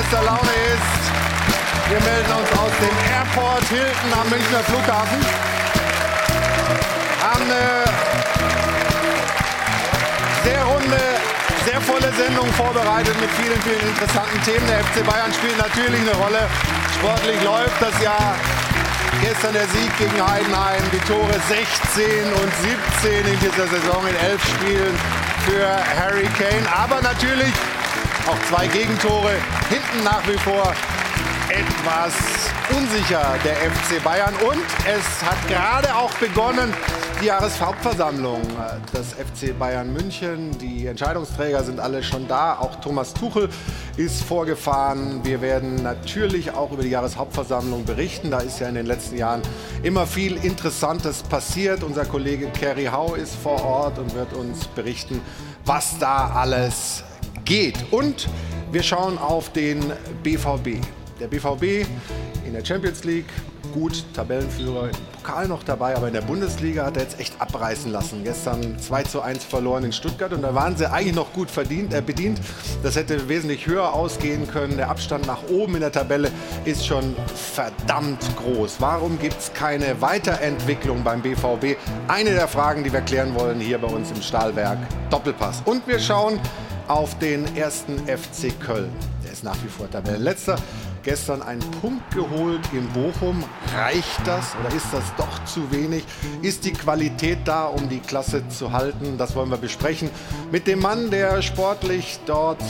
[0.00, 1.02] bester Laune ist.
[1.90, 5.20] Wir melden uns aus dem Airport Hilton am Münchner Flughafen.
[7.20, 7.84] Haben eine
[10.44, 11.00] sehr runde,
[11.66, 14.66] sehr volle Sendung vorbereitet mit vielen, vielen interessanten Themen.
[14.68, 16.48] Der FC Bayern spielt natürlich eine Rolle.
[16.96, 18.36] Sportlich läuft das Jahr.
[19.20, 22.50] Gestern der Sieg gegen Heidenheim, die Tore 16 und
[23.04, 24.96] 17 in dieser Saison in elf Spielen
[25.44, 25.68] für
[26.00, 26.64] Harry Kane.
[26.72, 27.52] Aber natürlich
[28.28, 29.32] auch zwei Gegentore,
[29.68, 30.72] hinten nach wie vor
[31.50, 32.14] etwas
[32.76, 34.34] unsicher der FC Bayern.
[34.36, 36.72] Und es hat gerade auch begonnen,
[37.20, 38.40] die Jahreshauptversammlung
[38.94, 40.56] des FC Bayern München.
[40.58, 42.58] Die Entscheidungsträger sind alle schon da.
[42.58, 43.48] Auch Thomas Tuchel
[43.96, 45.20] ist vorgefahren.
[45.24, 48.30] Wir werden natürlich auch über die Jahreshauptversammlung berichten.
[48.30, 49.42] Da ist ja in den letzten Jahren
[49.82, 51.82] immer viel Interessantes passiert.
[51.82, 55.20] Unser Kollege Kerry Hau ist vor Ort und wird uns berichten,
[55.64, 57.04] was da alles
[57.44, 57.76] geht.
[57.90, 58.28] Und
[58.72, 60.80] wir schauen auf den BVB.
[61.18, 61.86] Der BVB
[62.46, 63.26] in der Champions League,
[63.74, 67.92] gut, Tabellenführer, im Pokal noch dabei, aber in der Bundesliga hat er jetzt echt abreißen
[67.92, 68.24] lassen.
[68.24, 71.92] Gestern 2 zu 1 verloren in Stuttgart und da waren sie eigentlich noch gut verdient,
[71.92, 72.40] äh, bedient.
[72.82, 74.76] Das hätte wesentlich höher ausgehen können.
[74.76, 76.30] Der Abstand nach oben in der Tabelle
[76.64, 78.76] ist schon verdammt groß.
[78.78, 81.76] Warum gibt es keine Weiterentwicklung beim BVB?
[82.08, 84.78] Eine der Fragen, die wir klären wollen hier bei uns im Stahlwerk
[85.10, 85.62] Doppelpass.
[85.64, 86.40] Und wir schauen
[86.90, 88.90] auf den ersten FC Köln.
[89.24, 90.56] Der ist nach wie vor Tabellenletzter.
[91.04, 93.44] Gestern einen Punkt geholt in Bochum.
[93.76, 96.04] Reicht das oder ist das doch zu wenig?
[96.42, 99.16] Ist die Qualität da, um die Klasse zu halten?
[99.18, 100.10] Das wollen wir besprechen
[100.50, 102.62] mit dem Mann, der sportlich dort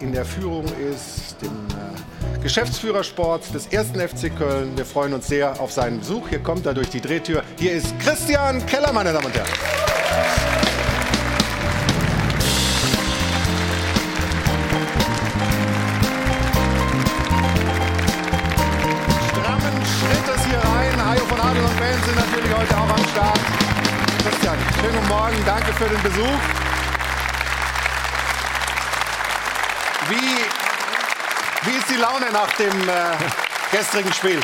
[0.00, 4.76] in der Führung ist, dem äh, Geschäftsführer Sport des ersten FC Köln.
[4.76, 6.30] Wir freuen uns sehr auf seinen Besuch.
[6.30, 7.42] Hier kommt er durch die Drehtür.
[7.58, 10.57] Hier ist Christian Keller, meine Damen und Herren.
[21.98, 23.40] Fans sind natürlich heute auch am Start.
[24.22, 25.36] Christian, schönen guten Morgen.
[25.44, 26.38] Danke für den Besuch.
[30.08, 33.16] Wie, wie ist die Laune nach dem äh,
[33.76, 34.40] gestrigen Spiel?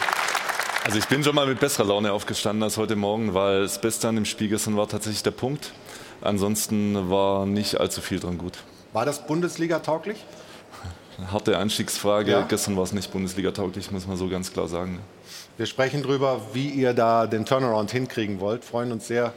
[0.85, 4.09] Also ich bin schon mal mit besserer Laune aufgestanden als heute Morgen, weil das Beste
[4.09, 5.73] an dem Spiel gestern war tatsächlich der Punkt.
[6.21, 8.59] Ansonsten war nicht allzu viel dran gut.
[8.93, 10.25] War das Bundesliga tauglich?
[11.31, 12.33] Harte Einstiegsfrage.
[12.33, 12.43] Ja.
[12.43, 15.01] Gestern war es nicht Bundesliga tauglich, muss man so ganz klar sagen.
[15.57, 18.65] Wir sprechen darüber, wie ihr da den Turnaround hinkriegen wollt.
[18.65, 19.33] Freuen uns sehr,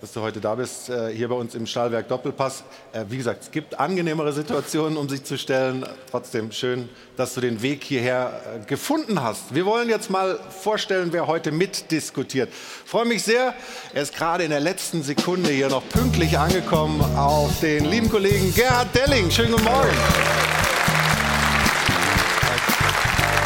[0.00, 2.64] dass du heute da bist, äh, hier bei uns im Stahlwerk Doppelpass.
[2.92, 5.86] Äh, Wie gesagt, es gibt angenehmere Situationen, um sich zu stellen.
[6.10, 9.54] Trotzdem schön, dass du den Weg hierher äh, gefunden hast.
[9.54, 12.48] Wir wollen jetzt mal vorstellen, wer heute mitdiskutiert.
[12.84, 13.54] Freue mich sehr.
[13.94, 18.52] Er ist gerade in der letzten Sekunde hier noch pünktlich angekommen auf den lieben Kollegen
[18.56, 19.30] Gerhard Delling.
[19.30, 19.90] Schönen guten Morgen.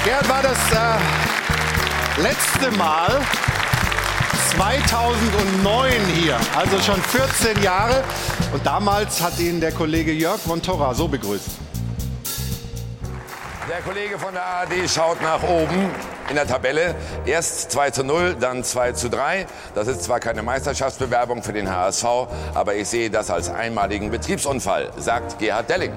[0.06, 1.43] Gerhard war das äh,
[2.16, 3.20] letzte Mal
[4.56, 8.04] 2009 hier, also schon 14 Jahre.
[8.52, 11.48] Und damals hat ihn der Kollege Jörg von Torra so begrüßt.
[13.68, 15.90] Der Kollege von der ARD schaut nach oben
[16.28, 16.94] in der Tabelle.
[17.26, 19.46] Erst 2 zu 0, dann 2 zu 3.
[19.74, 22.04] Das ist zwar keine Meisterschaftsbewerbung für den HSV,
[22.54, 25.92] aber ich sehe das als einmaligen Betriebsunfall, sagt Gerhard Delling.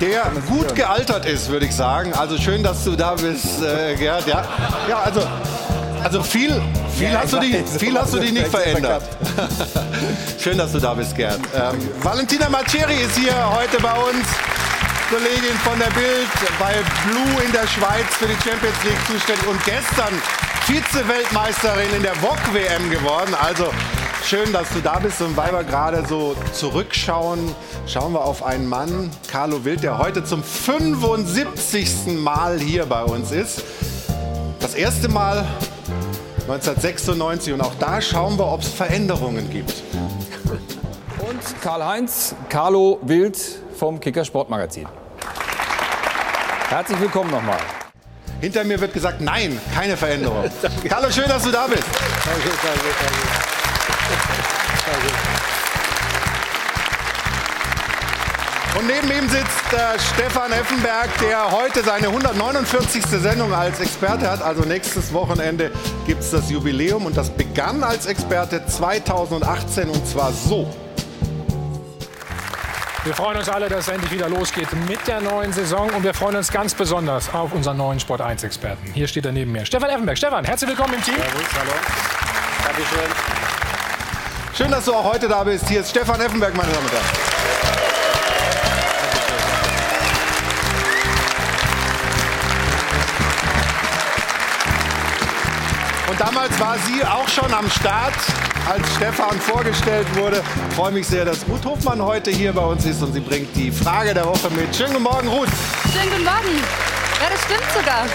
[0.00, 2.12] Der gut gealtert ist, würde ich sagen.
[2.12, 4.26] Also schön, dass du da bist, äh, Gerhard.
[4.26, 4.44] Ja,
[4.88, 5.22] ja also,
[6.02, 6.60] also viel,
[6.96, 9.02] viel, hast du dich, viel hast du dich nicht verändert.
[10.38, 11.40] schön, dass du da bist, Gerhard.
[11.54, 14.26] Ähm, Valentina Maceri ist hier heute bei uns.
[15.08, 16.74] Kollegin von der Bild bei
[17.04, 20.12] Blue in der Schweiz für die Champions League zuständig und gestern
[20.66, 23.32] Vize-Weltmeisterin in der VOG-WM geworden.
[23.40, 23.72] Also
[24.24, 25.20] schön, dass du da bist.
[25.20, 27.54] Und weil wir gerade so zurückschauen,
[27.86, 32.06] schauen wir auf einen Mann, Carlo Wild, der heute zum 75.
[32.18, 33.62] Mal hier bei uns ist.
[34.60, 35.46] Das erste Mal
[36.48, 39.82] 1996 und auch da schauen wir, ob es Veränderungen gibt.
[41.18, 43.38] Und Karl-Heinz Carlo Wild
[43.76, 44.86] vom Kicker Sportmagazin.
[46.68, 47.58] Herzlich willkommen nochmal.
[48.40, 50.44] Hinter mir wird gesagt, nein, keine Veränderung.
[50.88, 51.84] Carlo, schön, dass du da bist.
[58.78, 63.04] Und neben ihm sitzt äh, Stefan Effenberg, der heute seine 149.
[63.06, 64.42] Sendung als Experte hat.
[64.42, 65.70] Also nächstes Wochenende
[66.06, 70.70] gibt es das Jubiläum und das begann als Experte 2018 und zwar so.
[73.04, 76.12] Wir freuen uns alle, dass es endlich wieder losgeht mit der neuen Saison und wir
[76.12, 78.92] freuen uns ganz besonders auf unseren neuen Sport 1 Experten.
[78.92, 79.64] Hier steht er neben mir.
[79.64, 80.18] Stefan Effenberg.
[80.18, 81.14] Stefan, herzlich willkommen im Team.
[84.56, 85.68] Schön, dass du auch heute da bist.
[85.68, 87.04] Hier ist Stefan Effenberg, meine Damen und Herren.
[96.08, 98.14] Und damals war sie auch schon am Start,
[98.66, 100.42] als Stefan vorgestellt wurde.
[100.70, 103.54] Ich freue mich sehr, dass Ruth Hofmann heute hier bei uns ist und sie bringt
[103.54, 104.74] die Frage der Woche mit.
[104.74, 105.50] Schönen guten Morgen, Ruth.
[105.92, 106.62] Schönen guten Morgen.
[107.20, 108.06] Ja, das stimmt sogar.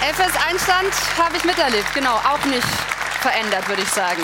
[0.00, 2.68] FS Einstand habe ich miterlebt, genau, auch nicht
[3.24, 4.20] verändert, würde ich sagen.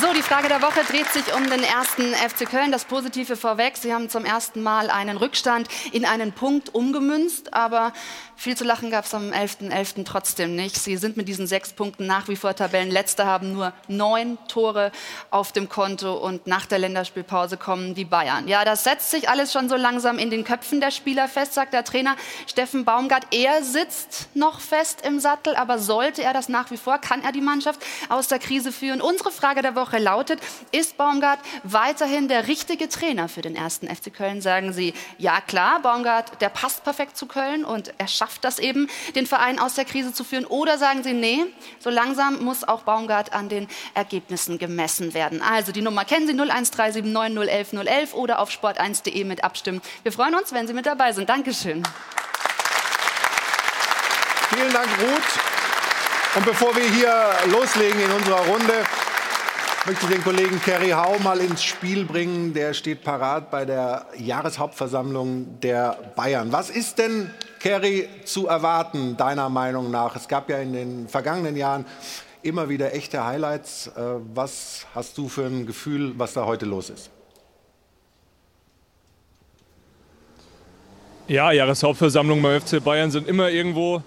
[0.00, 2.72] So, die Frage der Woche dreht sich um den ersten FC Köln.
[2.72, 3.76] Das Positive vorweg.
[3.76, 7.92] Sie haben zum ersten Mal einen Rückstand in einen Punkt umgemünzt, aber
[8.38, 9.72] viel zu lachen gab es am 11.11.
[9.72, 10.04] .11.
[10.04, 10.76] trotzdem nicht.
[10.78, 14.92] Sie sind mit diesen sechs Punkten nach wie vor Tabellenletzter, haben nur neun Tore
[15.32, 18.46] auf dem Konto und nach der Länderspielpause kommen die Bayern.
[18.46, 21.72] Ja, das setzt sich alles schon so langsam in den Köpfen der Spieler fest, sagt
[21.72, 22.14] der Trainer
[22.46, 23.26] Steffen Baumgart.
[23.32, 27.32] Er sitzt noch fest im Sattel, aber sollte er das nach wie vor, kann er
[27.32, 29.00] die Mannschaft aus der Krise führen.
[29.00, 30.38] Unsere Frage der Woche lautet,
[30.70, 34.40] ist Baumgart weiterhin der richtige Trainer für den ersten FC Köln?
[34.40, 38.58] Sagen Sie, ja klar, Baumgart, der passt perfekt zu Köln und er schafft schafft das
[38.58, 40.44] eben, den Verein aus der Krise zu führen?
[40.44, 41.46] Oder sagen Sie, nee,
[41.78, 45.40] so langsam muss auch Baumgart an den Ergebnissen gemessen werden?
[45.40, 49.80] Also die Nummer kennen Sie 01379 011 oder auf sport1.de mit abstimmen.
[50.02, 51.28] Wir freuen uns, wenn Sie mit dabei sind.
[51.30, 51.82] Dankeschön.
[54.54, 56.34] Vielen Dank, Ruth.
[56.34, 58.84] Und bevor wir hier loslegen in unserer Runde,
[59.86, 62.52] möchte ich den Kollegen Kerry Hau mal ins Spiel bringen.
[62.52, 66.52] Der steht parat bei der Jahreshauptversammlung der Bayern.
[66.52, 67.30] Was ist denn
[67.60, 70.16] Kerry, zu erwarten, deiner Meinung nach?
[70.16, 71.86] Es gab ja in den vergangenen Jahren
[72.42, 73.88] immer wieder echte Highlights.
[73.88, 74.00] Äh,
[74.34, 77.10] was hast du für ein Gefühl, was da heute los ist?
[81.26, 84.02] Ja, Jahreshauptversammlungen beim FC Bayern sind immer irgendwo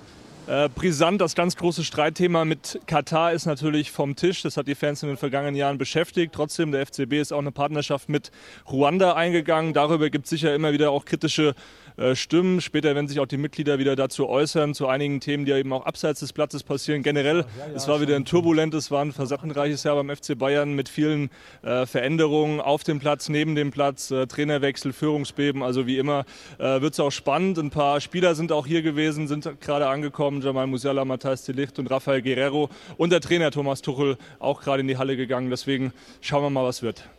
[0.47, 1.21] äh, brisant.
[1.21, 4.41] Das ganz große Streitthema mit Katar ist natürlich vom Tisch.
[4.41, 6.33] Das hat die Fans in den vergangenen Jahren beschäftigt.
[6.33, 8.31] Trotzdem, der FCB ist auch eine Partnerschaft mit
[8.69, 9.73] Ruanda eingegangen.
[9.73, 11.55] Darüber gibt es sicher immer wieder auch kritische
[11.97, 12.61] äh, Stimmen.
[12.61, 15.85] Später werden sich auch die Mitglieder wieder dazu äußern, zu einigen Themen, die eben auch
[15.85, 17.03] abseits des Platzes passieren.
[17.03, 20.73] Generell, ja, ja, es war wieder ein turbulentes, war ein versachenreiches Jahr beim FC Bayern
[20.73, 21.29] mit vielen
[21.63, 25.63] äh, Veränderungen auf dem Platz, neben dem Platz, äh, Trainerwechsel, Führungsbeben.
[25.63, 26.25] Also wie immer
[26.57, 27.57] äh, wird es auch spannend.
[27.57, 30.41] Ein paar Spieler sind auch hier gewesen, sind gerade angekommen.
[30.41, 32.69] Jamal Musiala, Matthias Delicht und Rafael Guerrero.
[32.97, 35.49] Und der Trainer Thomas Tuchel auch gerade in die Halle gegangen.
[35.49, 37.09] Deswegen schauen wir mal, was wird.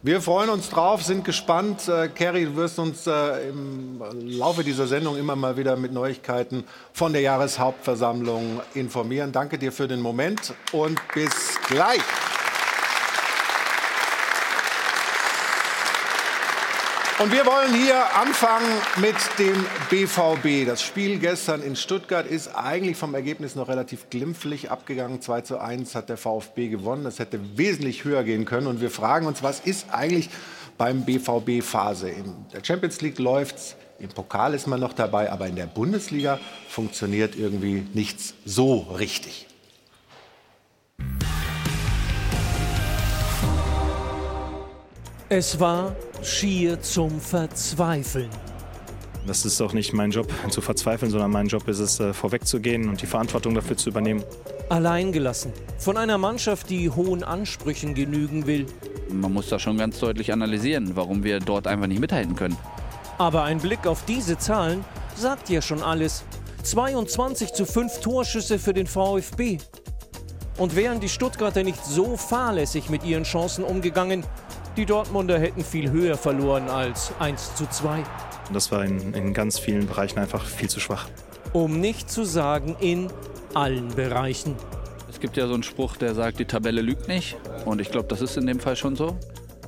[0.00, 1.88] Wir freuen uns drauf, sind gespannt.
[1.88, 6.62] Äh, Kerry, du wirst uns äh, im Laufe dieser Sendung immer mal wieder mit Neuigkeiten
[6.92, 9.32] von der Jahreshauptversammlung informieren.
[9.32, 11.98] Danke dir für den Moment und bis gleich.
[17.20, 20.64] Und wir wollen hier anfangen mit dem BVB.
[20.68, 25.20] Das Spiel gestern in Stuttgart ist eigentlich vom Ergebnis noch relativ glimpflich abgegangen.
[25.20, 27.02] 2 zu 1 hat der VfB gewonnen.
[27.02, 28.68] Das hätte wesentlich höher gehen können.
[28.68, 30.30] Und wir fragen uns, was ist eigentlich
[30.76, 32.08] beim BVB Phase?
[32.08, 33.74] In der Champions League läuft's.
[33.98, 36.38] Im Pokal ist man noch dabei, aber in der Bundesliga
[36.68, 39.48] funktioniert irgendwie nichts so richtig.
[45.30, 48.30] Es war schier zum Verzweifeln.
[49.26, 52.88] Das ist auch nicht mein Job, zu verzweifeln, sondern mein Job ist es, äh, vorwegzugehen
[52.88, 54.24] und die Verantwortung dafür zu übernehmen.
[54.70, 58.64] Alleingelassen von einer Mannschaft, die hohen Ansprüchen genügen will.
[59.10, 62.56] Man muss da schon ganz deutlich analysieren, warum wir dort einfach nicht mithalten können.
[63.18, 64.82] Aber ein Blick auf diese Zahlen
[65.14, 66.24] sagt ja schon alles.
[66.62, 69.58] 22 zu 5 Torschüsse für den VfB.
[70.56, 74.24] Und wären die Stuttgarter nicht so fahrlässig mit ihren Chancen umgegangen,
[74.78, 78.04] die Dortmunder hätten viel höher verloren als 1 zu 2.
[78.52, 81.08] Das war in, in ganz vielen Bereichen einfach viel zu schwach.
[81.52, 83.08] Um nicht zu sagen in
[83.54, 84.54] allen Bereichen.
[85.10, 87.36] Es gibt ja so einen Spruch, der sagt, die Tabelle lügt nicht.
[87.64, 89.18] Und ich glaube, das ist in dem Fall schon so.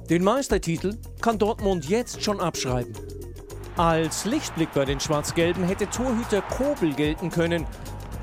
[0.08, 2.94] Den Meistertitel kann Dortmund jetzt schon abschreiben.
[3.76, 7.66] Als Lichtblick bei den Schwarz-Gelben hätte Torhüter Kobel gelten können.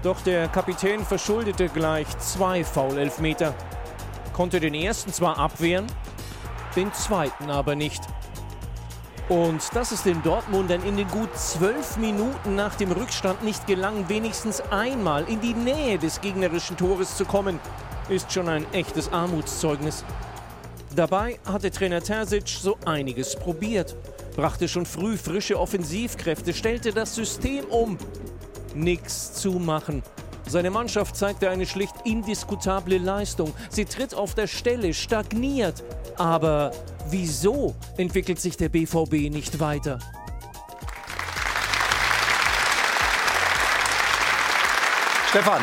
[0.03, 3.53] Doch der Kapitän verschuldete gleich zwei Foulelfmeter.
[4.31, 5.87] Konnte den ersten zwar abwehren,
[6.77, 8.01] den zweiten aber nicht.
[9.27, 14.07] Und dass es den Dortmundern in den gut zwölf Minuten nach dem Rückstand nicht gelang,
[14.07, 17.59] wenigstens einmal in die Nähe des gegnerischen Tores zu kommen,
[18.07, 20.05] ist schon ein echtes Armutszeugnis.
[20.95, 23.97] Dabei hatte Trainer Terzic so einiges probiert,
[24.37, 27.97] brachte schon früh frische Offensivkräfte, stellte das System um.
[28.73, 30.03] Nix zu machen.
[30.47, 33.53] Seine Mannschaft zeigte eine schlicht indiskutable Leistung.
[33.69, 35.83] Sie tritt auf der Stelle, stagniert.
[36.17, 36.71] Aber
[37.09, 39.99] wieso entwickelt sich der BVB nicht weiter?
[45.29, 45.61] Stefan,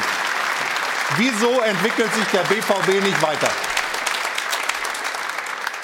[1.17, 3.49] wieso entwickelt sich der BVB nicht weiter?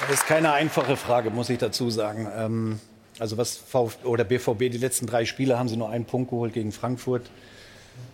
[0.03, 2.29] Das ist keine einfache Frage, muss ich dazu sagen.
[2.37, 2.81] Ähm,
[3.19, 6.53] also was VfB oder BVB die letzten drei Spiele haben sie nur einen Punkt geholt
[6.53, 7.31] gegen Frankfurt,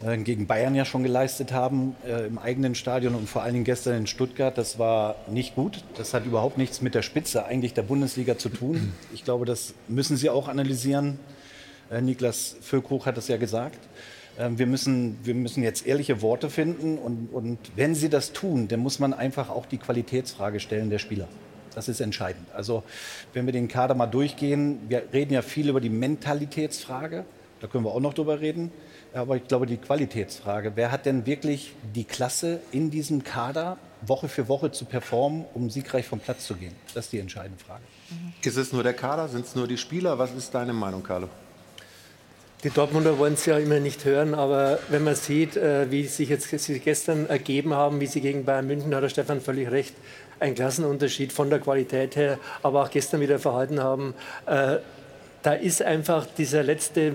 [0.04, 3.64] äh, gegen Bayern ja schon geleistet haben äh, im eigenen Stadion und vor allen Dingen
[3.64, 4.56] gestern in Stuttgart.
[4.56, 5.84] Das war nicht gut.
[5.96, 8.92] Das hat überhaupt nichts mit der Spitze eigentlich der Bundesliga zu tun.
[9.14, 11.18] Ich glaube, das müssen Sie auch analysieren.
[11.90, 13.78] Äh, Niklas Füllkrug hat das ja gesagt.
[14.38, 18.68] Ähm, wir müssen, wir müssen jetzt ehrliche Worte finden und, und wenn Sie das tun,
[18.68, 21.28] dann muss man einfach auch die Qualitätsfrage stellen der Spieler.
[21.74, 22.46] Das ist entscheidend.
[22.54, 22.82] Also
[23.34, 27.24] wenn wir den Kader mal durchgehen, wir reden ja viel über die Mentalitätsfrage,
[27.60, 28.70] da können wir auch noch drüber reden.
[29.16, 34.28] Aber ich glaube, die Qualitätsfrage, wer hat denn wirklich die Klasse in diesem Kader Woche
[34.28, 36.74] für Woche zu performen, um siegreich vom Platz zu gehen?
[36.92, 37.82] Das ist die entscheidende Frage.
[38.42, 39.28] Ist es nur der Kader?
[39.28, 40.18] Sind es nur die Spieler?
[40.18, 41.30] Was ist deine Meinung, Carlo?
[42.62, 46.28] Die Dortmunder wollen es ja immer nicht hören, aber wenn man sieht, äh, wie sich
[46.28, 49.94] jetzt sie gestern ergeben haben, wie sie gegen Bayern München, hat der Stefan völlig recht,
[50.40, 54.14] ein Klassenunterschied von der Qualität her, aber auch gestern wieder verhalten haben.
[54.44, 54.78] Äh,
[55.46, 57.14] da ist einfach dieser letzte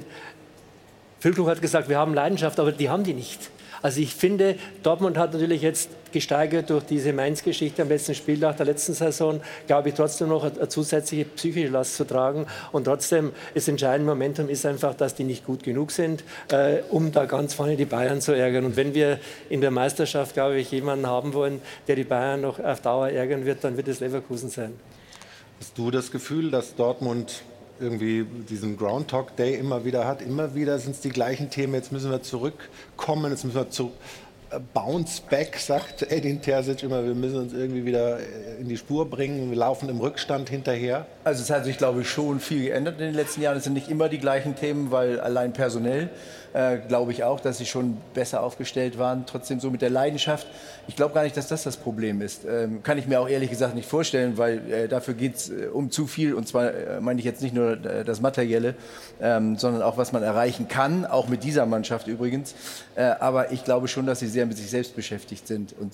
[1.21, 3.51] Füllkrug hat gesagt, wir haben Leidenschaft, aber die haben die nicht.
[3.83, 8.65] Also ich finde, Dortmund hat natürlich jetzt gesteigert durch diese Mainz-Geschichte am letzten Spieltag der
[8.65, 12.47] letzten Saison, glaube ich, trotzdem noch eine zusätzliche psychische Last zu tragen.
[12.71, 17.11] Und trotzdem, das entscheidende Momentum ist einfach, dass die nicht gut genug sind, äh, um
[17.11, 18.65] da ganz vorne die Bayern zu ärgern.
[18.65, 22.59] Und wenn wir in der Meisterschaft, glaube ich, jemanden haben wollen, der die Bayern noch
[22.59, 24.73] auf Dauer ärgern wird, dann wird es Leverkusen sein.
[25.59, 27.43] Hast du das Gefühl, dass Dortmund
[27.81, 30.21] irgendwie diesen Groundhog Day immer wieder hat.
[30.21, 31.73] Immer wieder sind es die gleichen Themen.
[31.73, 33.91] Jetzt müssen wir zurückkommen, jetzt müssen wir zu
[34.51, 37.03] äh, Bounce back, sagt Edin Terzic immer.
[37.03, 39.49] Wir müssen uns irgendwie wieder äh, in die Spur bringen.
[39.49, 41.07] Wir laufen im Rückstand hinterher.
[41.23, 43.57] Also es hat sich, glaube ich, schon viel geändert in den letzten Jahren.
[43.57, 46.09] Es sind nicht immer die gleichen Themen, weil allein personell
[46.53, 49.25] äh, glaube ich auch, dass sie schon besser aufgestellt waren.
[49.25, 50.47] Trotzdem so mit der Leidenschaft.
[50.87, 52.45] Ich glaube gar nicht, dass das das Problem ist.
[52.45, 55.67] Ähm, kann ich mir auch ehrlich gesagt nicht vorstellen, weil äh, dafür geht es äh,
[55.71, 56.33] um zu viel.
[56.33, 58.75] Und zwar äh, meine ich jetzt nicht nur äh, das Materielle,
[59.21, 62.55] ähm, sondern auch, was man erreichen kann, auch mit dieser Mannschaft übrigens.
[63.19, 65.93] Aber ich glaube schon, dass sie sehr mit sich selbst beschäftigt sind und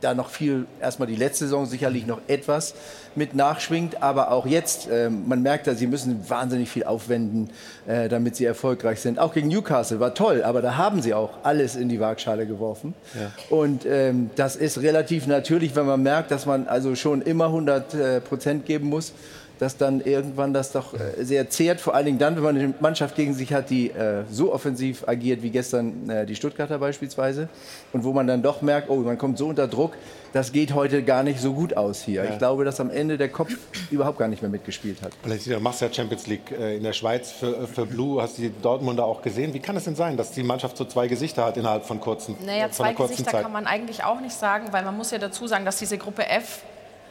[0.00, 2.74] da noch viel, erstmal die letzte Saison sicherlich noch etwas
[3.14, 7.50] mit nachschwingt, aber auch jetzt, ähm, man merkt, dass sie müssen wahnsinnig viel aufwenden,
[7.86, 9.18] damit sie erfolgreich sind.
[9.18, 12.46] Auch gegen New Newcastle war toll, aber da haben sie auch alles in die Waagschale
[12.46, 12.94] geworfen.
[13.14, 13.30] Ja.
[13.54, 17.94] Und ähm, das ist relativ natürlich, wenn man merkt, dass man also schon immer 100
[17.94, 19.12] äh, Prozent geben muss
[19.58, 22.72] dass dann irgendwann das doch äh, sehr zehrt, vor allen Dingen dann, wenn man eine
[22.80, 27.46] Mannschaft gegen sich hat, die äh, so offensiv agiert wie gestern äh, die Stuttgarter beispielsweise
[27.92, 29.92] und wo man dann doch merkt, oh, man kommt so unter Druck,
[30.32, 32.24] das geht heute gar nicht so gut aus hier.
[32.24, 32.30] Ja.
[32.30, 33.52] Ich glaube, dass am Ende der Kopf
[33.90, 35.12] überhaupt gar nicht mehr mitgespielt hat.
[35.24, 38.52] Du machst ja Champions League äh, in der Schweiz für, für Blue, hast du die
[38.62, 39.54] Dortmunder auch gesehen.
[39.54, 42.36] Wie kann es denn sein, dass die Mannschaft so zwei Gesichter hat innerhalb von kurzen
[42.44, 43.42] Naja, von zwei kurzen Gesichter Zeit?
[43.42, 46.26] kann man eigentlich auch nicht sagen, weil man muss ja dazu sagen, dass diese Gruppe
[46.28, 46.62] F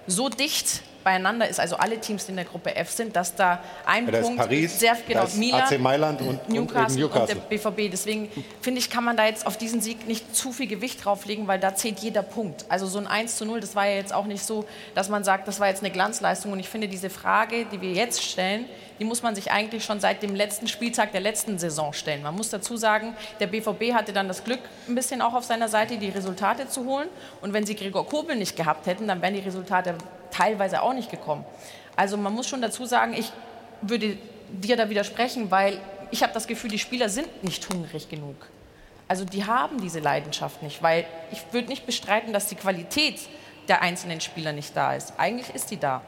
[0.07, 3.59] so dicht beieinander ist, also alle Teams, die in der Gruppe F sind, dass da
[3.85, 7.35] ein Ja, da Punkt Paris, sehr genau Milan, AC Mailand und- und Newcastle, eben Newcastle.
[7.35, 7.89] und der BVB.
[7.91, 8.29] Deswegen
[8.61, 11.59] finde ich, kann man da jetzt auf diesen Sieg nicht zu viel Gewicht drauflegen, weil
[11.59, 12.65] da zählt jeder Punkt.
[12.69, 14.65] Also so ein 1 zu 0, das war ja jetzt auch nicht so,
[14.95, 16.51] dass man sagt, das war jetzt eine Glanzleistung.
[16.51, 18.65] Und ich finde, diese Frage, die wir jetzt stellen,
[18.99, 22.21] die muss man sich eigentlich schon seit dem letzten Spieltag der letzten Saison stellen.
[22.21, 25.69] Man muss dazu sagen, der BVB hatte dann das Glück, ein bisschen auch auf seiner
[25.69, 27.07] Seite die Resultate zu holen.
[27.41, 29.95] Und wenn sie Gregor Kobel nicht gehabt hätten, dann wären die Resultate
[30.31, 31.45] teilweise auch nicht gekommen.
[31.95, 33.31] Also man muss schon dazu sagen, ich
[33.81, 34.17] würde
[34.51, 35.79] dir da widersprechen, weil
[36.11, 38.35] ich habe das Gefühl, die Spieler sind nicht hungrig genug.
[39.07, 43.19] Also die haben diese Leidenschaft nicht, weil ich würde nicht bestreiten, dass die Qualität
[43.67, 45.13] der einzelnen Spieler nicht da ist.
[45.17, 46.01] Eigentlich ist die da.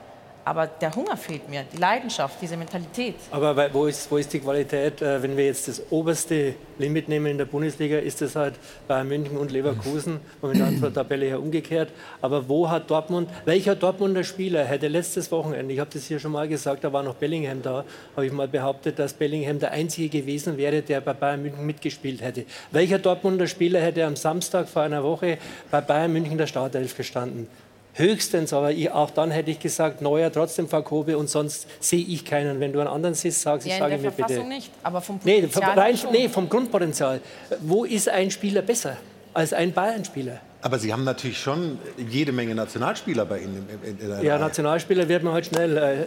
[0.43, 3.15] Aber der Hunger fehlt mir, die Leidenschaft, diese Mentalität.
[3.29, 5.01] Aber wo ist, wo ist die Qualität?
[5.01, 8.55] Äh, Wenn wir jetzt das oberste Limit nehmen in der Bundesliga, ist es halt
[8.87, 11.89] Bayern München und Leverkusen, momentan von der Tabelle her umgekehrt.
[12.21, 16.31] Aber wo hat Dortmund, welcher Dortmunder Spieler hätte letztes Wochenende, ich habe das hier schon
[16.31, 20.09] mal gesagt, da war noch Bellingham da, habe ich mal behauptet, dass Bellingham der Einzige
[20.21, 22.45] gewesen wäre, der bei Bayern München mitgespielt hätte.
[22.71, 25.37] Welcher Dortmunder Spieler hätte am Samstag vor einer Woche
[25.69, 27.47] bei Bayern München der Startelf gestanden?
[27.93, 32.03] Höchstens, aber ich, auch dann hätte ich gesagt, Neuer trotzdem vor Kobe und sonst sehe
[32.05, 32.59] ich keinen.
[32.59, 34.27] Wenn du einen anderen siehst, sag, Ja, in sage der mir bitte.
[34.29, 36.11] Verfassung nicht, aber vom Nee, Potenzial vom, rein, schon.
[36.11, 37.19] nee, vom Grundpotenzial.
[37.59, 38.95] Wo ist ein Spieler besser
[39.33, 40.39] als ein Bayern-Spieler?
[40.63, 43.67] Aber Sie haben natürlich schon jede Menge Nationalspieler bei Ihnen.
[43.83, 44.37] In, in, in der Ja.
[44.37, 45.75] Nationalspieler wird man halt schnell.
[45.75, 46.05] Äh, äh,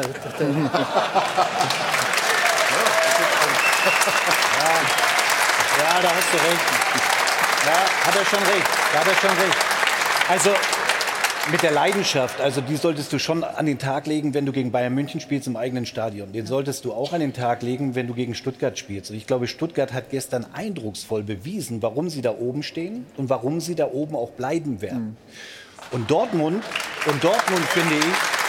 [5.78, 6.66] Ja, da hast du recht.
[7.66, 8.66] Ja, hat er schon recht.
[8.92, 9.56] Da hat er schon recht.
[10.28, 10.50] Also
[11.50, 14.70] mit der Leidenschaft, also die solltest du schon an den Tag legen, wenn du gegen
[14.70, 16.32] Bayern München spielst im eigenen Stadion.
[16.32, 19.10] Den solltest du auch an den Tag legen, wenn du gegen Stuttgart spielst.
[19.10, 23.60] Und ich glaube, Stuttgart hat gestern eindrucksvoll bewiesen, warum sie da oben stehen und warum
[23.60, 25.16] sie da oben auch bleiben werden.
[25.90, 26.62] Und Dortmund,
[27.06, 28.40] und Dortmund finde ich,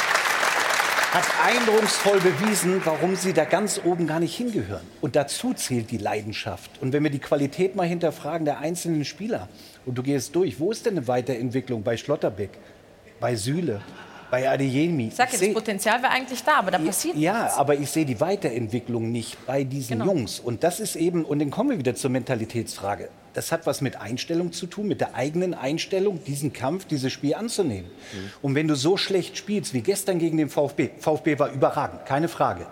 [1.13, 4.85] hat eindrucksvoll bewiesen, warum sie da ganz oben gar nicht hingehören.
[5.01, 6.71] Und dazu zählt die Leidenschaft.
[6.81, 9.49] Und wenn wir die Qualität mal hinterfragen der einzelnen Spieler
[9.85, 12.51] und du gehst durch, wo ist denn eine Weiterentwicklung bei Schlotterbeck,
[13.21, 13.79] bei Süle,
[14.29, 15.07] bei Adeyemi?
[15.07, 17.57] Ich sag ja, das Potenzial wäre eigentlich da, aber da passiert Ja, nichts.
[17.57, 20.11] aber ich sehe die Weiterentwicklung nicht bei diesen Genau.
[20.11, 20.39] Jungs.
[20.39, 23.07] Und das ist eben, und dann kommen wir wieder zur Mentalitätsfrage.
[23.33, 27.33] Das hat was mit Einstellung zu tun, mit der eigenen Einstellung, diesen Kampf, dieses Spiel
[27.35, 27.89] anzunehmen.
[28.41, 32.27] Und wenn du so schlecht spielst wie gestern gegen den VfB, VfB war überragend, keine
[32.27, 32.65] Frage.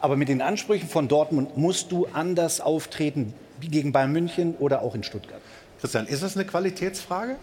[0.00, 4.82] Aber mit den Ansprüchen von Dortmund musst du anders auftreten, wie gegen Bayern München oder
[4.82, 5.40] auch in Stuttgart.
[5.80, 7.36] Christian, ist das eine Qualitätsfrage?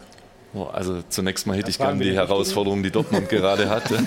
[0.53, 2.13] Oh, also zunächst mal hätte ich wir die.
[2.13, 3.97] Herausforderung, die Dortmund gerade hatte.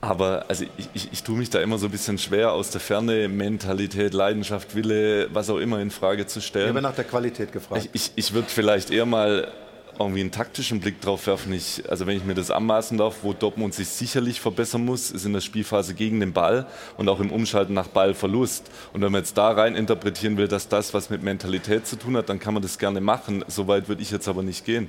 [0.00, 2.80] Aber also ich, ich, ich tue mich da immer so ein bisschen schwer, aus der
[2.80, 6.68] Ferne Mentalität, Leidenschaft, Wille, was auch immer in Frage zu Ich stellen.
[6.68, 7.88] habe nach der Qualität gefragt.
[7.92, 9.50] Ich, ich, ich würde vielleicht eher mal
[9.98, 11.52] irgendwie einen taktischen Blick drauf werfen.
[11.52, 15.24] Ich, also wenn ich mir das anmaßen darf, wo Dortmund sich sicherlich verbessern muss, ist
[15.24, 18.70] in der Spielphase gegen den Ball und auch im Umschalten nach Ballverlust.
[18.92, 22.16] Und wenn man jetzt da rein interpretieren will, dass das was mit Mentalität zu tun
[22.16, 23.44] hat, dann kann man das gerne machen.
[23.48, 24.88] Soweit würde ich jetzt aber nicht gehen.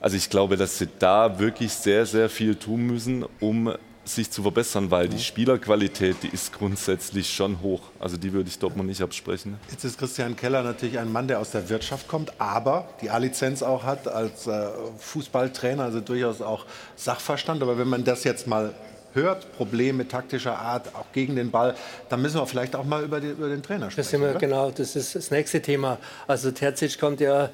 [0.00, 3.74] Also ich glaube, dass sie da wirklich sehr, sehr viel tun müssen, um
[4.08, 7.80] sich zu verbessern, weil die Spielerqualität, die ist grundsätzlich schon hoch.
[8.00, 9.58] Also die würde ich Dortmund nicht absprechen.
[9.70, 13.62] Jetzt ist Christian Keller natürlich ein Mann, der aus der Wirtschaft kommt, aber die A-Lizenz
[13.62, 16.64] auch hat als äh, Fußballtrainer, also durchaus auch
[16.96, 17.62] Sachverstand.
[17.62, 18.74] Aber wenn man das jetzt mal
[19.14, 21.74] hört, Probleme taktischer Art, auch gegen den Ball,
[22.08, 24.08] dann müssen wir vielleicht auch mal über, die, über den Trainer Das sprechen.
[24.10, 25.98] sind wir, genau, das ist das nächste Thema.
[26.26, 27.48] Also Terzic kommt ja,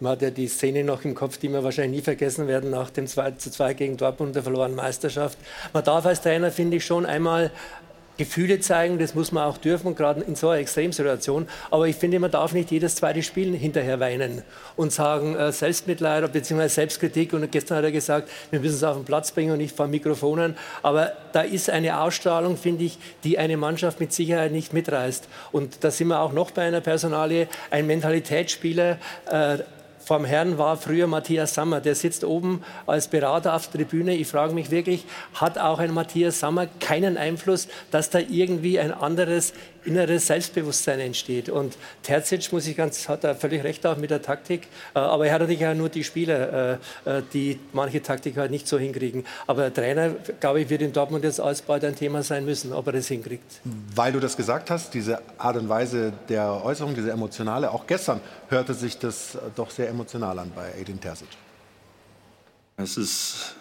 [0.00, 2.90] man hat ja die Szene noch im Kopf, die wir wahrscheinlich nie vergessen werden, nach
[2.90, 5.38] dem 2 zu 2 gegen Dortmund und der verlorenen Meisterschaft.
[5.72, 7.50] Man darf als Trainer, finde ich, schon einmal
[8.16, 11.46] Gefühle zeigen, das muss man auch dürfen, gerade in so einer Extremsituation.
[11.70, 14.42] Aber ich finde, man darf nicht jedes zweite Spiel hinterher weinen
[14.74, 16.68] und sagen, äh, Selbstmitleid bzw.
[16.68, 17.34] Selbstkritik.
[17.34, 19.86] Und gestern hat er gesagt, wir müssen es auf den Platz bringen und nicht vor
[19.86, 20.56] Mikrofonen.
[20.82, 25.28] Aber da ist eine Ausstrahlung, finde ich, die eine Mannschaft mit Sicherheit nicht mitreißt.
[25.52, 28.98] Und da sind wir auch noch bei einer Personalie, ein Mentalitätsspieler.
[29.30, 29.58] Äh,
[30.06, 31.80] vom Herrn war früher Matthias Sammer.
[31.80, 34.14] Der sitzt oben als Berater auf der Tribüne.
[34.14, 38.92] Ich frage mich wirklich, hat auch ein Matthias Sammer keinen Einfluss, dass da irgendwie ein
[38.92, 39.52] anderes
[39.86, 41.48] inneres Selbstbewusstsein entsteht?
[41.48, 44.68] Und Terzic, muss ich ganz, hat er völlig recht auch mit der Taktik.
[44.94, 48.50] Äh, Aber er hat natürlich auch nur die Spieler, äh, äh, die manche Taktik halt
[48.50, 49.24] nicht so hinkriegen.
[49.46, 52.86] Aber der Trainer, glaube ich, wird in Dortmund jetzt alsbald ein Thema sein müssen, ob
[52.86, 53.60] er das hinkriegt.
[53.94, 58.20] Weil du das gesagt hast, diese Art und Weise der Äußerung, diese emotionale, auch gestern
[58.48, 61.28] hörte sich das doch sehr emotional an bei Edin Terzic.
[62.76, 63.56] Es ist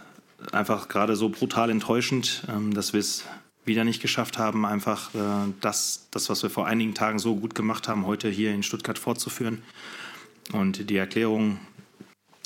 [0.51, 3.23] einfach gerade so brutal enttäuschend, ähm, dass wir es
[3.65, 7.55] wieder nicht geschafft haben, einfach äh, das, das, was wir vor einigen Tagen so gut
[7.55, 9.63] gemacht haben, heute hier in Stuttgart fortzuführen.
[10.51, 11.59] Und die Erklärung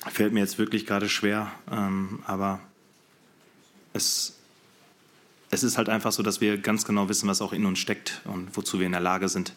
[0.07, 2.59] fällt mir jetzt wirklich gerade schwer, ähm, aber
[3.93, 4.37] es,
[5.51, 8.21] es ist halt einfach so, dass wir ganz genau wissen, was auch in uns steckt
[8.25, 9.53] und wozu wir in der Lage sind.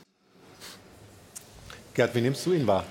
[1.94, 2.84] Gerd, wie nimmst du ihn wahr?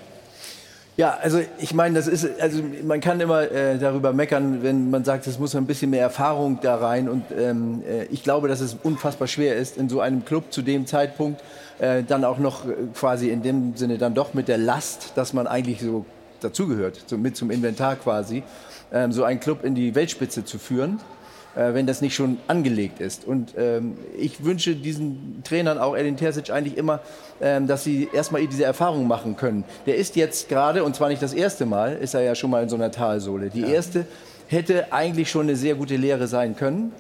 [1.02, 5.04] Ja, also ich meine, das ist, also man kann immer äh, darüber meckern, wenn man
[5.04, 7.10] sagt, es muss ein bisschen mehr Erfahrung da rein.
[7.10, 10.62] Und ähm, äh, ich glaube, dass es unfassbar schwer ist, in so einem Club zu
[10.62, 11.42] dem Zeitpunkt
[11.80, 15.34] äh, dann auch noch äh, quasi in dem Sinne dann doch mit der Last, dass
[15.34, 16.06] man eigentlich so
[16.40, 18.44] dazugehört, so mit zum Inventar quasi,
[18.94, 21.00] ähm, so einen Club in die Weltspitze zu führen.
[21.54, 23.26] Äh, wenn das nicht schon angelegt ist.
[23.28, 27.02] Und ähm, ich wünsche diesen Trainern, auch Edin Terzic, eigentlich immer,
[27.42, 29.66] ähm, dass sie erstmal diese Erfahrung machen können.
[29.86, 32.64] Der ist jetzt gerade, und zwar nicht das erste Mal, ist er ja schon mal
[32.64, 33.50] in so einer Talsohle.
[33.50, 34.06] Die erste
[34.48, 36.94] hätte eigentlich schon eine sehr gute Lehre sein können.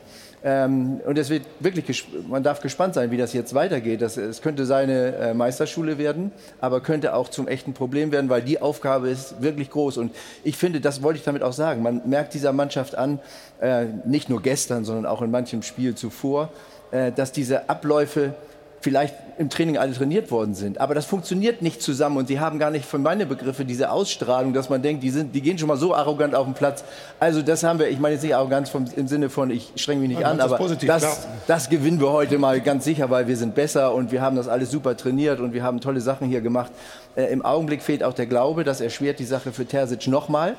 [0.43, 4.01] Ähm, und es wird wirklich, man darf gespannt sein, wie das jetzt weitergeht.
[4.01, 8.41] Das, es könnte seine äh, Meisterschule werden, aber könnte auch zum echten Problem werden, weil
[8.41, 9.97] die Aufgabe ist wirklich groß.
[9.97, 11.83] Und ich finde, das wollte ich damit auch sagen.
[11.83, 13.19] Man merkt dieser Mannschaft an,
[13.59, 16.49] äh, nicht nur gestern, sondern auch in manchem Spiel zuvor,
[16.89, 18.33] äh, dass diese Abläufe
[18.81, 20.79] vielleicht im Training alle trainiert worden sind.
[20.79, 24.53] Aber das funktioniert nicht zusammen und sie haben gar nicht für meine Begriffe diese Ausstrahlung,
[24.53, 26.83] dass man denkt, die, sind, die gehen schon mal so arrogant auf den Platz.
[27.19, 29.99] Also das haben wir, ich meine jetzt nicht Arroganz vom, im Sinne von, ich streng
[29.99, 33.27] mich nicht Ja, an, aber positiv, das, das gewinnen wir heute mal ganz sicher, weil
[33.27, 36.27] wir sind besser und wir haben das alles super trainiert und wir haben tolle Sachen
[36.27, 36.71] hier gemacht.
[37.15, 40.55] Äh, Im Augenblick fehlt auch der Glaube, das erschwert die Sache für Terzic nochmal.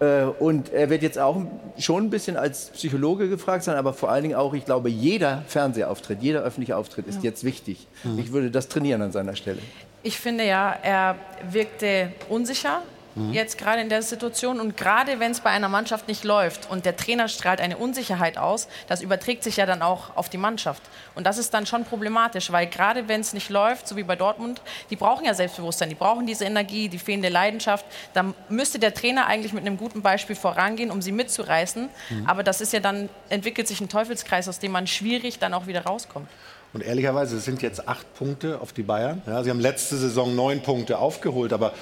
[0.00, 1.40] Äh, Und er wird jetzt auch
[1.78, 5.42] schon ein bisschen als Psychologe gefragt sein, aber vor allen Dingen auch, ich glaube, jeder
[5.46, 7.86] Fernsehauftritt, jeder öffentliche Auftritt ist jetzt wichtig.
[8.16, 9.58] Ich würde das trainieren an seiner Stelle.
[10.02, 11.16] Ich finde ja, er
[11.50, 12.82] wirkte unsicher
[13.14, 13.32] mhm.
[13.32, 14.60] jetzt gerade in der Situation.
[14.60, 18.38] Und gerade wenn es bei einer Mannschaft nicht läuft und der Trainer strahlt eine Unsicherheit
[18.38, 20.82] aus, das überträgt sich ja dann auch auf die Mannschaft.
[21.14, 24.16] Und das ist dann schon problematisch, weil gerade wenn es nicht läuft, so wie bei
[24.16, 27.84] Dortmund, die brauchen ja Selbstbewusstsein, die brauchen diese Energie, die fehlende Leidenschaft.
[28.12, 31.88] Da müsste der Trainer eigentlich mit einem guten Beispiel vorangehen, um sie mitzureißen.
[32.10, 32.26] Mhm.
[32.26, 35.66] Aber das ist ja dann, entwickelt sich ein Teufelskreis, aus dem man schwierig dann auch
[35.66, 36.28] wieder rauskommt.
[36.74, 39.22] Und ehrlicherweise, es sind jetzt acht Punkte auf die Bayern.
[39.26, 41.72] Ja, sie haben letzte Saison neun Punkte aufgeholt, aber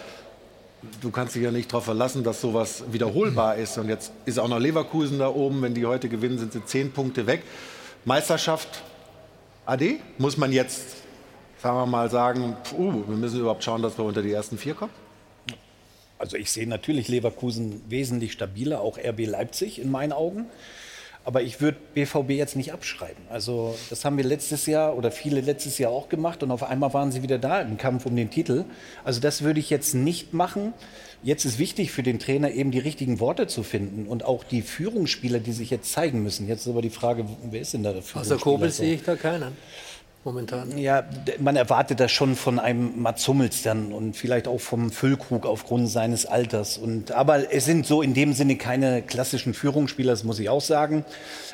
[1.00, 3.78] du kannst dich ja nicht darauf verlassen, dass sowas wiederholbar ist.
[3.78, 5.62] Und jetzt ist auch noch Leverkusen da oben.
[5.62, 7.42] Wenn die heute gewinnen, sind sie zehn Punkte weg.
[8.04, 8.82] Meisterschaft
[9.66, 10.00] AD?
[10.18, 10.96] Muss man jetzt,
[11.62, 14.74] sagen wir mal, sagen, uh, wir müssen überhaupt schauen, dass wir unter die ersten vier
[14.74, 14.92] kommen?
[16.18, 20.46] Also ich sehe natürlich Leverkusen wesentlich stabiler, auch RB Leipzig in meinen Augen.
[21.24, 23.22] Aber ich würde BVB jetzt nicht abschreiben.
[23.30, 26.92] Also das haben wir letztes Jahr oder viele letztes Jahr auch gemacht und auf einmal
[26.94, 28.64] waren sie wieder da im Kampf um den Titel.
[29.04, 30.72] Also das würde ich jetzt nicht machen.
[31.22, 34.62] Jetzt ist wichtig für den Trainer eben die richtigen Worte zu finden und auch die
[34.62, 36.48] Führungsspieler, die sich jetzt zeigen müssen.
[36.48, 38.36] Jetzt ist aber die Frage, wer ist denn da der Führungsspieler?
[38.36, 39.52] Außer Kobel sehe ich da keinen
[40.24, 40.78] momentan.
[40.78, 41.04] Ja,
[41.38, 45.88] man erwartet das schon von einem Mats Hummels dann und vielleicht auch vom Füllkrug aufgrund
[45.88, 46.78] seines Alters.
[46.78, 50.60] Und, aber es sind so in dem Sinne keine klassischen Führungsspieler, das muss ich auch
[50.60, 51.04] sagen.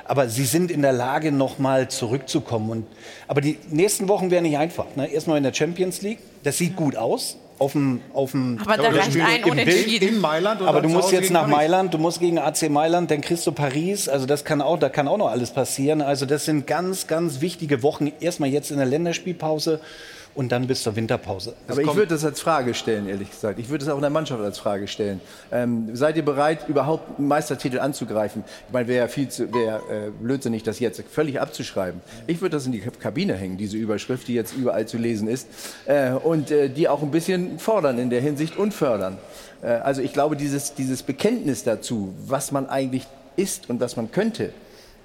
[0.05, 2.71] Aber sie sind in der Lage, nochmal zurückzukommen.
[2.71, 2.87] Und,
[3.27, 4.87] aber die nächsten Wochen werden nicht einfach.
[4.97, 5.11] Ne?
[5.11, 8.90] Erstmal in der Champions League, das sieht gut aus auf dem, auf dem aber da
[8.90, 10.09] reicht ein Unentschieden.
[10.09, 10.62] in Mailand.
[10.62, 11.57] aber du musst jetzt nach Paris.
[11.57, 14.09] Mailand, du musst gegen AC Mailand, dann kriegst du Paris.
[14.09, 16.01] Also das kann auch, da kann auch noch alles passieren.
[16.01, 18.12] Also das sind ganz, ganz wichtige Wochen.
[18.21, 19.81] Erstmal jetzt in der Länderspielpause
[20.38, 21.55] und dann bis zur Winterpause.
[21.66, 23.59] Das Aber ich würde das als Frage stellen, ehrlich gesagt.
[23.59, 25.20] Ich würde es auch in der Mannschaft als Frage stellen.
[25.51, 28.44] Ähm, seid ihr bereit, überhaupt einen Meistertitel anzugreifen?
[28.68, 32.03] Ich meine, wäre ja viel zu, wäre äh, blödsinnig, das jetzt völlig abzuschreiben.
[32.29, 35.48] Ich würde das in die Kabine hängen, diese Überschrift, die jetzt überall zu lesen ist,
[35.87, 39.18] äh, und äh, die auch ein bisschen fordern in der Hinsicht und fördern.
[39.61, 44.12] Äh, also ich glaube, dieses, dieses Bekenntnis dazu, was man eigentlich ist und was man
[44.12, 44.53] könnte,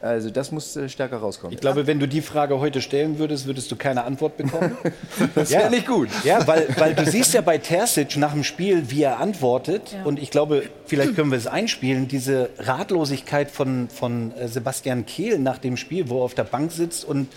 [0.03, 1.53] also das muss äh, stärker rauskommen.
[1.53, 4.77] Ich glaube, wenn du die Frage heute stellen würdest, würdest du keine Antwort bekommen.
[5.35, 5.69] das wäre ja.
[5.69, 6.09] nicht gut.
[6.25, 9.93] Ja, weil, weil du siehst ja bei Terzic nach dem Spiel, wie er antwortet.
[9.93, 10.03] Ja.
[10.03, 15.39] Und ich glaube, vielleicht können wir es einspielen, diese Ratlosigkeit von, von äh, Sebastian Kehl
[15.39, 17.05] nach dem Spiel, wo er auf der Bank sitzt.
[17.05, 17.29] Und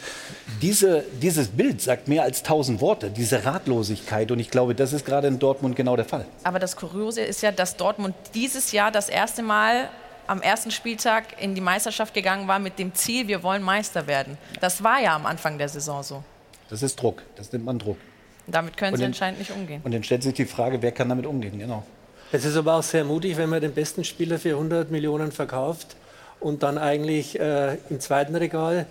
[0.61, 4.33] diese, dieses Bild sagt mehr als tausend Worte, diese Ratlosigkeit.
[4.33, 6.25] Und ich glaube, das ist gerade in Dortmund genau der Fall.
[6.43, 9.89] Aber das Kuriose ist ja, dass Dortmund dieses Jahr das erste Mal
[10.27, 14.39] am ersten Spieltag in die Meisterschaft gegangen war mit dem Ziel, wir wollen Meister werden.
[14.61, 16.23] Das war ja am Anfang der Saison so.
[16.69, 17.99] Das ist Druck, das nennt man Druck.
[18.47, 19.81] Damit können und Sie dann, anscheinend nicht umgehen.
[19.85, 21.85] Und dann stellt sich die Frage, wer kann damit umgehen, genau.
[22.33, 25.97] Es ist aber auch sehr mutig, wenn man den besten Spieler für 100 Millionen verkauft
[26.41, 28.87] und dann eigentlich äh, im zweiten Regal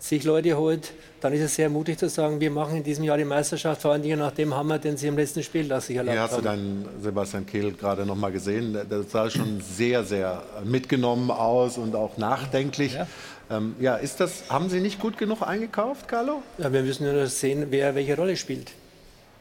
[0.00, 3.18] sich Leute holt, dann ist es sehr mutig zu sagen, wir machen in diesem Jahr
[3.18, 5.96] die Meisterschaft, vor allen Dingen nach dem Hammer, den sie im letzten Spiel das sich
[5.96, 6.28] erlaubt haben.
[6.28, 8.72] Hier hast du deinen Sebastian Kehl gerade noch mal gesehen.
[8.72, 12.94] Der sah schon sehr, sehr mitgenommen aus und auch nachdenklich.
[12.94, 13.06] Ja.
[13.50, 16.42] Ähm, ja, ist das, haben Sie nicht gut genug eingekauft, Carlo?
[16.56, 18.72] Ja, wir müssen nur sehen, wer welche Rolle spielt.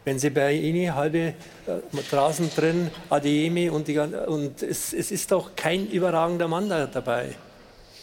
[0.04, 1.34] Wenn Sie bei Ihnen halbe äh,
[2.12, 7.36] draußen drin, Adeyemi und, die, und es, es ist doch kein überragender Mann da dabei.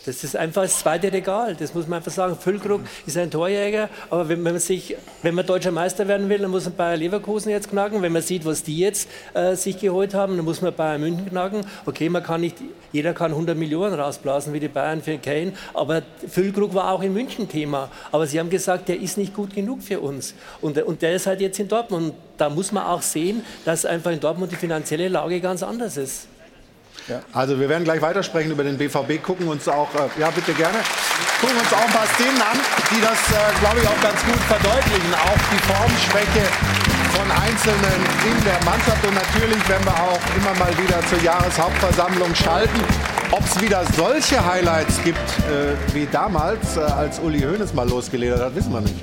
[0.06, 2.36] Das ist einfach das zweite Regal, das muss man einfach sagen.
[2.36, 6.52] Füllkrug ist ein Torjäger, aber wenn man, sich, wenn man deutscher Meister werden will, dann
[6.52, 8.02] muss man Bayer Leverkusen jetzt knacken.
[8.02, 11.28] Wenn man sieht, was die jetzt äh, sich geholt haben, dann muss man Bayern München
[11.28, 11.66] knacken.
[11.86, 12.56] Okay, man kann nicht,
[12.92, 17.12] jeder kann 100 Millionen rausblasen wie die Bayern für Kane, aber Füllkrug war auch in
[17.12, 17.90] München Thema.
[18.12, 20.34] Aber sie haben gesagt, der ist nicht gut genug für uns.
[20.60, 22.10] Und, und der ist halt jetzt in Dortmund.
[22.10, 25.96] Und da muss man auch sehen, dass einfach in Dortmund die finanzielle Lage ganz anders
[25.96, 26.28] ist.
[27.32, 30.78] Also wir werden gleich weitersprechen über den BVB, gucken uns auch, äh, ja bitte gerne,
[31.40, 32.58] gucken uns auch ein paar Szenen an,
[32.90, 36.42] die das, äh, glaube ich, auch ganz gut verdeutlichen, auch die Formschwäche
[37.14, 39.06] von Einzelnen in der Mannschaft.
[39.06, 42.80] Und natürlich, wenn wir auch immer mal wieder zur Jahreshauptversammlung schalten,
[43.30, 48.40] ob es wieder solche Highlights gibt äh, wie damals, äh, als Uli Hoeneß mal losgeledert
[48.40, 48.96] hat, wissen wir nicht.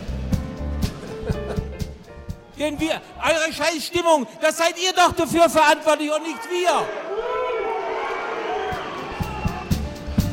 [2.60, 7.43] Denn wir, eure Scheißstimmung, das seid ihr doch dafür verantwortlich und nicht wir.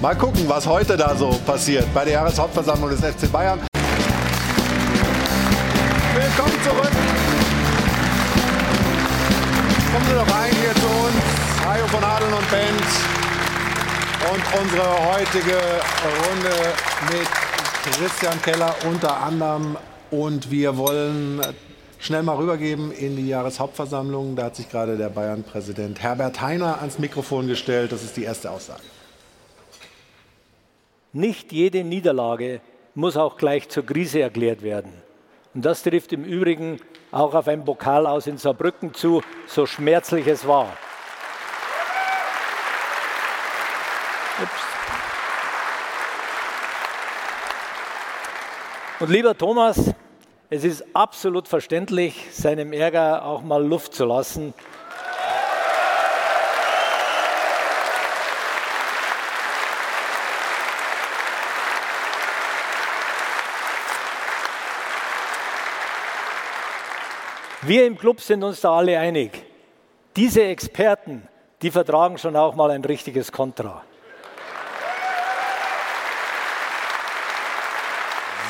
[0.01, 3.61] Mal gucken, was heute da so passiert bei der Jahreshauptversammlung des FC Bayern.
[6.15, 6.91] Willkommen zurück.
[9.93, 11.67] Kommen Sie doch rein hier zu uns.
[11.67, 12.81] Hajo von Adeln und Band.
[14.33, 15.59] Und unsere heutige
[16.25, 16.57] Runde
[17.13, 17.29] mit
[17.99, 19.77] Christian Keller unter anderem.
[20.11, 21.43] Und wir wollen
[21.99, 24.35] schnell mal rübergeben in die Jahreshauptversammlung.
[24.35, 27.93] Da hat sich gerade der Bayern-Präsident Herbert Heiner ans Mikrofon gestellt.
[27.93, 28.81] Das ist die erste Aussage.
[31.13, 32.61] Nicht jede Niederlage
[32.95, 34.93] muss auch gleich zur Krise erklärt werden.
[35.55, 40.29] Und das trifft im Übrigen auch auf ein Pokal aus in Saarbrücken zu, so schmerzlich
[40.29, 40.73] es war.
[44.41, 44.63] Ups.
[49.01, 49.93] Und lieber Thomas,
[50.49, 54.55] es ist absolut verständlich, seinem Ärger auch mal Luft zu lassen
[67.63, 69.45] Wir im Club sind uns da alle einig.
[70.17, 71.29] Diese Experten,
[71.61, 73.83] die vertragen schon auch mal ein richtiges Kontra.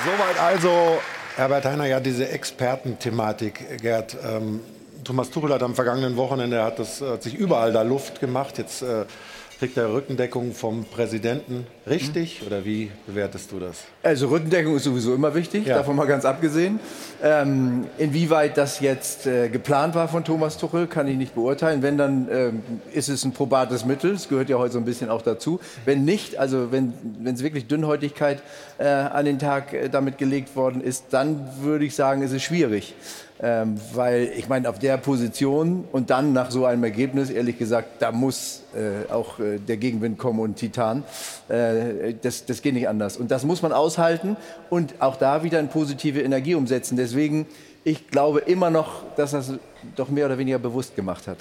[0.04, 1.00] Soweit also
[1.34, 4.16] Herbert Heiner, ja, diese Expertenthematik, Gerd.
[4.24, 4.60] Ähm,
[5.02, 8.58] Thomas Tuchel hat am vergangenen Wochenende hat, das, hat sich überall da Luft gemacht.
[8.58, 9.06] Jetzt äh,
[9.60, 11.66] kriegt er Rückendeckung vom Präsidenten.
[11.86, 12.40] Richtig?
[12.46, 13.84] Oder wie bewertest du das?
[14.02, 15.76] Also Rückendeckung ist sowieso immer wichtig, ja.
[15.76, 16.80] davon mal ganz abgesehen.
[17.22, 21.82] Ähm, inwieweit das jetzt äh, geplant war von Thomas Tuchel, kann ich nicht beurteilen.
[21.82, 22.62] Wenn, dann ähm,
[22.94, 24.14] ist es ein probates Mittel.
[24.14, 25.60] Das gehört ja heute so ein bisschen auch dazu.
[25.84, 26.94] Wenn nicht, also wenn
[27.26, 28.42] es wirklich Dünnhäutigkeit
[28.78, 32.42] äh, an den Tag äh, damit gelegt worden ist, dann würde ich sagen, ist es
[32.42, 32.94] schwierig.
[33.42, 38.02] Ähm, weil ich meine, auf der Position und dann nach so einem Ergebnis, ehrlich gesagt,
[38.02, 41.04] da muss äh, auch äh, der Gegenwind kommen und Titan.
[41.48, 43.16] Äh, das, das geht nicht anders.
[43.16, 44.36] Und das muss man aushalten
[44.68, 46.98] und auch da wieder in positive Energie umsetzen.
[46.98, 47.46] Deswegen,
[47.82, 49.54] ich glaube immer noch, dass das
[49.96, 51.38] doch mehr oder weniger bewusst gemacht hat.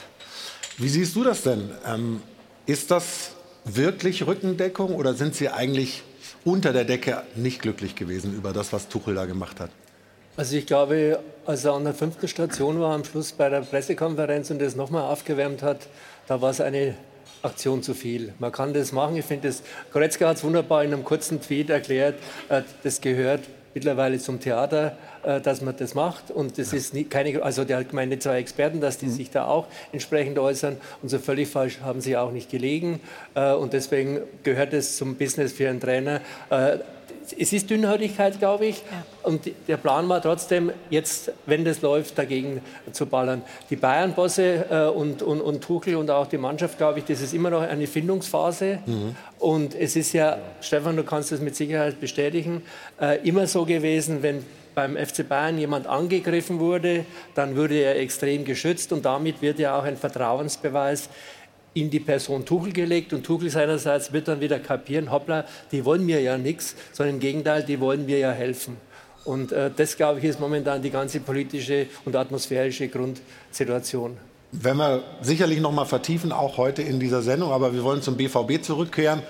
[0.78, 1.70] Wie siehst du das denn?
[1.86, 2.22] Ähm,
[2.66, 3.32] ist das
[3.66, 6.04] wirklich Rückendeckung oder sind Sie eigentlich
[6.46, 9.72] unter der Decke nicht glücklich gewesen über das, was Tuchel da gemacht hat?
[10.40, 14.50] Also ich glaube, als er an der fünften Station war, am Schluss bei der Pressekonferenz
[14.50, 15.80] und das nochmal aufgewärmt hat,
[16.28, 16.96] da war es eine
[17.42, 18.32] Aktion zu viel.
[18.40, 19.18] Man kann das machen.
[19.18, 19.54] Ich finde,
[19.92, 22.16] Goretzka hat es wunderbar in einem kurzen Tweet erklärt.
[22.48, 23.42] Äh, das gehört
[23.74, 26.32] mittlerweile zum Theater, äh, dass man das macht.
[26.32, 29.12] Und das ist nie, keine, also der meine zwei Experten, dass die mhm.
[29.12, 30.78] sich da auch entsprechend äußern.
[31.02, 33.02] Und so völlig falsch haben sie auch nicht gelegen.
[33.36, 36.22] Äh, und deswegen gehört es zum Business für einen Trainer
[37.38, 38.78] es ist Dünnhäutigkeit, glaube ich.
[38.78, 39.06] Ja.
[39.24, 42.62] Und der Plan war trotzdem, jetzt, wenn das läuft, dagegen
[42.92, 43.42] zu ballern.
[43.70, 47.34] Die Bayern-Bosse äh, und, und, und Tuchel und auch die Mannschaft, glaube ich, das ist
[47.34, 48.80] immer noch eine Findungsphase.
[48.86, 49.16] Mhm.
[49.40, 52.62] Und es ist ja, Stefan, du kannst das mit Sicherheit bestätigen,
[53.00, 54.44] äh, immer so gewesen, wenn
[54.76, 59.78] beim FC Bayern jemand angegriffen wurde, dann wurde er extrem geschützt und damit wird ja
[59.78, 61.10] auch ein Vertrauensbeweis
[61.82, 66.06] in die Person Tuchel gelegt und Tuchel seinerseits wird dann wieder kapieren, hoppla, die wollen
[66.06, 68.78] mir ja nichts, sondern im Gegenteil, die wollen mir ja helfen.
[69.26, 74.18] Und äh, das, glaube ich, ist momentan die ganze politische und atmosphärische Grundsituation.
[74.52, 78.18] Wenn wir sicherlich noch mal vertiefen, auch heute in dieser Sendung, aber wir wollen zum
[78.18, 79.22] BVB zurückkehren.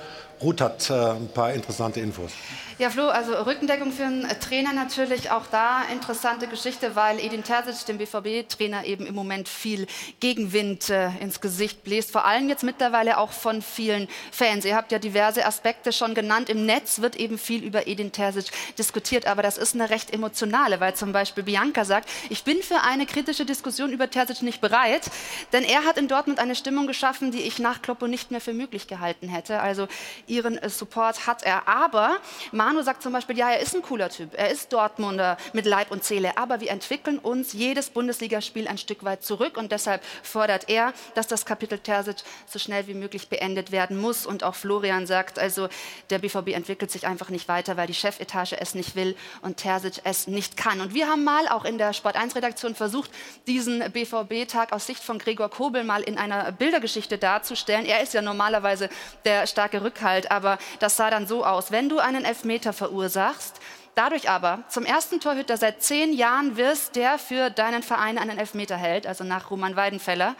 [0.41, 2.31] Ruth hat äh, ein paar interessante Infos.
[2.79, 7.85] Ja, Flo, also Rückendeckung für einen Trainer natürlich auch da interessante Geschichte, weil Edin Terzic,
[7.87, 9.85] dem BVB-Trainer, eben im Moment viel
[10.21, 12.09] Gegenwind äh, ins Gesicht bläst.
[12.09, 14.63] Vor allem jetzt mittlerweile auch von vielen Fans.
[14.63, 16.47] Ihr habt ja diverse Aspekte schon genannt.
[16.47, 18.45] Im Netz wird eben viel über Edin Terzic
[18.77, 22.79] diskutiert, aber das ist eine recht emotionale, weil zum Beispiel Bianca sagt, ich bin für
[22.79, 25.11] eine kritische Diskussion über Terzic nicht bereit,
[25.51, 28.53] denn er hat in Dortmund eine Stimmung geschaffen, die ich nach Kloppo nicht mehr für
[28.53, 29.59] möglich gehalten hätte.
[29.59, 29.89] Also
[30.27, 31.67] ihren äh, Support hat er.
[31.67, 32.21] Aber
[32.69, 35.89] Manu sagt zum Beispiel, ja, er ist ein cooler Typ, er ist Dortmunder mit Leib
[35.89, 40.69] und Seele, aber wir entwickeln uns jedes Bundesligaspiel ein Stück weit zurück und deshalb fordert
[40.69, 44.27] er, dass das Kapitel Terzic so schnell wie möglich beendet werden muss.
[44.27, 45.67] Und auch Florian sagt, also
[46.11, 50.01] der BVB entwickelt sich einfach nicht weiter, weil die Chefetage es nicht will und Terzic
[50.03, 50.79] es nicht kann.
[50.79, 53.09] Und wir haben mal auch in der Sport 1 Redaktion versucht,
[53.47, 57.87] diesen BVB-Tag aus Sicht von Gregor Kobel mal in einer Bildergeschichte darzustellen.
[57.87, 58.89] Er ist ja normalerweise
[59.25, 61.71] der starke Rückhalt, aber das sah dann so aus.
[61.71, 63.55] Wenn du einen Elfmeter Elfmeter verursachst,
[63.95, 68.75] dadurch aber zum ersten Torhüter seit zehn Jahren wirst, der für deinen Verein einen Elfmeter
[68.75, 70.35] hält, also nach Roman Weidenfeller,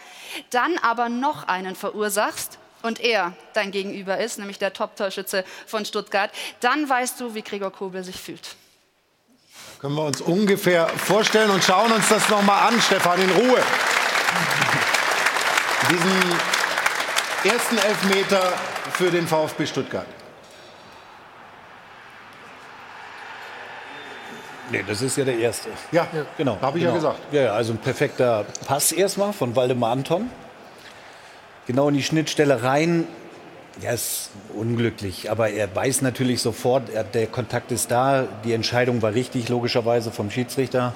[0.49, 6.29] dann aber noch einen verursachst und er dein Gegenüber ist, nämlich der Top-Torschütze von Stuttgart,
[6.60, 8.55] dann weißt du, wie Gregor Kobel sich fühlt.
[9.79, 13.63] Können wir uns ungefähr vorstellen und schauen uns das nochmal an, Stefan, in Ruhe.
[15.89, 16.21] Diesen
[17.45, 18.53] ersten Elfmeter
[18.91, 20.18] für den VfB Stuttgart.
[24.71, 25.69] Nee, das ist ja der erste.
[25.91, 26.25] Ja, ja.
[26.38, 26.58] genau.
[26.62, 26.95] Habe ich genau.
[26.95, 27.19] ja gesagt.
[27.32, 30.29] Ja, also ein perfekter Pass erstmal von Waldemar Anton.
[31.67, 33.08] Genau in die Schnittstelle rein.
[33.82, 38.27] Ja, ist unglücklich, aber er weiß natürlich sofort, er, der Kontakt ist da.
[38.43, 40.93] Die Entscheidung war richtig, logischerweise vom Schiedsrichter.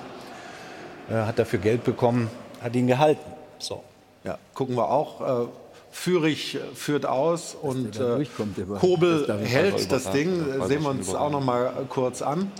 [1.09, 2.29] Er hat dafür Geld bekommen,
[2.61, 3.23] hat ihn gehalten.
[3.59, 3.83] So.
[4.23, 5.43] Ja, gucken wir auch.
[5.43, 5.47] Äh,
[5.91, 8.25] Fürich führt aus und äh,
[8.79, 10.43] Kobel hält das Ding.
[10.67, 12.51] Sehen wir uns auch noch mal kurz an.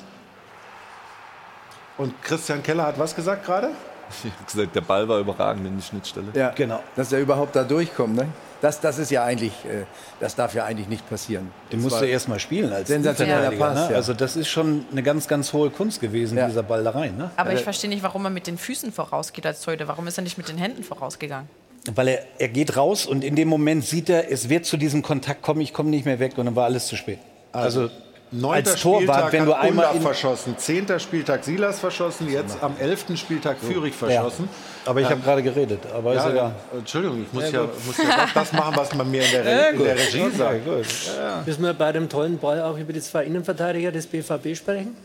[1.98, 3.70] Und Christian Keller hat was gesagt gerade?
[4.24, 6.28] Ich habe gesagt, der Ball war überragend in die Schnittstelle.
[6.36, 6.82] Ja, genau.
[6.96, 8.16] Dass er überhaupt da durchkommt.
[8.16, 8.28] Ne?
[8.62, 9.86] Das, das ist ja eigentlich, äh,
[10.20, 11.52] das darf ja eigentlich nicht passieren.
[11.72, 13.76] Den musst du erst mal spielen als sensationeller Pass.
[13.76, 13.88] ne?
[13.92, 13.96] Ja.
[13.96, 17.18] Also das ist schon eine ganz, ganz hohe Kunst gewesen, dieser Ball da rein.
[17.18, 17.32] Ne?
[17.38, 19.88] Aber Äh, ich verstehe nicht, warum er mit den Füßen vorausgeht als Torhüter.
[19.88, 21.50] Warum ist er nicht mit den Händen vorausgegangen?
[21.96, 25.02] Weil er, er geht raus und in dem Moment sieht er, es wird zu diesem
[25.02, 27.20] Kontakt kommen, ich komme nicht mehr weg und dann war alles zu spät.
[27.52, 27.96] Also, Neunter
[28.41, 32.76] als Torwart, Spieltag wenn du hat einmal in, verschossen, zehnter Spieltag Silas verschossen, jetzt am
[32.80, 34.50] elften Spieltag Führig verschossen.
[34.86, 35.80] Aber ich habe Ähm, gerade geredet.
[35.93, 36.56] Aber ist ja, egal.
[36.78, 39.52] Entschuldigung, ich muss Ja, ja, muss ja das machen, was man mir in der, Re
[39.52, 39.86] Ja, in gut.
[39.88, 41.46] der Regie Okay, sagt.
[41.48, 44.96] Müssen wir bei dem tollen Ball auch über die zwei Innenverteidiger des BVB sprechen?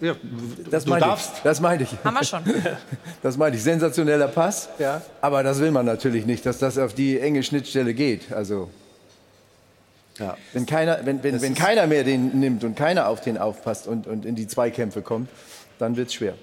[0.00, 0.14] Ja,
[0.70, 1.30] Das du meine darfst.
[1.36, 1.42] ich.
[1.42, 1.88] Das meine ich.
[2.04, 2.42] Haben wir schon.
[3.22, 3.62] Das meine ich.
[3.62, 4.68] Sensationeller Pass.
[4.78, 5.00] Ja.
[5.20, 8.32] Aber das will man natürlich nicht, dass das auf die enge Schnittstelle geht.
[8.32, 8.68] Also.
[10.18, 10.36] Ja.
[10.52, 13.86] Wenn, keiner, wenn, wenn, Das wenn keiner mehr den nimmt und keiner auf den aufpasst
[13.86, 15.28] und, und in die Zweikämpfe kommt,
[15.78, 16.34] dann wird es schwer.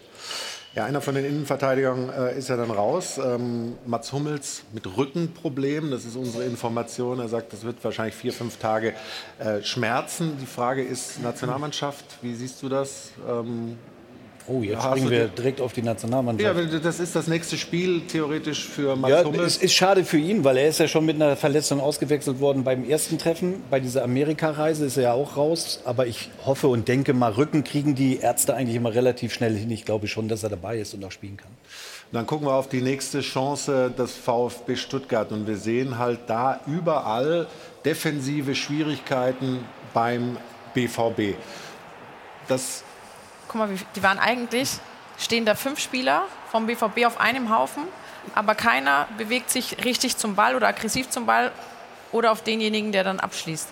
[0.74, 3.18] Ja, einer von den Innenverteidigern äh, ist ja dann raus.
[3.18, 7.20] Ähm, Mats Hummels mit Rückenproblemen, das ist unsere Information.
[7.20, 8.94] Er sagt, das wird wahrscheinlich vier, fünf Tage
[9.40, 10.38] äh, schmerzen.
[10.42, 13.12] Die Frage ist Nationalmannschaft, wie siehst du das?
[13.30, 13.78] Ähm,
[14.48, 16.58] oh, jetzt springen wir direkt auf die Nationalmannschaft.
[16.72, 19.58] ja, das ist das nächste Spiel theoretisch für Mats Ja, Hummels.
[19.58, 22.64] es ist schade für ihn, weil er ist ja schon mit einer Verletzung ausgewechselt worden
[22.64, 23.64] beim ersten Treffen.
[23.70, 25.82] Bei dieser Amerika-Reise ist er ja auch raus.
[25.86, 29.70] Aber ich hoffe und denke mal, Rücken kriegen die Ärzte eigentlich immer relativ schnell hin.
[29.72, 31.52] Ich glaube schon, dass er dabei ist und auch spielen kann.
[32.12, 36.60] Dann gucken wir auf die nächste Chance des VfB Stuttgart und wir sehen halt da
[36.68, 37.48] überall
[37.86, 39.60] defensive Schwierigkeiten
[39.94, 40.36] beim
[40.74, 41.36] BVB.
[42.48, 42.84] Das
[43.52, 44.70] Guck mal, die waren eigentlich,
[45.18, 47.84] stehen da fünf Spieler vom BVB auf einem Haufen,
[48.34, 51.52] aber keiner bewegt sich richtig zum Ball oder aggressiv zum Ball
[52.14, 53.68] oder auf denjenigen, der dann abschließt.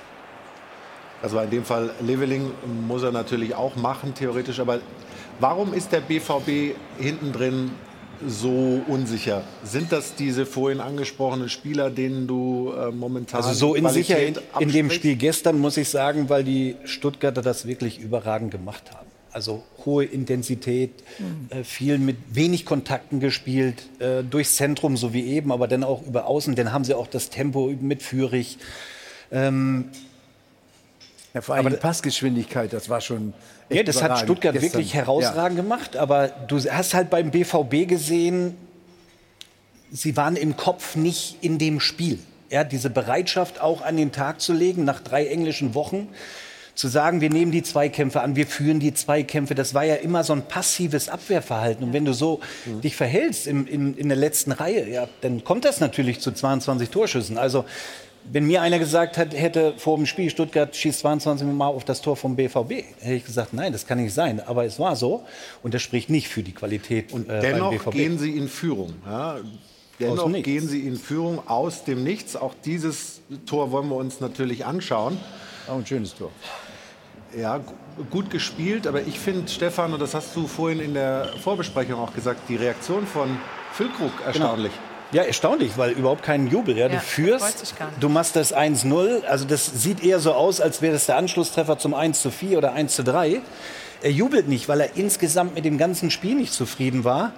[1.22, 2.52] Das war in dem Fall Leveling,
[2.88, 4.60] muss er natürlich auch machen, theoretisch.
[4.60, 4.80] Aber
[5.40, 7.72] warum ist der BVB hinten drin
[8.28, 9.44] so unsicher?
[9.64, 13.42] Sind das diese vorhin angesprochenen Spieler, denen du äh, momentan.
[13.42, 14.92] Also so in sicher in, in dem?
[14.92, 19.09] Spiel gestern, muss ich sagen, weil die Stuttgarter das wirklich überragend gemacht haben.
[19.32, 20.92] Also hohe Intensität,
[21.50, 26.02] äh, viel mit wenig Kontakten gespielt, äh, durchs Zentrum so wie eben, aber dann auch
[26.06, 26.56] über Außen.
[26.56, 28.58] Dann haben sie auch das Tempo mit Führig.
[29.32, 29.90] Ähm,
[31.34, 33.34] Ja, vor allem die Passgeschwindigkeit, das war schon.
[33.70, 34.74] echt ja, das hat Stuttgart gestern.
[34.74, 35.96] wirklich herausragend gemacht.
[35.96, 38.56] Aber du hast halt beim BVB gesehen,
[39.92, 42.18] sie waren im Kopf nicht in dem Spiel.
[42.50, 46.10] Ja, diese Bereitschaft auch an den Tag zu legen, nach drei englischen Wochen,
[46.80, 50.24] zu sagen, wir nehmen die Zweikämpfe an, wir führen die Zweikämpfe, das war ja immer
[50.24, 51.84] so ein passives Abwehrverhalten.
[51.84, 52.40] Und wenn du so
[52.82, 56.90] dich verhältst im, in, in der letzten Reihe, ja, dann kommt das natürlich zu 22
[56.90, 57.38] Torschüssen.
[57.38, 57.66] Also
[58.32, 62.02] wenn mir einer gesagt hat, hätte vor dem Spiel Stuttgart schießt 22 Mal auf das
[62.02, 64.40] Tor vom BVB, hätte ich gesagt, nein, das kann nicht sein.
[64.40, 65.26] Aber es war so
[65.62, 67.92] und das spricht nicht für die Qualität und äh, Dennoch BVB.
[67.92, 68.94] gehen sie in Führung.
[69.06, 69.36] Ja.
[70.00, 72.38] Dennoch gehen sie in Führung aus dem Nichts.
[72.38, 75.18] Auch dieses Tor wollen wir uns natürlich anschauen.
[75.68, 76.32] Auch ein schönes Tor.
[77.38, 77.74] Ja, gu-
[78.10, 82.14] gut gespielt, aber ich finde, Stefan, und das hast du vorhin in der Vorbesprechung auch
[82.14, 83.38] gesagt, die Reaktion von
[83.74, 84.72] Füllkrug erstaunlich.
[85.12, 86.78] Ja, erstaunlich, weil überhaupt kein Jubel.
[86.78, 89.24] Ja, Ja, du führst, du machst das 1-0.
[89.26, 93.42] Also das sieht eher so aus, als wäre das der Anschlusstreffer zum 1-4 oder 1-3.
[94.02, 97.34] Er jubelt nicht, weil er insgesamt mit dem ganzen Spiel nicht zufrieden war.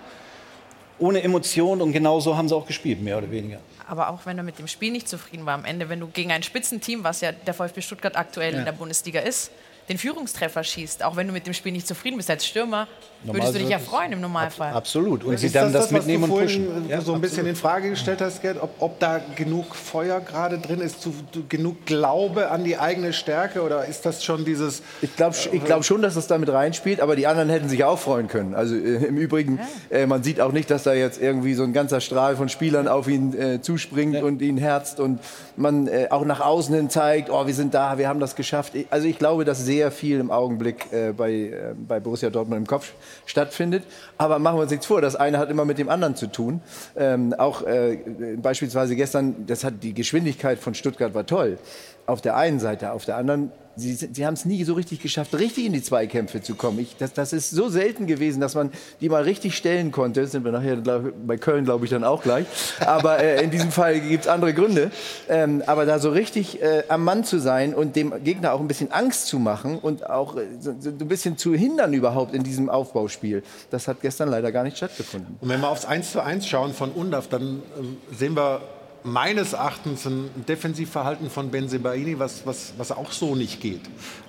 [0.99, 3.59] Ohne Emotionen und genau so haben sie auch gespielt, mehr oder weniger.
[3.87, 6.31] Aber auch wenn er mit dem Spiel nicht zufrieden war am Ende, wenn du gegen
[6.31, 8.59] ein Spitzenteam, was ja der VfB Stuttgart aktuell Ja.
[8.59, 9.49] in der Bundesliga ist,
[9.89, 12.87] den Führungstreffer schießt, auch wenn du mit dem Spiel nicht zufrieden bist als Stürmer,
[13.23, 14.73] würdest du dich ja freuen im Normalfall.
[14.73, 15.23] Absolut.
[15.23, 16.89] Und Ist sie dann das, was mitnehmen du und vorhin pushen.
[16.89, 20.57] äh, so ein bisschen in Frage gestellt hast, Gerd, ob, ob da genug Feuer gerade
[20.57, 21.13] drin ist, zu,
[21.49, 24.81] genug Glaube an die eigene Stärke oder ist das schon dieses...
[25.01, 27.99] Ich glaube ich glaub schon, dass das damit reinspielt, aber die anderen hätten sich auch
[27.99, 28.55] freuen können.
[28.55, 31.73] Also äh, im Übrigen, äh, man sieht auch nicht, dass da jetzt irgendwie so ein
[31.73, 35.19] ganzer Strahl von Spielern auf ihn äh, zuspringt und ihn herzt und
[35.55, 38.73] man äh, auch nach außen hin zeigt, oh, wir sind da, wir haben das geschafft.
[38.89, 42.67] Also ich glaube, dass sehr viel im Augenblick äh, bei, äh, bei Borussia Dortmund im
[42.67, 42.93] Kopf
[43.25, 43.83] stattfindet.
[44.17, 46.61] Aber machen wir uns nichts vor, das eine hat immer mit dem anderen zu tun.
[46.95, 47.97] Ähm, auch äh,
[48.37, 51.57] beispielsweise gestern, das hat die Geschwindigkeit von Stuttgart war toll.
[52.05, 55.33] Auf der einen Seite, auf der anderen Sie, sie haben es nie so richtig geschafft,
[55.33, 56.79] richtig in die Zweikämpfe zu kommen.
[56.79, 60.27] Ich, das, das ist so selten gewesen, dass man die mal richtig stellen konnte.
[60.27, 62.45] Sind wir nachher glaub, bei Köln, glaube ich, dann auch gleich.
[62.79, 64.91] Aber äh, in diesem Fall gibt es andere Gründe.
[65.29, 68.67] Ähm, aber da so richtig äh, am Mann zu sein und dem Gegner auch ein
[68.67, 72.43] bisschen Angst zu machen und auch äh, so, so ein bisschen zu hindern überhaupt in
[72.43, 75.37] diesem Aufbauspiel, das hat gestern leider gar nicht stattgefunden.
[75.39, 78.61] Und wenn wir aufs 1 zu 1 schauen von Undaf, dann ähm, sehen wir
[79.03, 83.81] meines Erachtens ein Defensivverhalten von Benzebaini, was, was, was auch so nicht geht.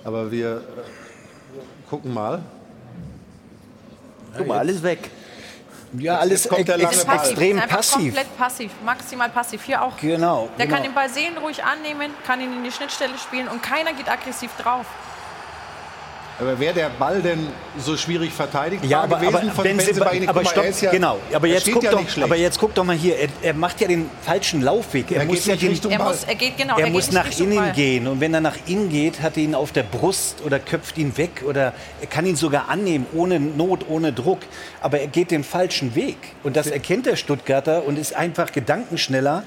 [0.03, 2.41] Aber wir äh, gucken mal.
[4.37, 5.11] Guck mal, alles weg.
[5.99, 7.15] Ja, alles kommt der lange Ball.
[7.17, 7.99] extrem passiv.
[7.99, 9.63] komplett passiv, maximal passiv.
[9.63, 9.95] Hier auch.
[9.97, 10.75] Genau, Der genau.
[10.75, 14.49] kann den Ball seelenruhig annehmen, kann ihn in die Schnittstelle spielen und keiner geht aggressiv
[14.57, 14.87] drauf.
[16.39, 19.85] Aber wäre der Ball denn so schwierig verteidigt Ja, aber, gewesen aber, von wenn Sie,
[19.85, 20.27] Benzebaini?
[20.27, 21.19] aber mal, stopp, er ist ja, genau.
[21.31, 22.23] Aber er jetzt, guck ja doch, schlecht.
[22.23, 23.17] aber jetzt guck doch mal hier.
[23.19, 25.11] Er, er macht ja den falschen Laufweg.
[25.11, 26.91] Er, Er muss geht ja nicht den, Richtung Er, muss, er geht genau, er er
[26.91, 27.71] muss nach innen Ball.
[27.73, 28.07] gehen.
[28.07, 31.15] Und wenn er nach innen geht, hat er ihn auf der Brust oder köpft ihn
[31.17, 34.39] weg oder er kann ihn sogar annehmen, ohne Not, ohne Druck.
[34.81, 36.17] Aber er geht den falschen Weg.
[36.43, 39.43] Und das erkennt der Stuttgarter und ist einfach gedankenschneller.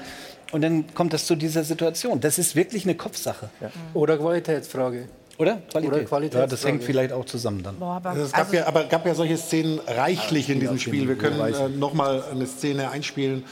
[0.53, 2.21] Und dann kommt das zu dieser Situation.
[2.21, 3.49] Das ist wirklich eine Kopfsache.
[3.93, 5.09] Oder Qualitätsfrage.
[5.37, 5.61] Oder?
[5.69, 5.93] Qualität.
[5.93, 6.45] Oder Qualitätsfrage.
[6.45, 7.77] Ja, das hängt vielleicht auch zusammen dann.
[7.77, 10.79] Boah, aber, Also es gab also, ja, aber gab ja solche Szenen reichlich in diesem
[10.79, 11.07] Spiel.
[11.07, 13.43] Wir können äh, noch mal eine Szene einspielen,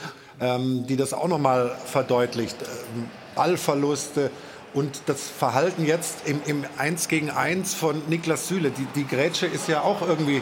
[0.42, 2.58] ähm, die das auch noch mal verdeutlicht.
[2.62, 4.32] Ähm, Ballverluste
[4.74, 8.72] und das Verhalten jetzt im, im 1 gegen 1 von Niklas Süle.
[8.72, 10.42] Die, die Grätsche ist ja auch irgendwie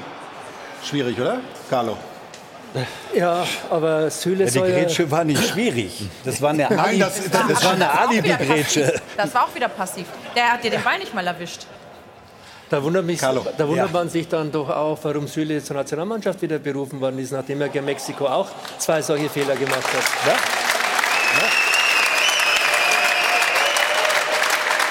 [0.84, 1.98] schwierig, oder, Carlo?
[3.14, 6.06] Ja, aber Süle Ja, die ja- Grätsche war nicht schwierig.
[6.26, 8.82] Das war eine, Nein, Ali das- das, das- war eine auch wieder Alibi-Grätsche.
[8.82, 9.02] passiv.
[9.18, 10.06] Das war auch wieder passiv.
[10.36, 11.66] Der hat dir den Ball nicht mal erwischt.
[12.70, 13.46] Da wundert, mich, Carlo.
[13.56, 13.94] da wundert Ja.
[13.94, 17.70] man sich dann doch auch, warum Süle zur Nationalmannschaft wieder berufen worden ist, nachdem er
[17.70, 18.48] gegen Mexiko auch
[18.80, 20.28] zwei solche Fehler gemacht hat.
[20.28, 20.34] Ja?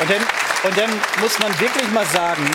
[0.00, 0.22] Und, dann,
[0.70, 2.48] und dann muss man wirklich mal sagen,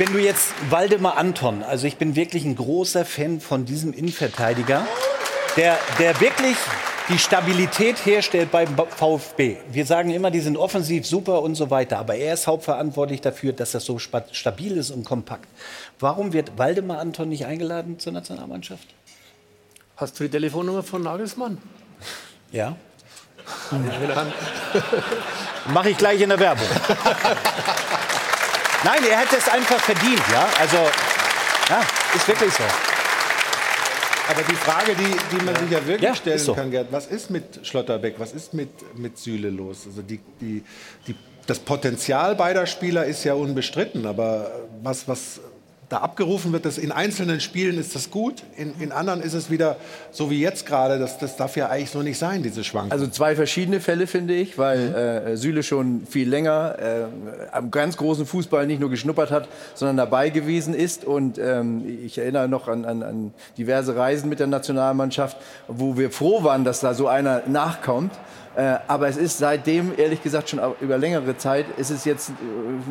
[0.00, 4.86] wenn du jetzt Waldemar Anton, also ich bin wirklich ein großer Fan von diesem Innenverteidiger,
[5.58, 6.56] der, der wirklich
[7.10, 9.58] die Stabilität herstellt beim VfB.
[9.70, 13.52] Wir sagen immer, die sind offensiv super und so weiter, aber er ist hauptverantwortlich dafür,
[13.52, 15.48] dass das so stabil ist und kompakt.
[15.98, 18.88] Warum wird Waldemar Anton nicht eingeladen zur Nationalmannschaft?
[19.98, 21.58] Hast du die Telefonnummer von Nagelsmann?
[22.52, 22.74] Ja.
[25.74, 26.66] Mache ich gleich in der Werbung.
[28.84, 30.48] Nein, er hat es einfach verdient, ja.
[30.58, 30.76] Also,
[31.68, 31.80] ja,
[32.14, 32.62] ist wirklich so.
[34.28, 36.54] Aber die Frage, die, die man sich ja wirklich Ja, stellen so.
[36.54, 39.86] kann, Gerd, was ist mit Schlotterbeck, was ist mit, mit Süle los?
[39.86, 40.62] Also die, die,
[41.06, 41.16] die,
[41.46, 44.50] das Potenzial beider Spieler ist ja unbestritten, aber
[44.82, 45.40] was, was
[45.90, 49.50] da abgerufen wird, das in einzelnen Spielen ist das gut, in, in anderen ist es
[49.50, 49.76] wieder
[50.12, 52.92] so wie jetzt gerade, das, das darf ja eigentlich so nicht sein, diese Schwankungen.
[52.92, 57.04] Also zwei verschiedene Fälle, finde ich, weil äh, Süle schon viel länger äh,
[57.50, 61.04] am ganz großen Fußball nicht nur geschnuppert hat, sondern dabei gewesen ist.
[61.04, 66.12] Und ähm, ich erinnere noch an, an, an diverse Reisen mit der Nationalmannschaft, wo wir
[66.12, 68.12] froh waren, dass da so einer nachkommt.
[68.56, 72.32] Äh, aber es ist seitdem, ehrlich gesagt, schon über längere Zeit, ist es jetzt äh,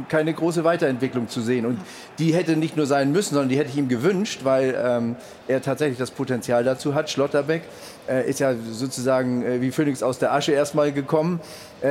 [0.07, 1.65] keine große Weiterentwicklung zu sehen.
[1.65, 1.79] Und
[2.17, 5.61] die hätte nicht nur sein müssen, sondern die hätte ich ihm gewünscht, weil ähm, er
[5.61, 7.09] tatsächlich das Potenzial dazu hat.
[7.09, 7.63] Schlotterbeck
[8.07, 11.39] äh, ist ja sozusagen äh, wie Phönix aus der Asche erstmal gekommen.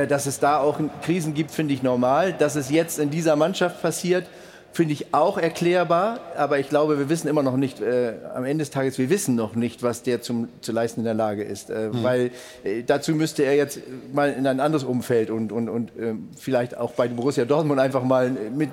[0.07, 2.33] Dass es da auch Krisen gibt, finde ich normal.
[2.33, 4.27] Dass es jetzt in dieser Mannschaft passiert,
[4.71, 6.19] finde ich auch erklärbar.
[6.37, 9.35] Aber ich glaube, wir wissen immer noch nicht, äh, am Ende des Tages, wir wissen
[9.35, 11.69] noch nicht, was der zum, zu leisten in der Lage ist.
[11.69, 12.03] Äh, Mhm.
[12.03, 12.31] Weil
[12.63, 13.79] äh, dazu müsste er jetzt
[14.13, 18.03] mal in ein anderes Umfeld und, und, und äh, vielleicht auch bei Borussia Dortmund einfach
[18.03, 18.69] mal mit,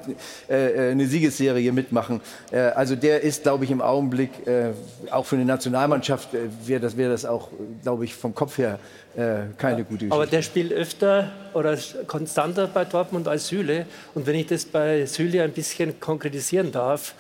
[0.49, 2.20] äh, äh, eine Siegesserie mitmachen.
[2.74, 4.30] Also der ist, glaube ich, im Augenblick
[5.11, 6.28] auch für eine Nationalmannschaft
[6.64, 7.49] wäre das, wäre das auch,
[7.82, 8.78] glaube ich, vom Kopf her
[9.17, 10.14] äh, keine gute Geschichte.
[10.14, 13.87] Aber der spielt öfter oder konstanter bei Dortmund als Süle.
[14.14, 17.14] Und wenn ich das bei Süle ein bisschen konkretisieren darf,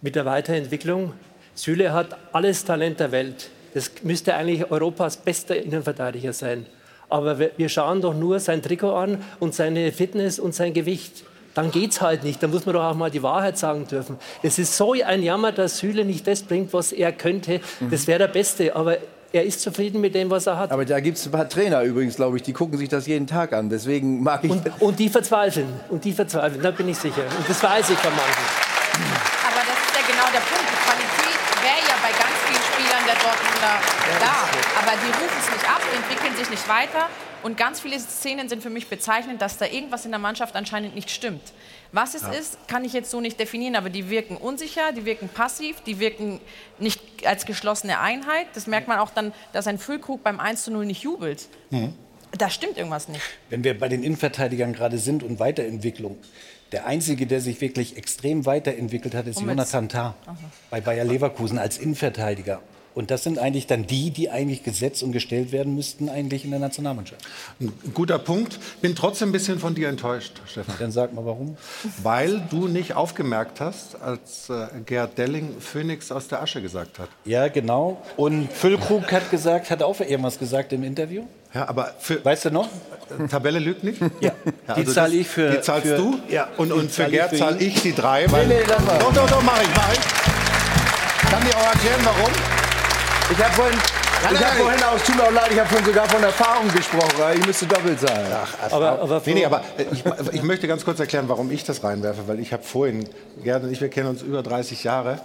[0.00, 1.12] mit der Weiterentwicklung,
[1.54, 3.50] Süle hat alles Talent der Welt.
[3.74, 6.66] Das müsste eigentlich Europas bester Innenverteidiger sein.
[7.08, 11.24] Aber wir schauen doch nur sein Trikot an und seine Fitness und sein Gewicht.
[11.54, 12.42] Dann geht's halt nicht.
[12.42, 14.18] Da muss man doch auch mal die Wahrheit sagen dürfen.
[14.42, 17.60] Es ist so ein Jammer, dass Süle nicht das bringt, was er könnte.
[17.90, 18.74] Das wäre der Beste.
[18.74, 18.98] Aber
[19.34, 20.70] er ist zufrieden mit dem, was er hat.
[20.70, 23.26] Aber da gibt es ein paar Trainer übrigens, glaube ich, die gucken sich das jeden
[23.26, 23.68] Tag an.
[23.68, 24.50] Deswegen mag ich.
[24.50, 25.66] Und, und die verzweifeln.
[25.88, 27.24] Und die verzweifeln, da bin ich sicher.
[27.36, 28.46] Und das weiß ich von manchen.
[29.42, 30.70] Aber das ist ja genau der Punkt.
[30.70, 33.74] Die Qualität wäre ja bei ganz vielen Spielern der Dortmunder
[34.22, 34.36] da.
[34.78, 37.08] Aber die rufen es nicht ab, die entwickeln sich nicht weiter.
[37.42, 40.94] Und ganz viele Szenen sind für mich bezeichnend, dass da irgendwas in der Mannschaft anscheinend
[40.94, 41.42] nicht stimmt.
[41.94, 42.30] Was es Ja.
[42.32, 46.00] ist, kann ich jetzt so nicht definieren, aber die wirken unsicher, die wirken passiv, die
[46.00, 46.40] wirken
[46.80, 48.48] nicht als geschlossene Einheit.
[48.54, 51.46] Das merkt man auch dann, dass ein Füllkrug beim 1 zu 0 nicht jubelt.
[52.36, 53.22] Da stimmt irgendwas nicht.
[53.48, 56.18] Wenn wir bei den Innenverteidigern gerade sind und Weiterentwicklung,
[56.72, 60.16] der Einzige, der sich wirklich extrem weiterentwickelt hat, ist Jonathan Tah
[60.70, 62.60] bei Bayer Leverkusen als Innenverteidiger.
[62.94, 66.50] Und das sind eigentlich dann die, die eigentlich gesetzt und gestellt werden müssten eigentlich in
[66.52, 67.24] der Nationalmannschaft.
[67.60, 68.58] Ein guter Punkt.
[68.80, 70.76] Bin trotzdem ein bisschen von dir enttäuscht, Stefan.
[70.78, 71.56] Dann sag mal warum.
[72.02, 77.08] Weil du nicht aufgemerkt hast, als äh, Gerd Delling Phoenix aus der Asche gesagt hat.
[77.24, 78.00] Ja, genau.
[78.16, 81.24] Und Füllkrug hat gesagt, hat auch irgendwas gesagt im Interview.
[81.52, 82.68] Ja, aber für, weißt du noch?
[83.30, 84.00] Tabelle lügt nicht?
[84.20, 84.32] Ja.
[84.68, 85.50] Ja, die also zahle das- ich für.
[85.50, 86.18] Die zahlst für, du?
[86.28, 86.48] Ja.
[86.56, 88.30] Und, die und für Gerd zahle ich die drei.
[88.30, 88.54] Weil, nee,
[88.86, 88.98] mal.
[88.98, 91.30] Doch, doch, doch, mach ich, mach ich.
[91.30, 92.53] kann dir auch erklären, warum.
[93.36, 93.78] Ich habe vorhin,
[94.32, 96.72] ich hab vorhin auch, es tut mir auch leid, ich habe vorhin sogar von Erfahrung
[96.72, 97.12] gesprochen.
[97.18, 98.26] weil Ich müsste doppelt sein.
[98.70, 101.82] aber, aber nee, nee, aber äh, ich, ich möchte ganz kurz erklären, warum ich das
[101.82, 103.08] reinwerfe, weil ich habe vorhin,
[103.42, 105.18] Gerd und ich, wir kennen uns über 30 Jahre.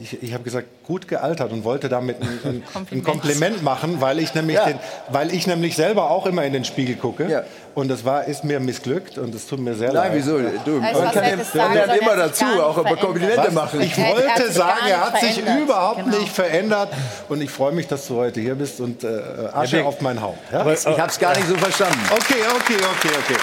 [0.00, 4.18] Ich, ich habe gesagt, gut gealtert und wollte damit ein, ein, ein Kompliment machen, weil
[4.20, 4.66] ich, nämlich Ja.
[4.66, 4.78] den,
[5.08, 7.44] weil ich nämlich selber auch immer in den Spiegel gucke.
[7.74, 10.12] Und das war, ist mir missglückt und es tut mir sehr Nein, leid.
[10.14, 10.38] wieso?
[10.64, 13.52] Du, Also, man kann ja, man lernt immer dazu, auch über Komplimente Was?
[13.52, 13.80] machen.
[13.80, 15.62] Ich wollte sagen, er hat sich verändert.
[15.64, 16.18] überhaupt Genau.
[16.18, 16.88] nicht verändert
[17.28, 19.08] und ich freue mich, dass du heute hier bist und äh,
[19.52, 20.38] Asche Ja, auf mein Haupt.
[20.52, 20.60] Ja?
[20.60, 21.98] Aber ich hab's gar nicht so verstanden.
[22.10, 23.40] Okay, okay, okay, okay.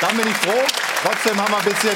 [0.00, 0.60] Dann bin ich froh.
[1.02, 1.90] Trotzdem haben wir ein bisschen,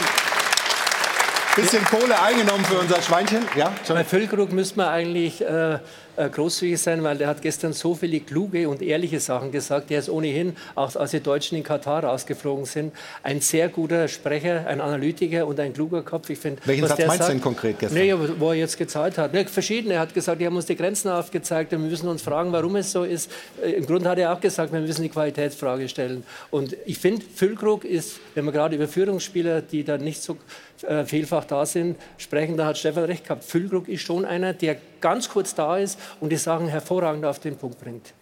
[1.60, 3.44] bisschen Kohle eingenommen für unser Schweinchen.
[3.56, 5.78] Ja, Bei Füllkrug müsste man eigentlich äh,
[6.18, 9.90] äh, großzügig sein, weil der hat gestern so viele kluge und ehrliche Sachen gesagt.
[9.90, 12.92] Der ist ohnehin, auch als die Deutschen in Katar rausgeflogen sind,
[13.24, 16.30] ein sehr guter Sprecher, ein Analytiker und ein kluger Kopf.
[16.30, 17.98] Ich finde, Welchen Satz meinst du denn konkret gestern?
[17.98, 19.32] Nee, wo er jetzt gezeigt hat.
[19.32, 19.94] Ne, verschiedene.
[19.94, 22.76] Er hat gesagt, die haben uns die Grenzen aufgezeigt und wir müssen uns fragen, warum
[22.76, 23.30] es so ist.
[23.64, 26.22] Äh, Im Grunde hat er auch gesagt, wir müssen die Qualitätsfrage stellen.
[26.50, 30.36] Und ich finde, Füllkrug ist, wenn wir gerade über Führungsspieler, die da nicht so
[30.84, 33.44] äh, vielfach da sind, sprechen, da hat Stefan recht gehabt.
[33.44, 37.56] Füllkrug ist schon einer, der ganz kurz da ist und die Sachen hervorragend auf den
[37.56, 38.12] Punkt bringt.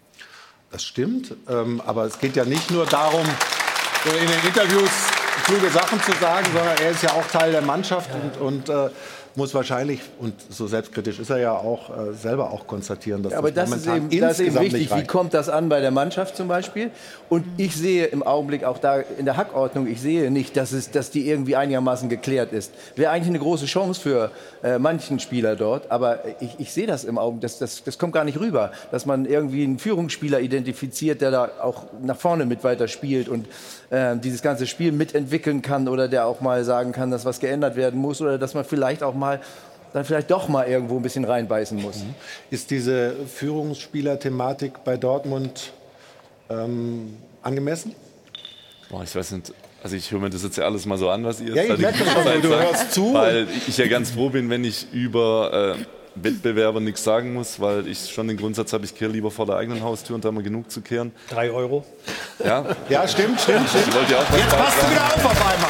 [0.71, 3.25] Das stimmt, ähm, aber es geht ja nicht nur darum,
[4.03, 4.91] so in den Interviews
[5.45, 8.89] kluge Sachen zu sagen, sondern er ist ja auch Teil der Mannschaft und, und äh,
[9.37, 13.37] muss wahrscheinlich, und so selbstkritisch ist er ja auch, äh, selber auch konstatieren, dass Ja,
[13.37, 14.95] aber das das ist, eben, das ist eben wichtig.
[14.95, 16.89] Wie kommt das an bei der Mannschaft zum Beispiel?
[17.29, 20.89] Und ich sehe im Augenblick auch da in der Hackordnung, ich sehe nicht, dass, es,
[20.89, 22.73] dass die irgendwie einigermaßen geklärt ist.
[22.95, 24.31] Wäre eigentlich eine große Chance für
[24.63, 28.13] äh, manchen Spieler dort, aber ich, ich sehe das im Augenblick, das, das, das kommt
[28.13, 32.63] gar nicht rüber, dass man irgendwie einen Führungsspieler identifiziert, der da auch nach vorne mit
[32.63, 33.45] weiter spielt und
[33.89, 37.75] äh, dieses ganze Spiel mitentwickeln kann oder der auch mal sagen kann, dass was geändert
[37.75, 39.39] werden muss oder dass man vielleicht auch mal
[39.93, 42.03] dann vielleicht doch mal irgendwo ein bisschen reinbeißen muss.
[42.51, 45.71] Ist diese Führungsspieler-Thematik bei Dortmund
[46.49, 47.95] ähm, angemessen?
[48.89, 49.53] Boah, ich weiß nicht.
[49.83, 51.73] Also ich höre mir das jetzt ja alles mal so an, was ihr Ja, jetzt
[51.73, 53.13] ich merke schon, du sagt, hörst zu.
[53.13, 55.83] Weil ich ja ganz froh bin, wenn ich über äh,
[56.23, 59.55] Wettbewerber nichts sagen muss, weil ich schon den Grundsatz habe, ich kehre lieber vor der
[59.57, 61.11] eigenen Haustür und da mal genug zu kehren.
[61.29, 61.85] Drei Euro.
[62.43, 63.87] Ja, Ja, stimmt, stimmt, stimmt.
[63.87, 65.69] Ich wollte ja auch was Jetzt Spaß passt du wieder auf auf einmal.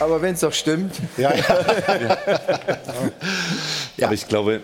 [0.00, 0.94] Aber wenn es doch stimmt.
[3.96, 4.60] Ja, Aber ich glaube,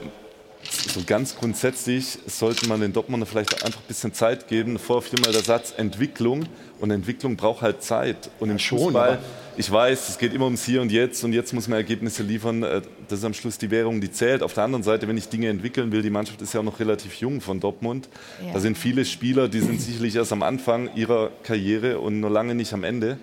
[0.92, 4.78] so ganz grundsätzlich sollte man den Dortmunder vielleicht einfach ein bisschen Zeit geben.
[4.78, 6.46] Vor viermal der Satz Entwicklung.
[6.80, 8.28] Und Entwicklung braucht halt Zeit.
[8.40, 9.18] Und im schon, Fußball, aber-
[9.60, 11.22] ich weiß, es geht immer ums Hier und Jetzt.
[11.22, 12.62] Und jetzt muss man Ergebnisse liefern.
[12.62, 14.42] Äh, Das ist am Schluss die Währung, die zählt.
[14.42, 16.80] Auf der anderen Seite, wenn ich Dinge entwickeln will, die Mannschaft ist ja auch noch
[16.80, 18.08] relativ jung von Dortmund.
[18.44, 18.54] Ja.
[18.54, 22.54] Da sind viele Spieler, die sind sicherlich erst am Anfang ihrer Karriere und noch lange
[22.54, 23.18] nicht am Ende.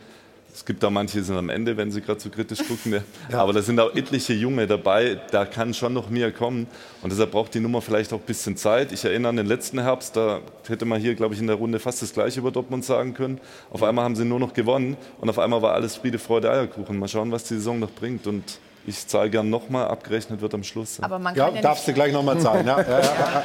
[0.57, 2.93] Es gibt da manche, die sind am Ende, wenn sie gerade so kritisch gucken.
[2.93, 3.03] ne?
[3.37, 6.65] Aber da sind auch etliche Junge dabei, da kann schon noch mehr kommen.
[7.03, 8.91] Und deshalb braucht die Nummer vielleicht auch ein bisschen Zeit.
[8.91, 11.77] Ich erinnere an den letzten Herbst, da hätte man hier, glaube ich, in der Runde
[11.77, 13.39] fast das Gleiche über Dortmund sagen können.
[13.69, 16.97] Auf einmal haben sie nur noch gewonnen und auf einmal war alles Friede, Freude, Eierkuchen.
[16.97, 18.25] Mal schauen, was die Saison noch bringt.
[18.25, 20.99] Und ich zahle gern nochmal, abgerechnet wird am Schluss.
[21.01, 22.65] Aber man Ja, kann ja darfst du gleich nochmal zahlen.
[22.65, 23.43] Ja, ja, ja, ja.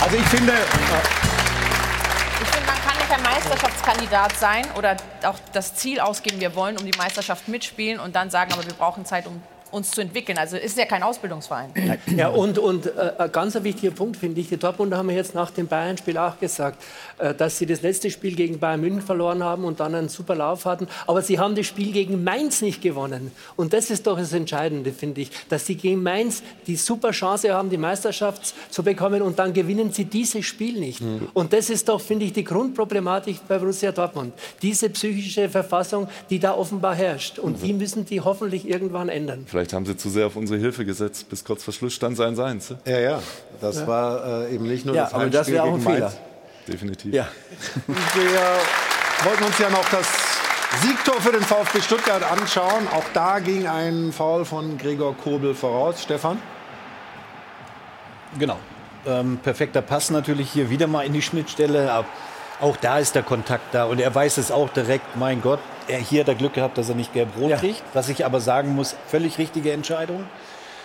[0.00, 0.52] Also ich finde,
[3.88, 8.30] Meisterschaftskandidat sein oder auch das Ziel ausgeben, wir wollen um die Meisterschaft mitspielen und dann
[8.30, 10.38] sagen, aber wir brauchen Zeit, um uns zu entwickeln.
[10.38, 11.70] Also ist ja kein Ausbildungsverein.
[12.16, 15.34] Ja, und, und äh, ein ganz wichtiger Punkt finde ich, die Dortmunder haben ja jetzt
[15.34, 16.82] nach dem Bayern-Spiel auch gesagt,
[17.18, 20.34] äh, dass sie das letzte Spiel gegen Bayern München verloren haben und dann einen super
[20.34, 23.32] Lauf hatten, aber sie haben das Spiel gegen Mainz nicht gewonnen.
[23.56, 27.52] Und das ist doch das Entscheidende, finde ich, dass sie gegen Mainz die super Chance
[27.52, 31.02] haben, die Meisterschaft zu bekommen und dann gewinnen sie dieses Spiel nicht.
[31.34, 34.32] Und das ist doch, finde ich, die Grundproblematik bei Borussia Dortmund.
[34.62, 37.38] Diese psychische Verfassung, die da offenbar herrscht.
[37.38, 39.44] Und die müssen die hoffentlich irgendwann ändern.
[39.46, 41.28] Vielleicht haben sie zu sehr auf unsere Hilfe gesetzt.
[41.28, 42.74] Bis kurz vor Schluss stand sein Seins.
[42.84, 43.22] ja, ja,
[43.60, 43.86] das Ja.
[43.86, 45.98] war äh, eben nicht nur Ja, das aber das Heimspiel wäre auch ein Fehler.
[46.00, 46.16] Mainz.
[46.66, 47.14] Definitiv.
[47.14, 47.28] Ja.
[47.86, 50.06] Wir wollten uns ja noch das
[50.82, 52.86] Siegtor für den VfB Stuttgart anschauen.
[52.92, 56.02] Auch da ging ein Foul von Gregor Kobel voraus.
[56.02, 56.40] Stefan?
[58.38, 58.58] Genau.
[59.06, 61.90] Ähm, perfekter Pass natürlich hier wieder mal in die Schnittstelle.
[61.90, 62.06] Aber
[62.60, 63.84] auch da ist der Kontakt da.
[63.84, 65.16] Und er weiß es auch direkt.
[65.16, 65.60] Mein Gott,
[65.96, 67.82] hier hat er Glück gehabt, dass er nicht gelb-rot kriegt.
[67.94, 70.24] Was ich aber sagen muss, völlig richtige Entscheidung.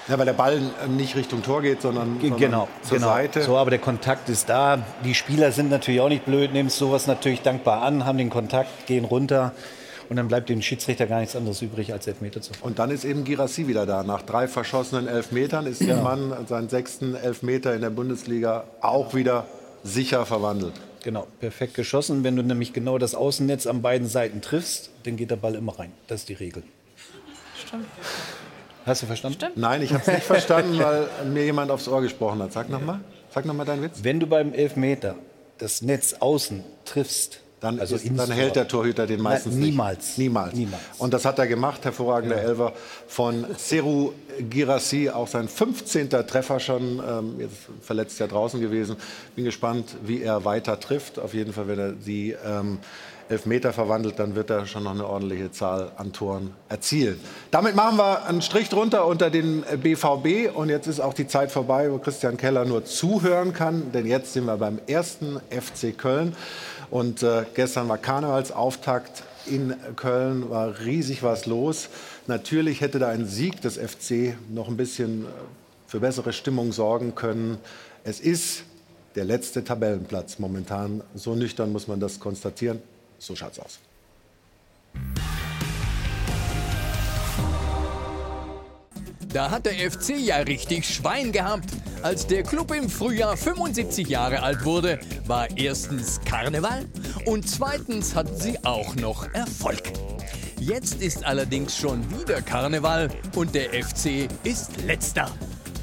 [0.07, 3.07] Ja, weil der Ball äh, nicht Richtung Tor geht, sondern, Ge- sondern Genau, zur genau.
[3.09, 3.41] Seite.
[3.41, 4.79] So, aber der Kontakt ist da.
[5.05, 8.85] Die Spieler sind natürlich auch nicht blöd, nehmen sowas natürlich dankbar an, haben den Kontakt,
[8.85, 9.53] gehen runter.
[10.09, 12.67] Und dann bleibt dem Schiedsrichter gar nichts anderes übrig, als Elfmeter zu fahren.
[12.67, 14.03] Und dann ist eben Girassi wieder da.
[14.03, 19.45] Nach drei verschossenen Elfmetern ist der Mann seinen sechsten Elfmeter in der Bundesliga auch wieder
[19.85, 20.73] sicher verwandelt.
[21.03, 22.23] Genau, perfekt geschossen.
[22.23, 25.77] Wenn du nämlich genau das Außennetz an beiden Seiten triffst, dann geht der Ball immer
[25.77, 25.91] rein.
[26.07, 26.63] Das ist die Regel.
[27.61, 27.85] Stimmt.
[28.85, 29.37] Hast du verstanden?
[29.37, 29.57] Stimmt.
[29.57, 32.53] Nein, ich habe es nicht verstanden, weil mir jemand aufs Ohr gesprochen hat.
[32.53, 33.01] Sag nochmal.
[33.33, 33.99] Sag noch mal deinen Witz.
[34.01, 35.15] Wenn du beim Elfmeter
[35.57, 39.69] das Netz außen triffst, Dann, also ist, dann hält der Torhüter den meistens Nein, nicht.
[39.71, 40.17] niemals.
[40.17, 40.53] Niemals.
[40.53, 40.83] Niemals.
[40.97, 42.73] Und das hat er gemacht, hervorragender Elfer
[43.07, 44.11] von Seru
[44.49, 46.09] Girassi, auch sein 15.
[46.09, 48.97] Treffer schon, ähm, jetzt verletzt ja draußen gewesen.
[49.37, 51.19] Bin gespannt, wie er weiter trifft.
[51.19, 52.79] Auf jeden Fall, wenn er die ähm,
[53.29, 57.17] Elfmeter verwandelt, dann wird er schon noch eine ordentliche Zahl an Toren erzielen.
[57.51, 61.49] Damit machen wir einen Strich drunter unter den BVB und jetzt ist auch die Zeit
[61.49, 66.35] vorbei, wo Christian Keller nur zuhören kann, denn jetzt sind wir beim ersten FC Köln
[66.93, 71.89] und äh, gestern war Karnevalsauftakt in Köln, war riesig was los.
[72.27, 75.27] Natürlich hätte da ein Sieg des FC noch ein bisschen äh,
[75.87, 77.57] für bessere Stimmung sorgen können.
[78.03, 78.65] Es ist
[79.15, 81.01] der letzte Tabellenplatz momentan.
[81.15, 82.79] So nüchtern muss man das konstatieren.
[83.17, 83.79] So schaut's aus.
[89.33, 91.71] Da hat der FC ja richtig Schwein gehabt.
[92.03, 96.85] Als der Club im Frühjahr 75 Jahre alt wurde, war erstens Karneval
[97.25, 99.81] und zweitens hatten sie auch noch Erfolg.
[100.59, 105.31] Jetzt ist allerdings schon wieder Karneval und der FC ist letzter.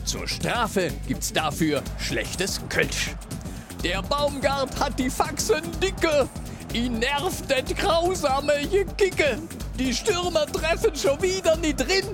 [0.05, 3.16] Zur Strafe gibt's dafür schlechtes Kölsch.
[3.82, 6.28] Der Baumgart hat die Faxen dicke.
[6.72, 9.38] Ihn nervt das grausame Gekicke.
[9.76, 12.05] Die Stürmer treffen schon wieder nicht drin.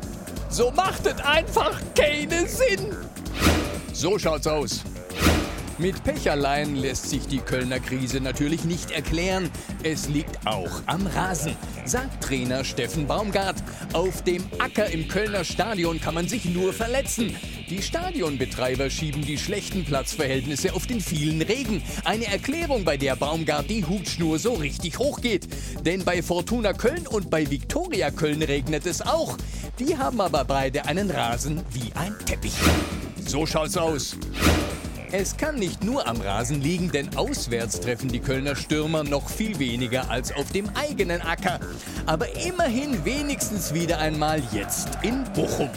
[0.57, 2.97] So macht es einfach keinen Sinn.
[3.93, 4.81] So schaut's aus.
[5.79, 9.51] Mit Pech allein lässt sich die Kölner Krise natürlich nicht erklären.
[9.83, 11.55] Es liegt auch am Rasen,
[11.85, 13.57] sagt Trainer Steffen Baumgart.
[13.93, 17.37] Auf dem Acker im Kölner Stadion kann man sich nur verletzen.
[17.68, 21.83] Die Stadionbetreiber schieben die schlechten Platzverhältnisse auf den vielen Regen.
[22.05, 25.47] Eine Erklärung, bei der Baumgart die Hutschnur so richtig hochgeht.
[25.85, 29.37] Denn bei Fortuna Köln und bei Viktoria Köln regnet es auch.
[29.79, 32.55] Die haben aber beide einen Rasen wie ein Teppich.
[33.27, 34.16] So schaut's aus.
[35.13, 39.59] Es kann nicht nur am Rasen liegen, denn auswärts treffen die Kölner Stürmer noch viel
[39.61, 41.61] weniger als auf dem eigenen Acker.
[42.07, 45.71] Aber immerhin wenigstens wieder einmal jetzt in Bochum.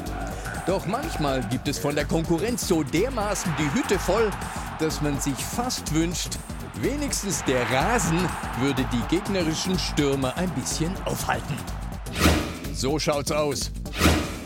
[0.66, 4.32] Doch manchmal gibt es von der Konkurrenz so dermaßen die Hütte voll,
[4.80, 6.38] dass man sich fast wünscht,
[6.82, 8.20] wenigstens der Rasen
[8.60, 11.56] würde die gegnerischen Stürmer ein bisschen aufhalten.
[12.74, 13.72] So schaut's aus.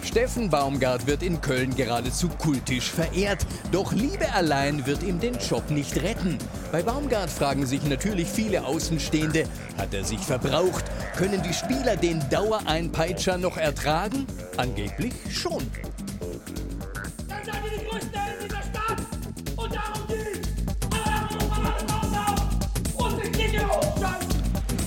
[0.03, 3.45] Steffen Baumgart wird in Köln geradezu kultisch verehrt.
[3.71, 6.37] Doch Liebe allein wird ihm den Job nicht retten.
[6.71, 9.45] Bei Baumgart fragen sich natürlich viele Außenstehende,
[9.77, 10.85] hat er sich verbraucht?
[11.15, 14.27] Können die Spieler den Dauereinpeitscher noch ertragen?
[14.57, 15.63] Angeblich schon.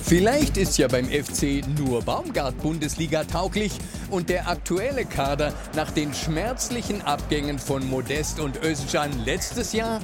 [0.07, 3.73] Vielleicht ist ja beim FC nur Baumgart Bundesliga tauglich
[4.09, 9.99] und der aktuelle Kader nach den schmerzlichen Abgängen von Modest und Özcan letztes Jahr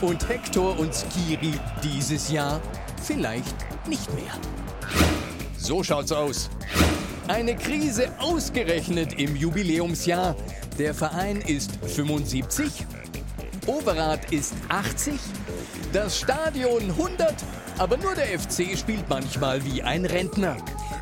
[0.00, 2.60] und Hector und Skiri dieses Jahr
[3.02, 3.56] vielleicht
[3.88, 4.32] nicht mehr.
[5.56, 6.50] So schaut's aus.
[7.26, 10.36] Eine Krise ausgerechnet im Jubiläumsjahr.
[10.78, 12.86] Der Verein ist 75,
[13.66, 15.14] Overath ist 80,
[15.92, 17.34] das Stadion 100,
[17.78, 20.56] aber nur der FC spielt manchmal wie ein Rentner.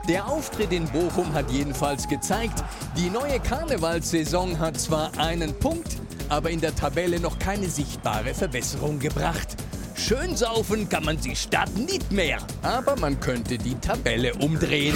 [0.09, 2.63] Der Auftritt in Bochum hat jedenfalls gezeigt,
[2.97, 5.97] die neue Karnevalssaison hat zwar einen Punkt,
[6.29, 9.57] aber in der Tabelle noch keine sichtbare Verbesserung gebracht.
[9.97, 14.95] Schön saufen kann man die Stadt nicht mehr, aber man könnte die Tabelle umdrehen.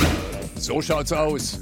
[0.57, 1.59] So schaut's aus.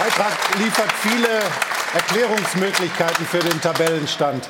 [0.00, 1.28] Beitrag liefert viele
[1.92, 4.48] Erklärungsmöglichkeiten für den Tabellenstand.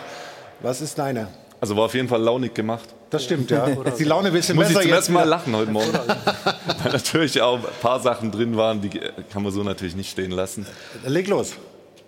[0.61, 1.27] Was ist deine?
[1.61, 2.89] Also war auf jeden Fall launig gemacht.
[3.11, 3.65] Das stimmt, ja.
[3.67, 5.31] Ist die Laune ein bisschen Muss besser ich zum jetzt ersten Mal wieder?
[5.31, 5.93] lachen heute Morgen.
[6.85, 8.91] Weil natürlich auch ein paar Sachen drin waren, die
[9.33, 10.69] kann man so natürlich nicht stehen lassen.
[11.05, 11.55] Leg los.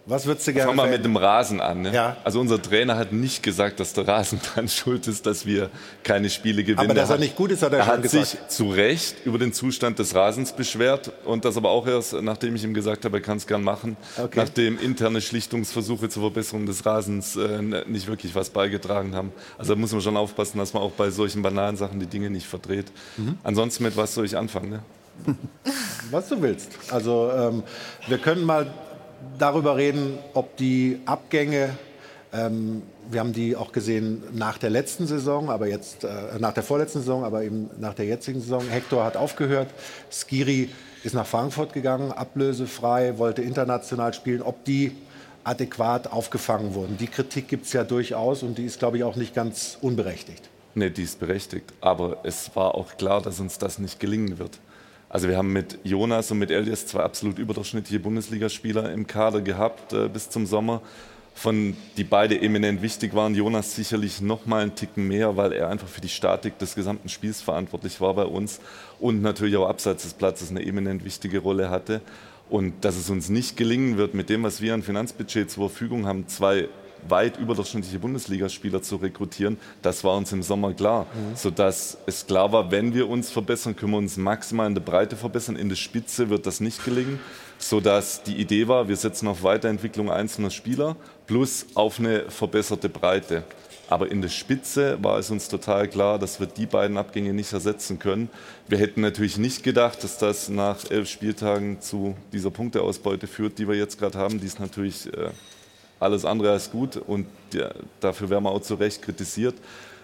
[0.04, 1.82] Was würdest du gerne Fangen wir mit dem Rasen an.
[1.82, 2.16] Ne?
[2.24, 5.70] Also unser Trainer hat nicht gesagt, dass der Rasen dran schuld ist, dass wir
[6.02, 6.80] keine Spiele gewinnen.
[6.80, 8.26] Aber dass er hat- nicht gut ist, hat er er schon hat gesagt.
[8.26, 12.56] sich zu Recht über den Zustand des Rasens beschwert und das aber auch erst, nachdem
[12.56, 14.32] ich ihm gesagt habe, er kann es gern machen, Okay.
[14.40, 19.32] nachdem interne Schlichtungsversuche zur Verbesserung des Rasens äh, nicht wirklich was beigetragen haben.
[19.56, 22.28] Also da muss man schon aufpassen, dass man auch bei solchen banalen Sachen die Dinge
[22.28, 22.86] nicht verdreht.
[23.18, 23.38] Mhm.
[23.44, 24.70] Ansonsten mit was soll ich anfangen?
[24.70, 24.82] Ne?
[26.10, 26.70] Was du willst.
[26.90, 27.62] Also ähm,
[28.08, 28.66] wir können mal
[29.38, 31.70] darüber reden, ob die Abgänge
[32.32, 36.08] Ähm, wir haben die auch gesehen nach der letzten Saison, aber jetzt äh,
[36.38, 38.66] nach der vorletzten Saison, aber eben nach der jetzigen Saison.
[38.68, 39.68] Hector hat aufgehört.
[40.10, 40.70] Skiri
[41.04, 44.40] ist nach Frankfurt gegangen, ablösefrei, wollte international spielen.
[44.40, 44.92] Ob die
[45.44, 49.16] adäquat aufgefangen wurden, die Kritik gibt es ja durchaus und die ist, glaube ich, auch
[49.16, 50.48] nicht ganz unberechtigt.
[50.74, 51.70] Nee, die ist berechtigt.
[51.82, 54.58] Aber es war auch klar, dass uns das nicht gelingen wird.
[55.12, 59.92] Also wir haben mit Jonas und mit Elias zwei absolut überdurchschnittliche Bundesligaspieler im Kader gehabt
[59.92, 60.80] äh, bis zum Sommer
[61.34, 63.34] von die beide eminent wichtig waren.
[63.34, 67.10] Jonas sicherlich noch mal einen Ticken mehr, weil er einfach für die Statik des gesamten
[67.10, 68.60] Spiels verantwortlich war bei uns
[69.00, 72.00] und natürlich auch abseits des Platzes eine eminent wichtige Rolle hatte.
[72.48, 76.06] Und dass es uns nicht gelingen wird, mit dem, was wir an Finanzbudget zur Verfügung
[76.06, 76.68] haben, zwei
[77.08, 81.04] weit überdurchschnittliche Bundesligaspieler zu rekrutieren, das war uns im Sommer klar.
[81.04, 81.36] Mhm.
[81.36, 85.16] Sodass es klar war, wenn wir uns verbessern, können wir uns maximal in der Breite
[85.16, 85.56] verbessern.
[85.56, 87.18] In der Spitze wird das nicht gelingen.
[87.58, 90.96] Sodass die Idee war, wir setzen auf Weiterentwicklung einzelner Spieler
[91.26, 93.44] plus auf eine verbesserte Breite.
[93.92, 97.52] Aber in der Spitze war es uns total klar, dass wir die beiden Abgänge nicht
[97.52, 98.30] ersetzen können.
[98.66, 103.68] Wir hätten natürlich nicht gedacht, dass das nach elf Spieltagen zu dieser Punkteausbeute führt, die
[103.68, 104.40] wir jetzt gerade haben.
[104.40, 105.28] Die ist natürlich äh,
[106.02, 107.26] alles andere als gut und
[108.00, 109.54] dafür werden wir auch zu Recht kritisiert.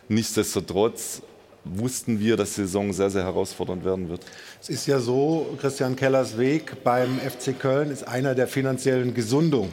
[0.09, 1.23] Nichtsdestotrotz
[1.65, 4.21] wussten wir, dass die Saison sehr, sehr herausfordernd werden wird.
[4.61, 9.71] Es ist ja so, Christian Kellers Weg beim FC Köln ist einer der finanziellen Gesundung.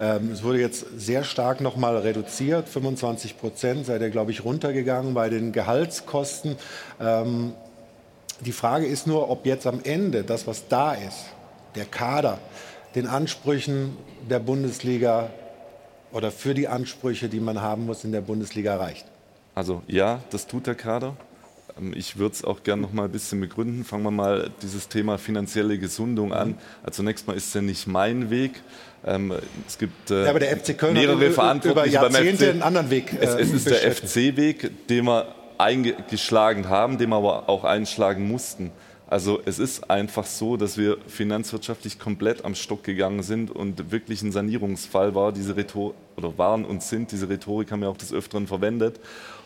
[0.00, 4.44] Ähm, es wurde jetzt sehr stark noch mal reduziert, 25 Prozent seid ihr, glaube ich,
[4.44, 6.56] runtergegangen bei den Gehaltskosten.
[7.00, 7.52] Ähm,
[8.40, 11.26] die Frage ist nur, ob jetzt am Ende das, was da ist,
[11.74, 12.38] der Kader,
[12.94, 13.96] den Ansprüchen
[14.28, 15.30] der Bundesliga
[16.14, 19.04] oder für die Ansprüche, die man haben muss in der Bundesliga reicht?
[19.54, 21.16] Also ja, das tut der Kader.
[21.78, 23.84] Ähm, ich würde es auch gerne noch mal ein bisschen begründen.
[23.84, 26.56] Fangen wir mal dieses Thema finanzielle Gesundung an.
[26.82, 28.62] Also zunächst mal ist es ja nicht mein Weg.
[29.04, 29.32] Ähm,
[29.66, 30.32] es gibt äh, ja,
[30.92, 32.42] mehrere Verantwortliche beim FC.
[32.42, 33.12] einen anderen Weg.
[33.12, 38.26] Äh, es, es ist der FC-Weg, den wir eingeschlagen haben, den wir aber auch einschlagen
[38.28, 38.70] mussten.
[39.14, 44.22] Also es ist einfach so, dass wir finanzwirtschaftlich komplett am Stock gegangen sind und wirklich
[44.22, 48.12] ein Sanierungsfall war diese Rhetorik oder waren und sind diese Rhetorik haben wir auch des
[48.12, 48.98] Öfteren verwendet.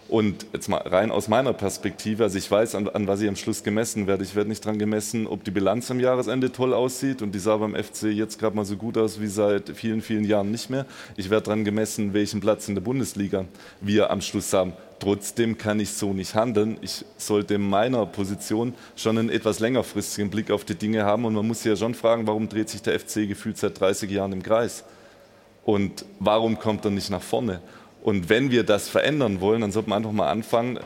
[0.09, 3.37] Und jetzt mal rein aus meiner Perspektive, also ich weiß, an, an was ich am
[3.37, 4.25] Schluss gemessen werde.
[4.25, 7.59] Ich werde nicht daran gemessen, ob die Bilanz am Jahresende toll aussieht und die sah
[7.59, 10.87] beim FC jetzt gerade mal so gut aus wie seit vielen, vielen Jahren nicht mehr.
[11.19, 13.45] Ich werde daran gemessen, welchen Platz in der Bundesliga
[13.83, 14.73] wir am Schluss haben.
[15.01, 16.76] Trotzdem kann ich so nicht handeln.
[16.80, 21.34] Ich sollte in meiner Position schon einen etwas längerfristigen Blick auf die Dinge haben und
[21.34, 24.32] man muss sich ja schon fragen, warum dreht sich der FC gefühlt seit 30 Jahren
[24.32, 24.84] im Kreis?
[25.64, 27.61] Und warum kommt er nicht nach vorne?
[28.03, 30.80] Und wenn wir das verändern wollen, dann sollte man einfach mal anfangen,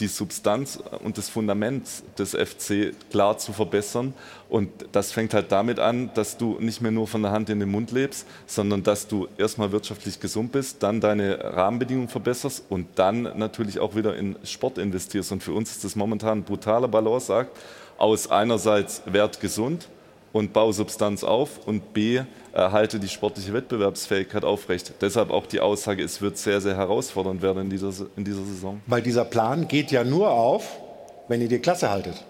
[0.00, 1.86] die Substanz und das Fundament
[2.18, 4.14] des FC klar zu verbessern.
[4.48, 7.60] Und das fängt halt damit an, dass du nicht mehr nur von der Hand in
[7.60, 12.86] den Mund lebst, sondern dass du erstmal wirtschaftlich gesund bist, dann deine Rahmenbedingungen verbesserst und
[12.96, 15.32] dann natürlich auch wieder in Sport investierst.
[15.32, 17.56] Und für uns ist das momentan ein brutaler Balanceakt
[17.98, 19.88] aus einerseits Wert gesund
[20.32, 22.22] und Bausubstanz auf und B,
[22.56, 24.94] halte die sportliche Wettbewerbsfähigkeit aufrecht.
[25.00, 28.80] Deshalb auch die Aussage, es wird sehr, sehr herausfordernd werden in dieser, in dieser Saison.
[28.86, 30.78] Weil dieser Plan geht ja nur auf,
[31.28, 32.24] wenn ihr die Klasse haltet.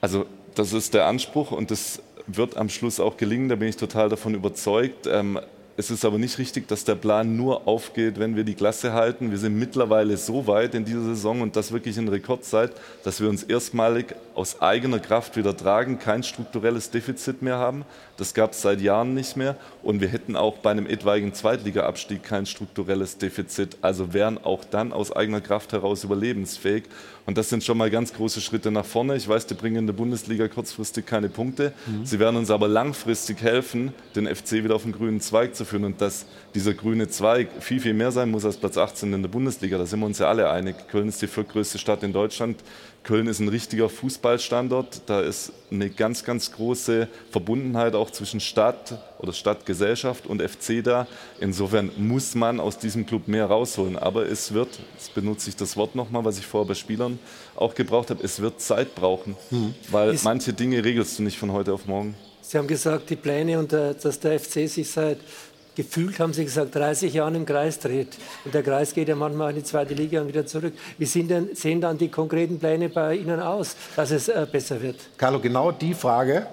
[0.00, 3.76] Also das ist der Anspruch und das wird am Schluss auch gelingen, da bin ich
[3.76, 5.06] total davon überzeugt.
[5.06, 5.38] Ähm,
[5.76, 9.30] es ist aber nicht richtig, dass der Plan nur aufgeht, wenn wir die Klasse halten.
[9.30, 12.72] Wir sind mittlerweile so weit in dieser Saison und das wirklich in Rekordzeit,
[13.02, 17.84] dass wir uns erstmalig aus eigener Kraft wieder tragen, kein strukturelles Defizit mehr haben.
[18.16, 19.56] Das gab es seit Jahren nicht mehr.
[19.82, 23.76] Und wir hätten auch bei einem etwaigen Zweitliga-Abstieg kein strukturelles Defizit.
[23.82, 26.84] Also wären auch dann aus eigener Kraft heraus überlebensfähig.
[27.26, 29.14] Und das sind schon mal ganz große Schritte nach vorne.
[29.14, 31.74] Ich weiß, die bringen in der Bundesliga kurzfristig keine Punkte.
[31.86, 32.06] Mhm.
[32.06, 35.84] Sie werden uns aber langfristig helfen, den FC wieder auf den grünen Zweig zu führen.
[35.84, 36.24] Und dass
[36.54, 39.84] dieser grüne Zweig viel, viel mehr sein muss als Platz 18 in der Bundesliga, da
[39.84, 40.76] sind wir uns ja alle einig.
[40.88, 42.56] Köln ist die viertgrößte Stadt in Deutschland.
[43.02, 45.02] Köln ist ein richtiger Fußballstandort.
[45.06, 51.06] Da ist eine ganz, ganz große Verbundenheit auch zwischen Stadt oder Stadtgesellschaft und FC da.
[51.40, 53.96] Insofern muss man aus diesem Club mehr rausholen.
[53.96, 57.18] Aber es wird, jetzt benutze ich das Wort nochmal, was ich vorher bei Spielern
[57.56, 59.36] auch gebraucht habe, es wird Zeit brauchen.
[59.50, 59.74] Mhm.
[59.90, 62.14] Weil ist manche Dinge regelst du nicht von heute auf morgen.
[62.42, 65.18] Sie haben gesagt, die Pläne und der, dass der FC sich seit
[65.74, 68.18] gefühlt, haben Sie gesagt, 30 Jahren im Kreis dreht.
[68.44, 70.74] Und der Kreis geht ja manchmal in die zweite Liga und wieder zurück.
[70.98, 74.96] Wie denn, sehen dann die konkreten Pläne bei Ihnen aus, dass es äh, besser wird?
[75.16, 76.46] Carlo, genau die Frage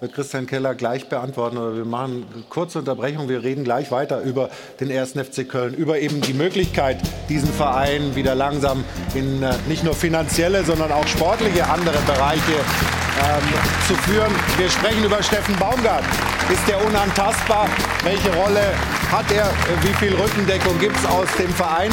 [0.00, 1.56] wird Christian Keller gleich beantworten.
[1.76, 3.28] Wir machen eine kurze Unterbrechung.
[3.28, 4.48] Wir reden gleich weiter über
[4.80, 6.98] den ersten FC Köln, über eben die Möglichkeit,
[7.28, 13.42] diesen Verein wieder langsam in äh, nicht nur finanzielle, sondern auch sportliche andere Bereiche ähm,
[13.88, 14.32] zu führen.
[14.56, 16.04] Wir sprechen über Steffen Baumgart.
[16.50, 17.68] Ist der unantastbar?
[18.04, 18.72] Welche Rolle
[19.12, 19.50] hat er?
[19.82, 21.90] Wie viel Rückendeckung gibt es aus dem Verein?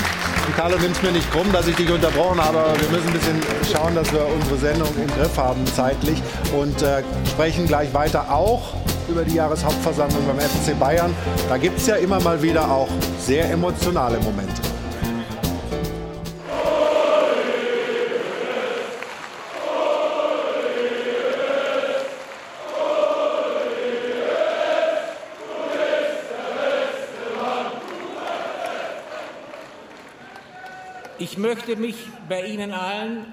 [0.47, 3.13] Und Carlo, nimm's mir nicht krumm, dass ich dich unterbrochen habe, aber wir müssen ein
[3.13, 6.23] bisschen schauen, dass wir unsere Sendung im Griff haben zeitlich
[6.57, 8.73] und äh, sprechen gleich weiter auch
[9.09, 11.13] über die Jahreshauptversammlung beim FC Bayern.
[11.49, 12.87] Da gibt es ja immer mal wieder auch
[13.19, 14.74] sehr emotionale Momente.
[31.25, 31.95] Ich möchte mich
[32.29, 33.25] bei Ihnen allen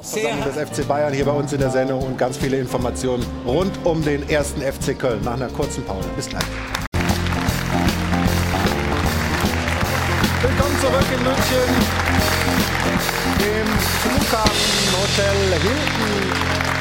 [0.00, 3.70] sehr des FC Bayern hier bei uns in der Sendung und ganz viele Informationen rund
[3.84, 6.08] um den ersten FC Köln nach einer kurzen Pause.
[6.16, 6.42] Bis gleich.
[10.42, 11.68] Willkommen zurück in München
[13.38, 13.68] im
[14.02, 16.71] Flughafenhotel Hilton.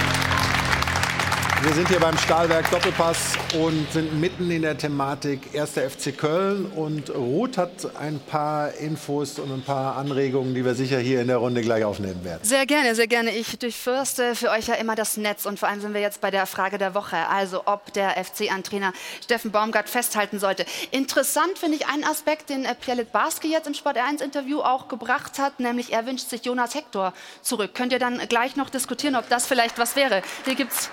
[1.63, 5.73] Wir sind hier beim Stahlwerk Doppelpass und sind mitten in der Thematik 1.
[5.73, 6.65] FC Köln.
[6.65, 11.27] Und Ruth hat ein paar Infos und ein paar Anregungen, die wir sicher hier in
[11.27, 12.39] der Runde gleich aufnehmen werden.
[12.41, 13.29] Sehr gerne, sehr gerne.
[13.35, 16.31] Ich durchfürste für euch ja immer das Netz und vor allem sind wir jetzt bei
[16.31, 18.91] der Frage der Woche, also ob der FC an Trainer
[19.23, 20.65] Steffen Baumgart festhalten sollte.
[20.89, 24.87] Interessant finde ich einen Aspekt, den äh, Pierre Litbarski jetzt im Sport 1 Interview auch
[24.87, 27.75] gebracht hat, nämlich er wünscht sich Jonas Hector zurück.
[27.75, 30.23] Könnt ihr dann gleich noch diskutieren, ob das vielleicht was wäre?
[30.45, 30.89] Hier gibt's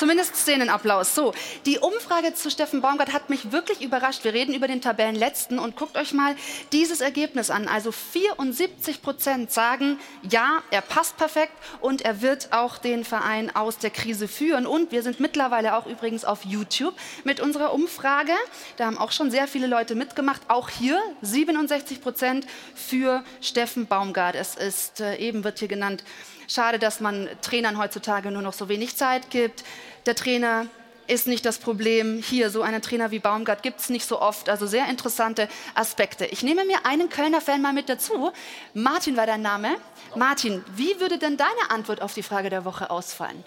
[0.00, 1.14] Zumindest Szenenapplaus.
[1.14, 1.34] So,
[1.66, 4.24] die Umfrage zu Steffen Baumgart hat mich wirklich überrascht.
[4.24, 6.36] Wir reden über den Tabellenletzten und guckt euch mal
[6.72, 7.68] dieses Ergebnis an.
[7.68, 13.76] Also 74 Prozent sagen, ja, er passt perfekt und er wird auch den Verein aus
[13.76, 14.66] der Krise führen.
[14.66, 16.94] Und wir sind mittlerweile auch übrigens auf YouTube
[17.24, 18.32] mit unserer Umfrage.
[18.78, 20.40] Da haben auch schon sehr viele Leute mitgemacht.
[20.48, 24.34] Auch hier 67 Prozent für Steffen Baumgart.
[24.34, 26.04] Es ist, äh, eben wird hier genannt,
[26.50, 29.62] Schade, dass man Trainern heutzutage nur noch so wenig Zeit gibt.
[30.10, 30.66] Der Trainer
[31.06, 32.20] ist nicht das Problem.
[32.20, 34.48] Hier, so einen Trainer wie Baumgart gibt es nicht so oft.
[34.48, 36.26] Also sehr interessante Aspekte.
[36.26, 38.32] Ich nehme mir einen Kölner Fan mal mit dazu.
[38.74, 39.76] Martin war dein Name.
[40.16, 43.44] Martin, wie würde denn deine Antwort auf die Frage der Woche ausfallen?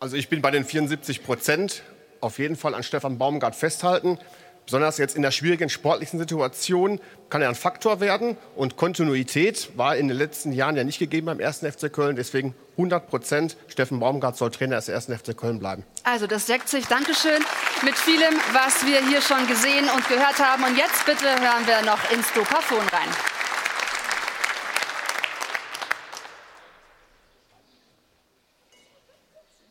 [0.00, 1.82] Also ich bin bei den 74 Prozent
[2.20, 4.18] auf jeden Fall an Stefan Baumgart festhalten.
[4.64, 8.36] Besonders jetzt in der schwierigen sportlichen Situation kann er ein Faktor werden.
[8.54, 11.58] Und Kontinuität war in den letzten Jahren ja nicht gegeben beim 1.
[11.58, 12.16] FC Köln.
[12.16, 15.06] Deswegen 100 Prozent Steffen Baumgart soll Trainer des 1.
[15.06, 15.84] FC Köln bleiben.
[16.04, 17.42] Also das deckt sich, Dankeschön,
[17.82, 20.64] mit vielem, was wir hier schon gesehen und gehört haben.
[20.64, 23.08] Und jetzt bitte hören wir noch ins Dopafon rein.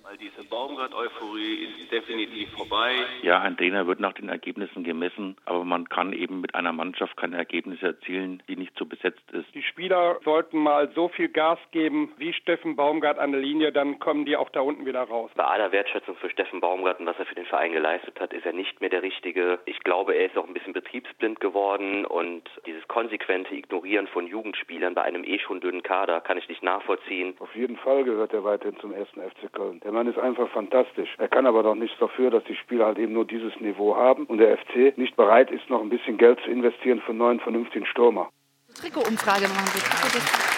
[0.03, 2.91] Weil diese Baumgart-Euphorie ist definitiv vorbei.
[3.23, 7.17] Ja, ein Trainer wird nach den Ergebnissen gemessen, aber man kann eben mit einer Mannschaft
[7.17, 9.47] keine Ergebnisse erzielen, die nicht so besetzt ist.
[9.55, 13.99] Die Spieler sollten mal so viel Gas geben wie Steffen Baumgart an der Linie, dann
[13.99, 15.31] kommen die auch da unten wieder raus.
[15.35, 18.45] Bei aller Wertschätzung für Steffen Baumgart und was er für den Verein geleistet hat, ist
[18.45, 19.59] er nicht mehr der Richtige.
[19.65, 24.95] Ich glaube, er ist auch ein bisschen betriebsblind geworden und dieses konsequente Ignorieren von Jugendspielern
[24.95, 27.35] bei einem eh schon dünnen Kader kann ich nicht nachvollziehen.
[27.39, 29.79] Auf jeden Fall gehört er weiterhin zum ersten FC Köln.
[29.83, 31.09] Der Mann ist einfach fantastisch.
[31.17, 34.25] Er kann aber doch nichts dafür, dass die Spieler halt eben nur dieses Niveau haben
[34.25, 37.39] und der FC nicht bereit ist, noch ein bisschen Geld zu investieren für einen neuen,
[37.39, 38.29] vernünftigen Stürmer.
[38.75, 40.51] Trikotumfrage machen wir.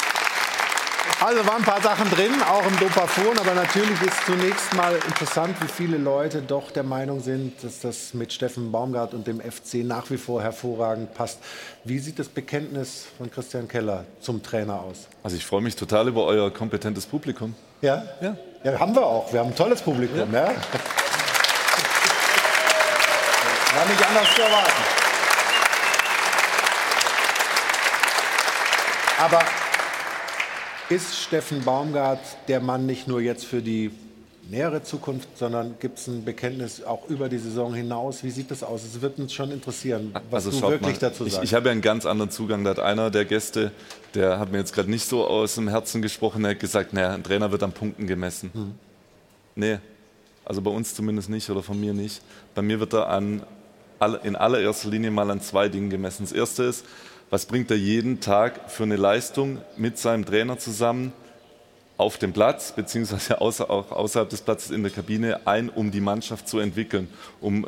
[1.26, 5.56] Also waren ein paar Sachen drin, auch im Dopafon, aber natürlich ist zunächst mal interessant,
[5.62, 9.86] wie viele Leute doch der Meinung sind, dass das mit Steffen Baumgart und dem FC
[9.86, 11.42] nach wie vor hervorragend passt.
[11.84, 15.08] Wie sieht das Bekenntnis von Christian Keller zum Trainer aus?
[15.24, 17.56] Also ich freue mich total über euer kompetentes Publikum.
[17.82, 18.04] Ja?
[18.22, 18.38] Ja.
[18.64, 19.32] Ja, haben wir auch.
[19.34, 20.34] Wir haben ein tolles Publikum.
[20.34, 20.46] Ja.
[23.76, 24.72] War nicht anders zu erwarten.
[29.20, 29.42] Aber
[30.88, 33.92] ist Steffen Baumgart der Mann nicht nur jetzt für die
[34.50, 38.24] nähere Zukunft, sondern gibt es ein Bekenntnis auch über die Saison hinaus?
[38.24, 38.84] Wie sieht das aus?
[38.84, 41.46] Es wird uns schon interessieren, was Also du wirklich mal, dazu ich, sagst.
[41.46, 42.64] ich habe ja einen ganz anderen Zugang.
[42.64, 43.72] Da hat einer der Gäste,
[44.14, 47.14] der hat mir jetzt gerade nicht so aus dem Herzen gesprochen, der hat gesagt, naja,
[47.14, 48.52] ein Trainer wird an Punkten gemessen.
[48.54, 48.72] Hm.
[49.56, 49.80] Nee,
[50.46, 52.22] also bei uns zumindest nicht oder von mir nicht.
[52.56, 53.44] Bei mir wird er an,
[54.24, 56.24] in allererster Linie mal an zwei Dingen gemessen.
[56.24, 56.86] Das erste ist,
[57.30, 61.14] was bringt er jeden Tag für eine Leistung mit seinem Trainer zusammen
[62.04, 66.02] auf dem Platz, beziehungsweise außer, auch außerhalb des Platzes in der Kabine ein, um die
[66.02, 67.08] Mannschaft zu entwickeln,
[67.40, 67.66] um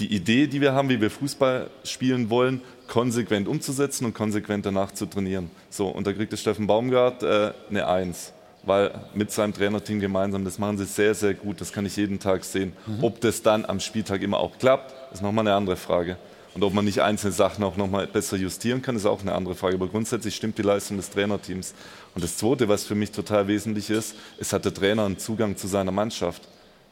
[0.00, 4.90] die Idee, die wir haben, wie wir Fußball spielen wollen, konsequent umzusetzen und konsequent danach
[4.92, 5.50] zu trainieren.
[5.70, 8.32] So, und da kriegt der Steffen Baumgart äh, eine Eins,
[8.64, 12.18] weil mit seinem Trainerteam gemeinsam, das machen sie sehr, sehr gut, das kann ich jeden
[12.18, 12.72] Tag sehen.
[12.86, 13.04] Mhm.
[13.04, 16.16] Ob das dann am Spieltag immer auch klappt, ist nochmal eine andere Frage.
[16.54, 19.54] Und ob man nicht einzelne Sachen auch nochmal besser justieren kann, ist auch eine andere
[19.54, 19.74] Frage.
[19.74, 21.74] Aber grundsätzlich stimmt die Leistung des Trainerteams.
[22.14, 25.56] Und das Zweite, was für mich total wesentlich ist, ist, hat der Trainer einen Zugang
[25.56, 26.48] zu seiner Mannschaft.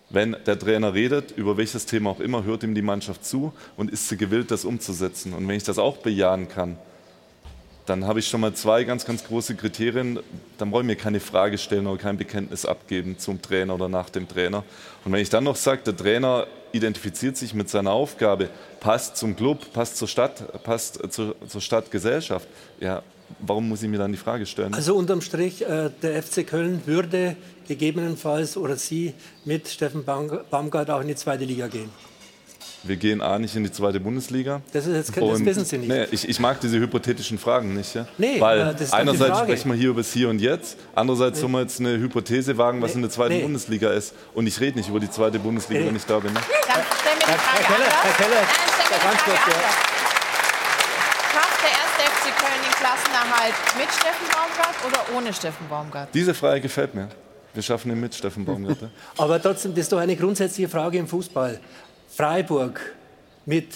[0.08, 3.90] Wenn der Trainer redet, über welches Thema auch immer, hört ihm die Mannschaft zu und
[3.90, 5.32] ist sie gewillt, das umzusetzen.
[5.32, 6.78] Und wenn ich das auch bejahen kann,
[7.86, 10.20] dann habe ich schon mal zwei ganz, ganz große Kriterien.
[10.58, 14.28] Dann ich mir keine Frage stellen oder kein Bekenntnis abgeben zum Trainer oder nach dem
[14.28, 14.64] Trainer.
[15.04, 18.48] Und wenn ich dann noch sage, der Trainer identifiziert sich mit seiner Aufgabe,
[18.80, 22.48] passt zum Club, passt zur Stadt, passt zur, zur Stadtgesellschaft,
[22.80, 23.02] ja,
[23.40, 24.74] warum muss ich mir dann die Frage stellen?
[24.74, 27.36] Also unterm Strich, äh, der FC Köln würde
[27.68, 29.14] gegebenenfalls oder Sie
[29.44, 31.90] mit Steffen Baumgart auch in die zweite Liga gehen.
[32.86, 34.60] Wir gehen A nicht in die zweite Bundesliga.
[34.72, 35.88] Das, ist jetzt, das wissen Sie nicht.
[35.88, 37.94] Nee, ich, ich, mag diese hypothetischen Fragen nicht.
[37.94, 38.06] Ja?
[38.18, 41.40] Nee, Weil das ist einerseits sprechen wir hier über das Hier und Jetzt, andererseits nee.
[41.40, 42.96] sollen wir jetzt eine Hypothese wagen, was nee.
[42.96, 43.42] in der zweiten nee.
[43.42, 44.14] Bundesliga ist.
[44.34, 46.32] Und ich rede nicht über die zweite Bundesliga, wenn ich da bin.
[46.32, 46.40] Ne?
[46.40, 48.46] Dann stellen wir die Frage Herr Keller, Herr Keller,
[48.90, 49.38] Herr ganz kurz,
[51.32, 56.08] Schafft der erste FC Köln den Klassenerhalt mit Steffen Baumgart oder ohne Steffen Baumgart?
[56.14, 57.08] Diese Frage gefällt mir.
[57.56, 58.76] Wir schaffen ihn mit Steffen Baumgart.
[59.16, 61.58] Aber trotzdem, das ist doch eine grundsätzliche Frage im Fußball.
[62.16, 62.80] Freiburg
[63.44, 63.66] mit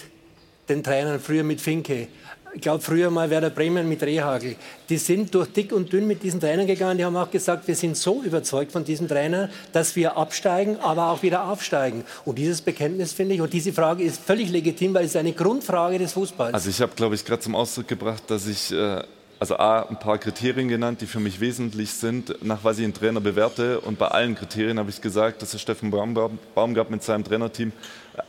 [0.71, 2.09] den Trainern, früher mit Finke,
[2.55, 4.57] ich glaube früher mal Werder Bremen mit Rehagel,
[4.89, 6.97] die sind durch dick und dünn mit diesen Trainern gegangen.
[6.97, 11.11] Die haben auch gesagt, wir sind so überzeugt von diesem Trainer, dass wir absteigen, aber
[11.11, 12.03] auch wieder aufsteigen.
[12.25, 15.99] Und dieses Bekenntnis finde ich, und diese Frage ist völlig legitim, weil es eine Grundfrage
[15.99, 16.55] des Fußballs.
[16.55, 19.03] Also ich habe, glaube ich, gerade zum Ausdruck gebracht, dass ich äh,
[19.41, 22.93] also A, ein paar Kriterien genannt, die für mich wesentlich sind, nach was ich einen
[22.93, 23.81] Trainer bewerte.
[23.81, 27.73] Und bei allen Kriterien habe ich gesagt, dass der Steffen Baumgart mit seinem Trainerteam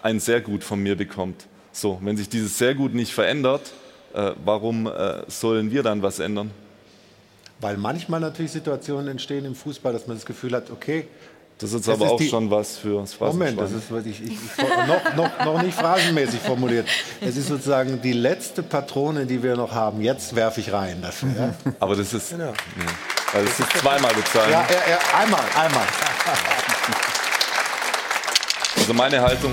[0.01, 1.47] ein sehr gut von mir bekommt.
[1.73, 3.73] So, wenn sich dieses sehr gut nicht verändert,
[4.13, 6.51] äh, warum äh, sollen wir dann was ändern?
[7.59, 11.07] Weil manchmal natürlich Situationen entstehen im Fußball, dass man das Gefühl hat, okay,
[11.61, 14.39] das ist jetzt aber ist auch schon was fürs Moment, das ist ich, ich, ich
[14.87, 16.87] noch, noch, noch nicht phrasenmäßig formuliert.
[17.19, 20.01] Es ist sozusagen die letzte Patrone, die wir noch haben.
[20.01, 21.29] Jetzt werfe ich rein dafür.
[21.37, 21.73] Ja?
[21.79, 22.53] Aber das ist, genau.
[23.31, 24.51] also das ist zweimal bezahlen.
[24.51, 25.85] Ja, ja, ja, einmal, einmal.
[28.77, 29.51] Also meine Haltung,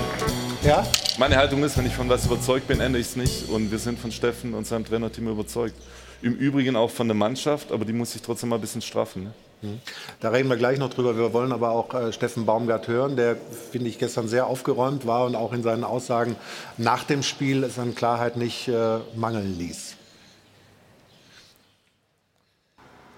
[0.63, 0.83] ja?
[1.19, 3.49] meine Haltung ist, wenn ich von was überzeugt bin, ändere ich es nicht.
[3.49, 5.75] Und wir sind von Steffen und seinem Trainerteam überzeugt.
[6.23, 9.25] Im Übrigen auch von der Mannschaft, aber die muss sich trotzdem mal ein bisschen straffen.
[9.25, 9.33] Ne?
[9.61, 9.79] Mhm.
[10.21, 11.17] Da reden wir gleich noch drüber.
[11.17, 13.35] Wir wollen aber auch äh, Steffen Baumgart hören, der,
[13.71, 16.35] finde ich, gestern sehr aufgeräumt war und auch in seinen Aussagen
[16.77, 19.95] nach dem Spiel es an Klarheit nicht äh, mangeln ließ.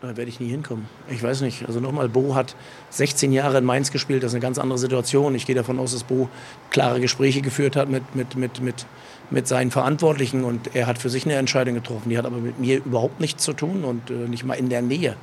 [0.01, 0.87] Da werde ich nie hinkommen.
[1.11, 1.67] Ich weiß nicht.
[1.67, 2.55] Also nochmal, Bo hat
[2.89, 4.23] 16 Jahre in Mainz gespielt.
[4.23, 5.35] Das ist eine ganz andere Situation.
[5.35, 6.27] Ich gehe davon aus, dass Bo
[6.71, 8.87] klare Gespräche geführt hat mit, mit, mit, mit,
[9.29, 10.43] mit seinen Verantwortlichen.
[10.43, 12.09] Und er hat für sich eine Entscheidung getroffen.
[12.09, 14.81] Die hat aber mit mir überhaupt nichts zu tun und äh, nicht mal in der
[14.81, 15.15] Nähe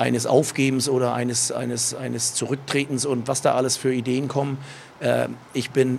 [0.00, 4.56] eines Aufgebens oder eines, eines, eines Zurücktretens und was da alles für Ideen kommen.
[5.00, 5.98] Äh, ich bin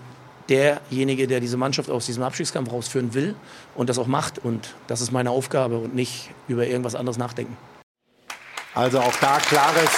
[0.50, 3.36] derjenige, der diese Mannschaft aus diesem Abstiegskampf rausführen will
[3.76, 4.40] und das auch macht.
[4.40, 7.56] Und das ist meine Aufgabe und nicht über irgendwas anderes nachdenken.
[8.74, 9.92] Also auch da klares,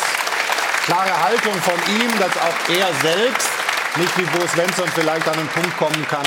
[0.85, 3.47] klare Haltung von ihm, dass auch er selbst
[3.95, 6.25] nicht wie Bo Svensson vielleicht an einen Punkt kommen kann,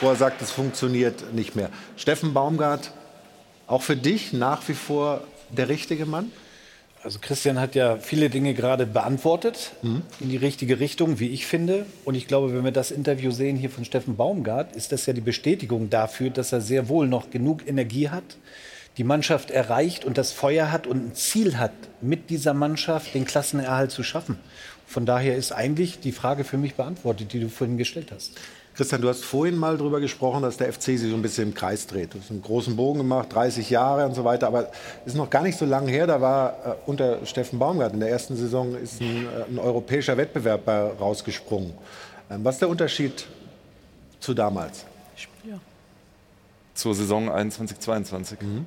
[0.00, 1.68] wo er sagt, es funktioniert nicht mehr.
[1.98, 2.92] Steffen Baumgart,
[3.66, 5.20] auch für dich nach wie vor
[5.50, 6.32] der richtige Mann?
[7.08, 10.02] Also Christian hat ja viele Dinge gerade beantwortet mhm.
[10.20, 11.86] in die richtige Richtung, wie ich finde.
[12.04, 15.14] Und ich glaube, wenn wir das Interview sehen hier von Steffen Baumgart, ist das ja
[15.14, 18.36] die Bestätigung dafür, dass er sehr wohl noch genug Energie hat,
[18.98, 23.24] die Mannschaft erreicht und das Feuer hat und ein Ziel hat, mit dieser Mannschaft den
[23.24, 24.38] Klassenerhalt zu schaffen.
[24.86, 28.32] Von daher ist eigentlich die Frage für mich beantwortet, die du vorhin gestellt hast.
[28.78, 31.54] Christian, du hast vorhin mal darüber gesprochen, dass der FC sich so ein bisschen im
[31.54, 32.14] Kreis dreht.
[32.14, 34.46] Du hast einen großen Bogen gemacht, 30 Jahre und so weiter.
[34.46, 34.70] Aber
[35.04, 36.06] es ist noch gar nicht so lange her.
[36.06, 40.16] Da war äh, unter Steffen Baumgart in der ersten Saison ist ein, äh, ein europäischer
[40.16, 41.74] Wettbewerb bei rausgesprungen.
[42.30, 43.26] Ähm, was ist der Unterschied
[44.20, 44.84] zu damals?
[45.42, 45.58] Ja.
[46.74, 48.40] Zur Saison 21, 22.
[48.42, 48.66] Mhm.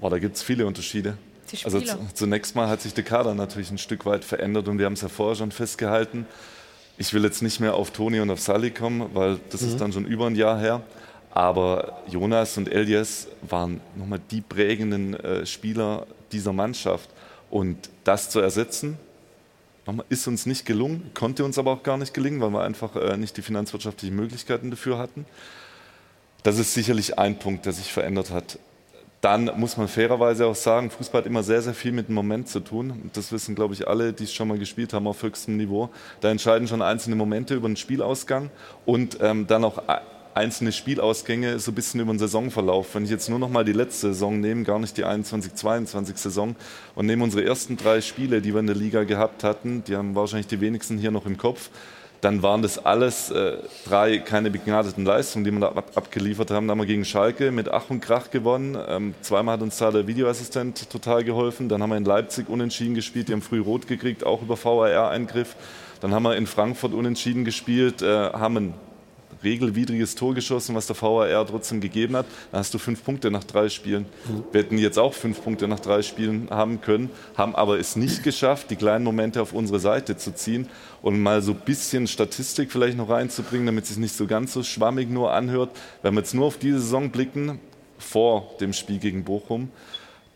[0.00, 1.16] Oh, da gibt es viele Unterschiede.
[1.62, 1.80] Also
[2.12, 5.02] zunächst mal hat sich der Kader natürlich ein Stück weit verändert und wir haben es
[5.02, 6.26] ja vorher schon festgehalten.
[7.00, 9.68] Ich will jetzt nicht mehr auf Toni und auf Sally kommen, weil das mhm.
[9.68, 10.82] ist dann schon über ein Jahr her.
[11.30, 17.08] Aber Jonas und Elias waren nochmal die prägenden äh, Spieler dieser Mannschaft.
[17.50, 18.98] Und das zu ersetzen,
[20.08, 23.16] ist uns nicht gelungen, konnte uns aber auch gar nicht gelingen, weil wir einfach äh,
[23.16, 25.24] nicht die finanzwirtschaftlichen Möglichkeiten dafür hatten.
[26.42, 28.58] Das ist sicherlich ein Punkt, der sich verändert hat.
[29.20, 32.48] Dann muss man fairerweise auch sagen, Fußball hat immer sehr, sehr viel mit dem Moment
[32.48, 33.10] zu tun.
[33.14, 35.90] Das wissen, glaube ich, alle, die es schon mal gespielt haben auf höchstem Niveau.
[36.20, 38.50] Da entscheiden schon einzelne Momente über den Spielausgang
[38.86, 39.82] und ähm, dann auch
[40.34, 42.94] einzelne Spielausgänge so ein bisschen über den Saisonverlauf.
[42.94, 46.54] Wenn ich jetzt nur noch mal die letzte Saison nehme, gar nicht die 21-22 Saison
[46.94, 50.14] und nehme unsere ersten drei Spiele, die wir in der Liga gehabt hatten, die haben
[50.14, 51.70] wahrscheinlich die wenigsten hier noch im Kopf,
[52.20, 56.66] dann waren das alles äh, drei keine begnadeten Leistungen, die wir da ab, abgeliefert haben.
[56.66, 58.76] Da haben wir gegen Schalke mit Ach und Krach gewonnen.
[58.88, 61.68] Ähm, zweimal hat uns da der Videoassistent total geholfen.
[61.68, 63.28] Dann haben wir in Leipzig unentschieden gespielt.
[63.28, 65.54] Die haben früh rot gekriegt, auch über VAR-Eingriff.
[66.00, 68.74] Dann haben wir in Frankfurt unentschieden gespielt, äh, haben ein
[69.42, 72.26] regelwidriges Tor geschossen, was der VAR trotzdem gegeben hat.
[72.50, 74.06] Dann hast du fünf Punkte nach drei Spielen.
[74.26, 74.44] Mhm.
[74.52, 78.22] Wir hätten jetzt auch fünf Punkte nach drei Spielen haben können, haben aber es nicht
[78.22, 80.68] geschafft, die kleinen Momente auf unsere Seite zu ziehen
[81.02, 84.52] und mal so ein bisschen Statistik vielleicht noch reinzubringen, damit es sich nicht so ganz
[84.52, 85.70] so schwammig nur anhört.
[86.02, 87.60] Wenn wir jetzt nur auf diese Saison blicken,
[87.98, 89.70] vor dem Spiel gegen Bochum,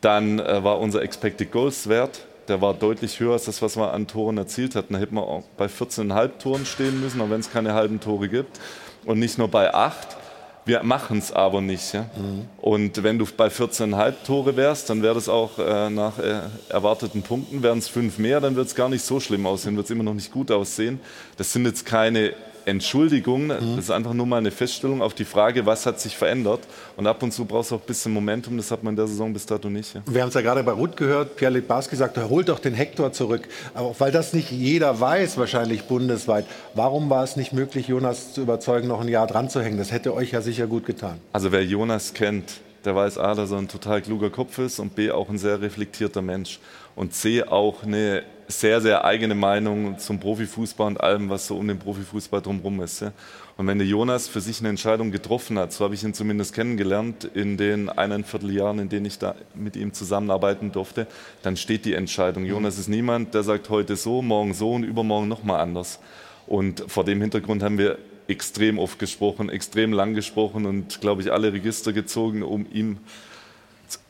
[0.01, 3.93] dann äh, war unser Expected Goals Wert der war deutlich höher als das, was wir
[3.93, 4.95] an Toren erzielt hatten.
[4.95, 8.29] Da hätten wir auch bei 14,5 Toren stehen müssen, auch wenn es keine halben Tore
[8.29, 8.61] gibt.
[9.05, 10.17] Und nicht nur bei 8.
[10.65, 11.93] Wir machen es aber nicht.
[11.93, 12.03] Ja?
[12.17, 12.47] Mhm.
[12.61, 17.23] Und wenn du bei 14,5 Tore wärst, dann wäre das auch äh, nach äh, erwarteten
[17.23, 19.91] Punkten, wären es fünf mehr, dann wird es gar nicht so schlimm aussehen, wird es
[19.91, 21.01] immer noch nicht gut aussehen.
[21.37, 22.35] Das sind jetzt keine
[22.65, 23.77] Entschuldigung, mhm.
[23.77, 26.61] das ist einfach nur mal eine Feststellung auf die Frage, was hat sich verändert.
[26.97, 29.07] Und ab und zu brauchst du auch ein bisschen Momentum, das hat man in der
[29.07, 29.95] Saison bis dato nicht.
[29.95, 30.03] Ja.
[30.07, 32.75] Wir haben es ja gerade bei Ruth gehört, Pierre Litbarski sagt, er holt doch den
[32.75, 33.49] Hector zurück.
[33.75, 38.43] Aber weil das nicht jeder weiß, wahrscheinlich bundesweit, warum war es nicht möglich, Jonas zu
[38.43, 39.79] überzeugen, noch ein Jahr dran zu hängen?
[39.79, 41.19] Das hätte euch ja sicher gut getan.
[41.33, 44.95] Also wer Jonas kennt, der weiß A, dass er ein total kluger Kopf ist und
[44.95, 46.59] B, auch ein sehr reflektierter Mensch.
[46.95, 51.67] Und C, auch eine sehr, sehr eigene Meinung zum Profifußball und allem, was so um
[51.67, 53.01] den Profifußball drumherum ist.
[53.01, 53.13] Ja.
[53.57, 56.55] Und wenn der Jonas für sich eine Entscheidung getroffen hat, so habe ich ihn zumindest
[56.55, 61.07] kennengelernt in den eineinviertel Jahren, in denen ich da mit ihm zusammenarbeiten durfte,
[61.43, 62.45] dann steht die Entscheidung.
[62.45, 65.99] Jonas ist niemand, der sagt heute so, morgen so und übermorgen nochmal anders.
[66.47, 71.33] Und vor dem Hintergrund haben wir extrem oft gesprochen, extrem lang gesprochen und, glaube ich,
[71.33, 72.99] alle Register gezogen, um ihm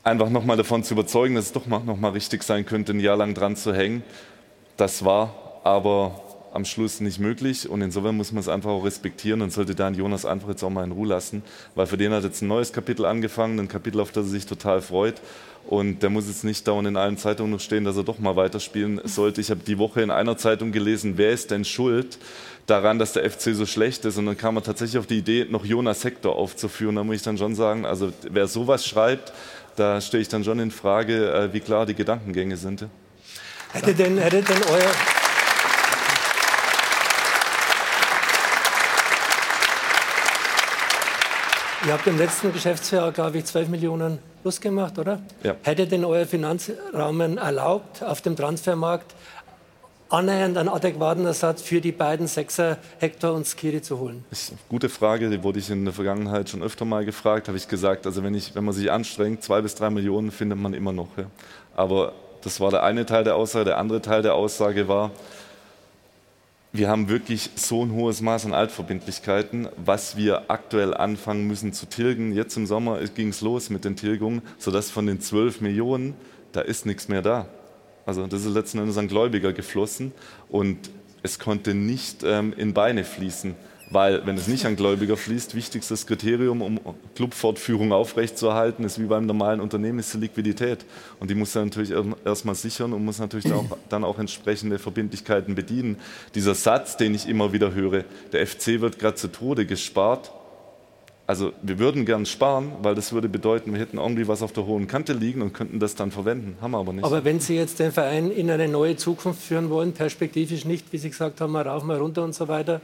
[0.03, 3.35] einfach nochmal davon zu überzeugen, dass es doch nochmal richtig sein könnte, ein Jahr lang
[3.35, 4.03] dran zu hängen.
[4.77, 6.21] Das war aber
[6.53, 9.95] am Schluss nicht möglich und insofern muss man es einfach auch respektieren und sollte dann
[9.95, 11.43] Jonas einfach jetzt auch mal in Ruhe lassen,
[11.75, 14.47] weil für den hat jetzt ein neues Kapitel angefangen, ein Kapitel, auf das er sich
[14.47, 15.23] total freut
[15.67, 18.37] und der muss jetzt nicht dauernd in allen Zeitungen noch stehen, dass er doch mal
[18.37, 19.41] weiterspielen sollte.
[19.41, 22.19] Ich habe die Woche in einer Zeitung gelesen, wer ist denn schuld
[22.67, 25.47] daran, dass der FC so schlecht ist und dann kam man tatsächlich auf die Idee,
[25.49, 26.97] noch Jonas Hector aufzuführen.
[26.97, 29.33] Da muss ich dann schon sagen, also wer sowas schreibt,
[29.77, 32.87] da stelle ich dann schon in Frage, äh, wie klar die Gedankengänge sind.
[33.73, 34.91] Hätte denn, hätte denn euer.
[41.85, 45.21] Ihr habt im letzten Geschäftsjahr, glaube ich, 12 Millionen plus gemacht, oder?
[45.43, 45.57] Ja.
[45.63, 49.15] Hätte denn euer Finanzrahmen erlaubt, auf dem Transfermarkt
[50.13, 54.25] annähernd einen adäquaten Ersatz für die beiden Sechser Hector und Skiri zu holen?
[54.31, 57.49] Das ist eine gute Frage, die wurde ich in der Vergangenheit schon öfter mal gefragt.
[57.49, 60.59] Habe ich gesagt, also wenn, ich, wenn man sich anstrengt, zwei bis drei Millionen findet
[60.59, 61.17] man immer noch.
[61.17, 61.25] Ja.
[61.75, 63.65] Aber das war der eine Teil der Aussage.
[63.65, 65.11] Der andere Teil der Aussage war,
[66.75, 71.87] wir haben wirklich so ein hohes Maß an Altverbindlichkeiten, was wir aktuell anfangen müssen zu
[71.87, 72.33] tilgen.
[72.33, 76.15] Jetzt im Sommer ging es los mit den Tilgungen, sodass von den 12 Millionen,
[76.53, 77.47] da ist nichts mehr da.
[78.07, 80.13] Also das ist letzten Endes an Gläubiger geflossen
[80.49, 80.91] und
[81.23, 83.55] es konnte nicht ähm, in Beine fließen.
[83.93, 86.81] Weil, wenn es nicht an Gläubiger fließt, wichtigstes Kriterium, um
[87.15, 90.87] Clubfortführung aufrechtzuerhalten, ist wie beim normalen Unternehmen, ist die Liquidität.
[91.21, 91.93] Und die muss er natürlich
[92.25, 95.99] erstmal sichern und muss natürlich auch, dann auch entsprechende Verbindlichkeiten bedienen.
[96.35, 100.33] Dieser Satz, den ich immer wieder höre, der FC wird gerade zu Tode gespart,
[101.27, 104.67] also wir würden gern sparen, weil das würde bedeuten, wir hätten irgendwie was auf der
[104.67, 106.57] hohen Kante liegen und könnten das dann verwenden.
[106.61, 107.05] Haben wir aber nicht.
[107.05, 110.99] Aber wenn Sie jetzt den Verein in eine neue Zukunft führen wollen, perspektivisch nicht, wie
[110.99, 112.81] Sie gesagt haben, mal rauf, mal runter und so weiter,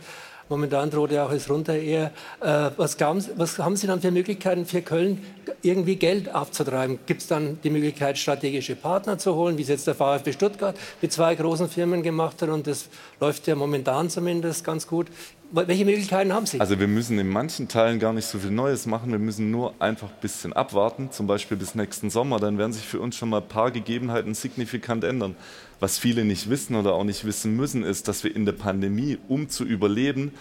[0.48, 2.10] Momentan droht ja auch es runter eher.
[2.40, 5.22] Äh, was, glauben, was haben Sie dann für Möglichkeiten für Köln,
[5.60, 6.98] irgendwie Geld abzutreiben?
[7.04, 10.76] Gibt es dann die Möglichkeit, strategische Partner zu holen, wie es jetzt der VfB Stuttgart
[11.02, 12.48] mit zwei großen Firmen gemacht hat?
[12.48, 12.88] Und das
[13.20, 15.08] läuft ja momentan zumindest ganz gut.
[15.50, 16.60] Welche Möglichkeiten haben Sie?
[16.60, 19.12] Also wir müssen in manchen Teilen gar nicht so viel Neues machen.
[19.12, 22.38] Wir müssen nur einfach ein bisschen abwarten, zum Beispiel bis nächsten Sommer.
[22.38, 25.36] Dann werden sich für uns schon mal ein paar Gegebenheiten signifikant ändern.
[25.80, 29.16] Was viele nicht wissen oder auch nicht wissen müssen, ist, dass wir in der Pandemie,
[29.26, 30.32] um zu überleben,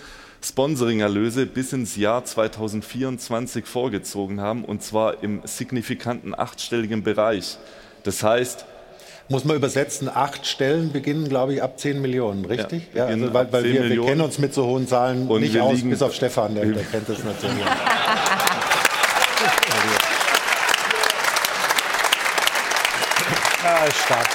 [0.41, 7.57] Sponsoringerlöse bis ins Jahr 2024 vorgezogen haben, und zwar im signifikanten achtstelligen Bereich.
[8.03, 8.65] Das heißt,
[9.29, 12.83] muss man übersetzen, acht Stellen beginnen, glaube ich, ab 10 Millionen, richtig?
[12.93, 15.59] Ja, ja also, weil, weil wir, wir, kennen uns mit so hohen Zahlen und nicht
[15.59, 17.57] aus, bis auf Stefan, der, der kennt das natürlich.
[23.63, 24.27] ja, stark.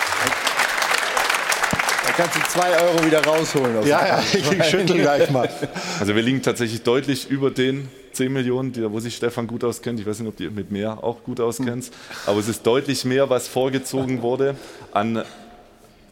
[2.05, 3.87] Da kannst du zwei Euro wieder rausholen.
[3.87, 5.49] ja, ja, ich schüttel gleich mal.
[6.01, 10.01] Also wir liegen tatsächlich deutlich über den 10 Millionen, wo sich Stefan gut auskennt.
[10.01, 11.93] Ich weiß nicht, ob du mit mehr auch gut auskennst.
[12.27, 14.57] Aber es ist deutlich mehr, was vorgezogen wurde
[14.93, 15.23] an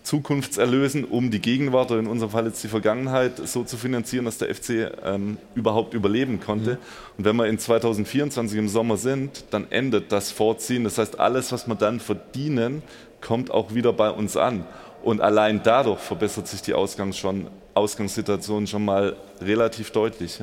[0.03, 4.39] Zukunftserlösen, um die Gegenwart oder in unserem Fall jetzt die Vergangenheit so zu finanzieren, dass
[4.39, 6.73] der FC ähm, überhaupt überleben konnte.
[6.73, 6.79] Mhm.
[7.19, 10.85] Und wenn wir in 2024 im Sommer sind, dann endet das Vorziehen.
[10.85, 12.83] Das heißt, alles, was wir dann verdienen,
[13.21, 14.65] kommt auch wieder bei uns an.
[15.03, 20.41] Und allein dadurch verbessert sich die Ausgangs schon, Ausgangssituation schon mal relativ deutlich.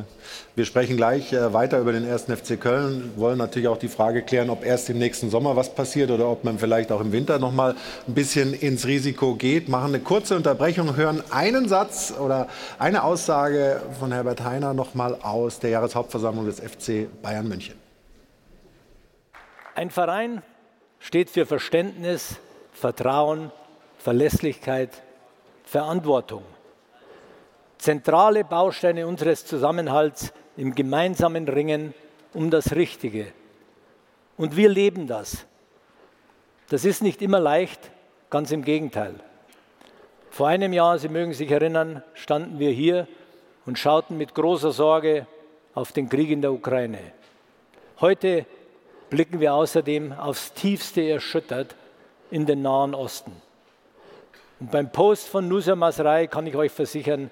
[0.55, 4.21] Wir sprechen gleich äh, weiter über den ersten FC Köln, wollen natürlich auch die Frage
[4.21, 7.37] klären, ob erst im nächsten Sommer was passiert oder ob man vielleicht auch im Winter
[7.39, 7.75] noch mal
[8.07, 9.69] ein bisschen ins Risiko geht.
[9.69, 12.47] Machen eine kurze Unterbrechung, hören einen Satz oder
[12.79, 17.75] eine Aussage von Herbert Heiner noch mal aus der Jahreshauptversammlung des FC Bayern München.
[19.75, 20.41] Ein Verein
[20.99, 22.37] steht für Verständnis,
[22.71, 23.51] Vertrauen,
[23.97, 25.03] Verlässlichkeit,
[25.63, 26.43] Verantwortung.
[27.77, 31.93] Zentrale Bausteine unseres Zusammenhalts im gemeinsamen Ringen
[32.33, 33.27] um das Richtige.
[34.37, 35.45] Und wir leben das.
[36.69, 37.79] Das ist nicht immer leicht,
[38.29, 39.15] ganz im Gegenteil.
[40.29, 43.07] Vor einem Jahr, Sie mögen sich erinnern, standen wir hier
[43.65, 45.25] und schauten mit großer Sorge
[45.73, 46.99] auf den Krieg in der Ukraine.
[47.99, 48.45] Heute
[49.09, 51.75] blicken wir außerdem aufs tiefste erschüttert
[52.29, 53.31] in den Nahen Osten.
[54.59, 57.31] Und beim Post von Nusa Masrai kann ich euch versichern,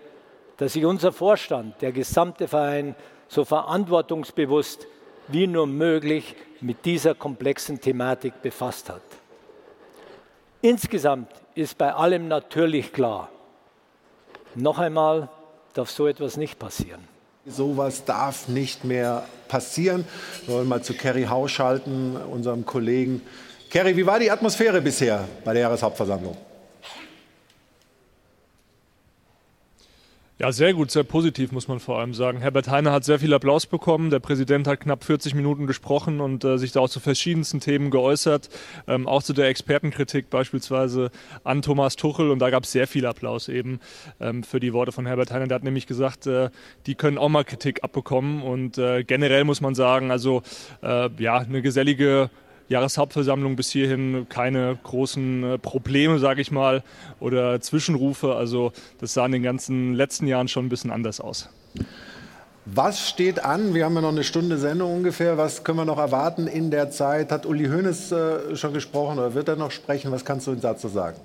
[0.58, 2.96] dass sich unser Vorstand, der gesamte Verein,
[3.28, 4.88] so verantwortungsbewusst
[5.28, 9.02] wie nur möglich mit dieser komplexen Thematik befasst hat.
[10.62, 13.30] Insgesamt ist bei allem natürlich klar,
[14.56, 15.30] noch einmal
[15.74, 17.02] darf so etwas nicht passieren.
[17.46, 20.06] Sowas darf nicht mehr passieren.
[20.46, 23.22] Wir wollen mal zu Kerry Hau schalten, unserem Kollegen.
[23.70, 26.36] Kerry, wie war die Atmosphäre bisher bei der Jahreshauptversammlung?
[30.38, 32.42] Ja, sehr gut, sehr positiv, muss man vor allem sagen.
[32.42, 34.10] Herbert Heiner hat sehr viel Applaus bekommen.
[34.10, 37.90] Der Präsident hat knapp 40 Minuten gesprochen und äh, sich da auch zu verschiedensten Themen
[37.90, 38.50] geäußert.
[38.86, 41.10] Ähm, auch zu der Expertenkritik beispielsweise
[41.46, 42.32] an Thomas Tuchel.
[42.32, 43.80] Und da gab es sehr viel Applaus eben
[44.20, 45.48] ähm, für die Worte von Herbert Heiner.
[45.48, 46.50] Der hat nämlich gesagt, äh,
[46.86, 48.42] die können auch mal Kritik abbekommen.
[48.44, 50.44] Und äh, generell muss man sagen, also
[50.84, 52.30] äh, ja, eine gesellige
[52.70, 56.84] Jahreshauptversammlung bis hierhin keine großen äh, Probleme, sage ich mal,
[57.20, 58.36] oder Zwischenrufe.
[58.36, 61.50] Also das sah in den ganzen letzten Jahren schon ein bisschen anders aus.
[62.66, 63.76] Was steht an?
[63.76, 65.38] Wir haben ja noch eine Stunde Sendung ungefähr.
[65.38, 67.32] Was können wir noch erwarten in der Zeit?
[67.32, 70.12] Hat Uli Hoeneß äh, schon gesprochen oder wird er noch sprechen?
[70.12, 71.18] Was kannst du dazu sagen?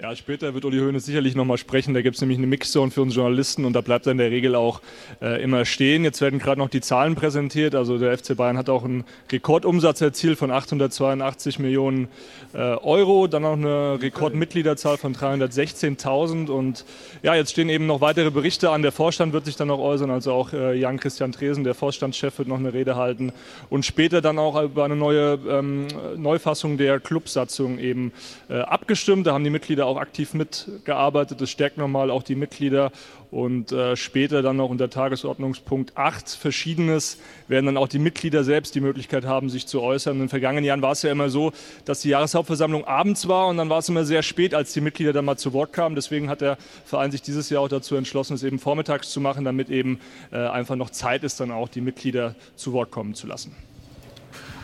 [0.00, 1.92] Ja, später wird Uli Hoeneß sicherlich nochmal sprechen.
[1.92, 4.30] Da gibt es nämlich eine Mixzone für uns Journalisten und da bleibt er in der
[4.30, 4.80] Regel auch
[5.20, 6.04] äh, immer stehen.
[6.04, 7.74] Jetzt werden gerade noch die Zahlen präsentiert.
[7.74, 9.02] Also der FC Bayern hat auch einen
[9.32, 12.06] Rekordumsatz erzielt von 882 Millionen
[12.54, 16.84] äh, Euro, dann auch eine Rekordmitgliederzahl von 316.000 und
[17.24, 18.82] ja, jetzt stehen eben noch weitere Berichte an.
[18.82, 22.46] Der Vorstand wird sich dann noch äußern, also auch äh, Jan-Christian Tresen, der Vorstandschef, wird
[22.46, 23.32] noch eine Rede halten
[23.68, 28.12] und später dann auch über eine neue ähm, Neufassung der Clubsatzung eben
[28.48, 29.26] äh, abgestimmt.
[29.26, 31.40] Da haben die Mitglieder auch aktiv mitgearbeitet.
[31.40, 32.92] Das stärkt nochmal auch die Mitglieder.
[33.30, 38.74] Und äh, später dann noch unter Tagesordnungspunkt 8 Verschiedenes werden dann auch die Mitglieder selbst
[38.74, 40.14] die Möglichkeit haben, sich zu äußern.
[40.14, 41.52] In den vergangenen Jahren war es ja immer so,
[41.84, 45.12] dass die Jahreshauptversammlung abends war und dann war es immer sehr spät, als die Mitglieder
[45.12, 45.94] dann mal zu Wort kamen.
[45.94, 46.56] Deswegen hat der
[46.86, 50.00] Verein sich dieses Jahr auch dazu entschlossen, es eben vormittags zu machen, damit eben
[50.32, 53.54] äh, einfach noch Zeit ist, dann auch die Mitglieder zu Wort kommen zu lassen.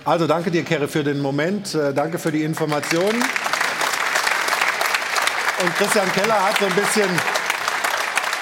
[0.07, 1.75] Also danke dir, Kerre, für den Moment.
[1.75, 3.23] Äh, danke für die Informationen.
[5.65, 7.09] Und Christian Keller hat so ein bisschen,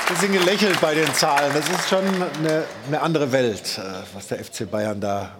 [0.09, 1.53] bisschen gelächelt bei den Zahlen.
[1.55, 3.83] Das ist schon eine, eine andere Welt, äh,
[4.13, 5.31] was der FC Bayern da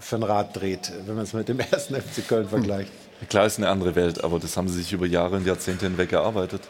[0.00, 2.90] für ein Rad dreht, wenn man es mit dem ersten FC Köln vergleicht.
[3.28, 6.10] Klar ist eine andere Welt, aber das haben sie sich über Jahre und Jahrzehnte hinweg
[6.10, 6.62] erarbeitet.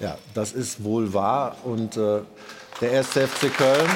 [0.00, 1.56] Ja, das ist wohl wahr.
[1.62, 2.20] Und äh,
[2.80, 3.90] der erste FC Köln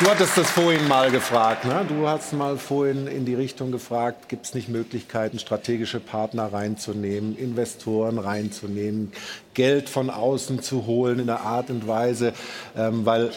[0.00, 1.64] Du hattest das vorhin mal gefragt.
[1.64, 1.86] Ne?
[1.88, 7.38] Du hast mal vorhin in die Richtung gefragt, gibt es nicht Möglichkeiten, strategische Partner reinzunehmen,
[7.38, 9.12] Investoren reinzunehmen,
[9.54, 12.32] Geld von außen zu holen in einer Art und Weise,
[12.76, 13.30] ähm, weil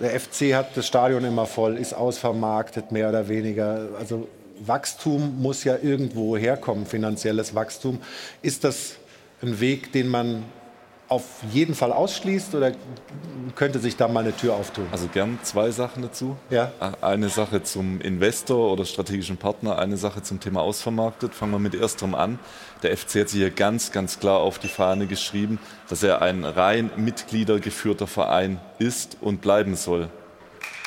[0.00, 3.90] der FC hat das Stadion immer voll, ist ausvermarktet, mehr oder weniger.
[3.96, 4.26] Also
[4.58, 8.00] Wachstum muss ja irgendwo herkommen, finanzielles Wachstum.
[8.42, 8.96] Ist das
[9.40, 10.42] ein Weg, den man
[11.12, 12.72] auf jeden Fall ausschließt oder
[13.54, 14.86] könnte sich da mal eine Tür auftun?
[14.90, 16.36] Also gern zwei Sachen dazu.
[16.48, 16.72] Ja.
[17.02, 21.34] Eine Sache zum Investor oder strategischen Partner, eine Sache zum Thema ausvermarktet.
[21.34, 22.38] Fangen wir mit ersterem an.
[22.82, 25.58] Der FC hat sich hier ganz, ganz klar auf die Fahne geschrieben,
[25.90, 30.08] dass er ein rein mitgliedergeführter Verein ist und bleiben soll.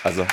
[0.04, 0.26] Also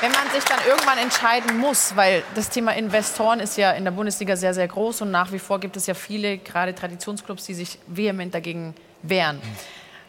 [0.00, 3.90] Wenn man sich dann irgendwann entscheiden muss, weil das Thema Investoren ist ja in der
[3.90, 7.54] Bundesliga sehr, sehr groß und nach wie vor gibt es ja viele, gerade Traditionsclubs, die
[7.54, 9.40] sich vehement dagegen wehren.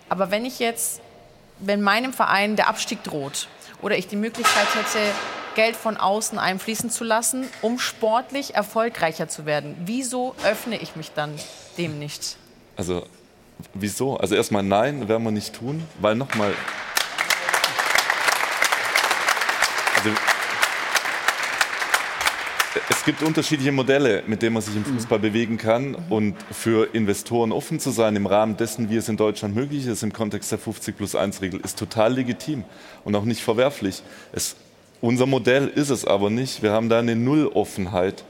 [0.09, 1.01] Aber wenn ich jetzt,
[1.59, 3.47] wenn meinem Verein der Abstieg droht
[3.81, 4.99] oder ich die Möglichkeit hätte,
[5.55, 11.11] Geld von außen einfließen zu lassen, um sportlich erfolgreicher zu werden, wieso öffne ich mich
[11.11, 11.33] dann
[11.77, 12.37] dem nicht?
[12.77, 13.05] Also,
[13.73, 14.17] wieso?
[14.17, 16.53] Also erstmal nein, werden wir nicht tun, weil nochmal,
[20.03, 20.17] Also,
[22.89, 25.95] es gibt unterschiedliche Modelle, mit denen man sich im Fußball bewegen kann.
[26.09, 30.01] Und für Investoren offen zu sein im Rahmen dessen, wie es in Deutschland möglich ist,
[30.01, 32.63] im Kontext der 50 plus 1 Regel, ist total legitim
[33.03, 34.01] und auch nicht verwerflich.
[34.31, 34.55] Es,
[35.01, 36.63] unser Modell ist es aber nicht.
[36.63, 38.23] Wir haben da eine Nulloffenheit.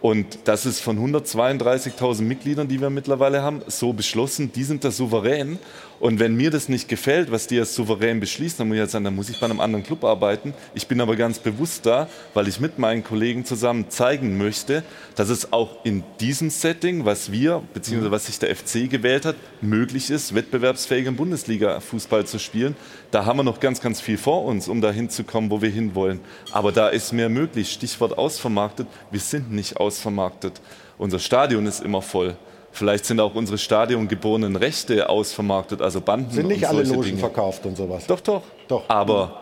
[0.00, 4.50] Und das ist von 132.000 Mitgliedern, die wir mittlerweile haben, so beschlossen.
[4.52, 5.60] Die sind da souverän.
[6.02, 8.90] Und wenn mir das nicht gefällt, was die als souverän beschließen, dann muss ich halt
[8.90, 10.52] sagen, dann muss ich bei einem anderen Club arbeiten.
[10.74, 14.82] Ich bin aber ganz bewusst da, weil ich mit meinen Kollegen zusammen zeigen möchte,
[15.14, 19.36] dass es auch in diesem Setting, was wir, beziehungsweise was sich der FC gewählt hat,
[19.60, 22.74] möglich ist, wettbewerbsfähigen Bundesliga-Fußball zu spielen.
[23.12, 25.70] Da haben wir noch ganz, ganz viel vor uns, um dahin zu kommen, wo wir
[25.70, 26.18] hinwollen.
[26.50, 27.70] Aber da ist mehr möglich.
[27.70, 28.88] Stichwort ausvermarktet.
[29.12, 30.60] Wir sind nicht ausvermarktet.
[30.98, 32.36] Unser Stadion ist immer voll.
[32.72, 36.30] Vielleicht sind auch unsere stadiongeborenen Rechte ausvermarktet, also Banden.
[36.30, 37.18] Sind nicht und alle Logen Dinge.
[37.18, 38.06] verkauft und sowas?
[38.06, 38.42] Doch, doch.
[38.66, 38.84] Doch.
[38.88, 39.38] Aber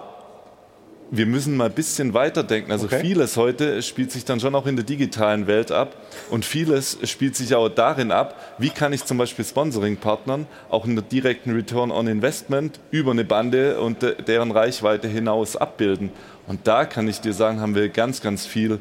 [1.13, 2.71] wir müssen mal ein bisschen weiterdenken.
[2.73, 3.01] Also Okay.
[3.01, 5.95] vieles heute spielt sich dann schon auch in der digitalen Welt ab
[6.31, 11.09] und vieles spielt sich auch darin ab, wie kann ich zum Beispiel Sponsoring-Partnern auch einen
[11.09, 16.11] direkten Return on Investment über eine Bande und de deren Reichweite hinaus abbilden.
[16.47, 18.81] Und da kann ich dir sagen, haben wir ganz, ganz viel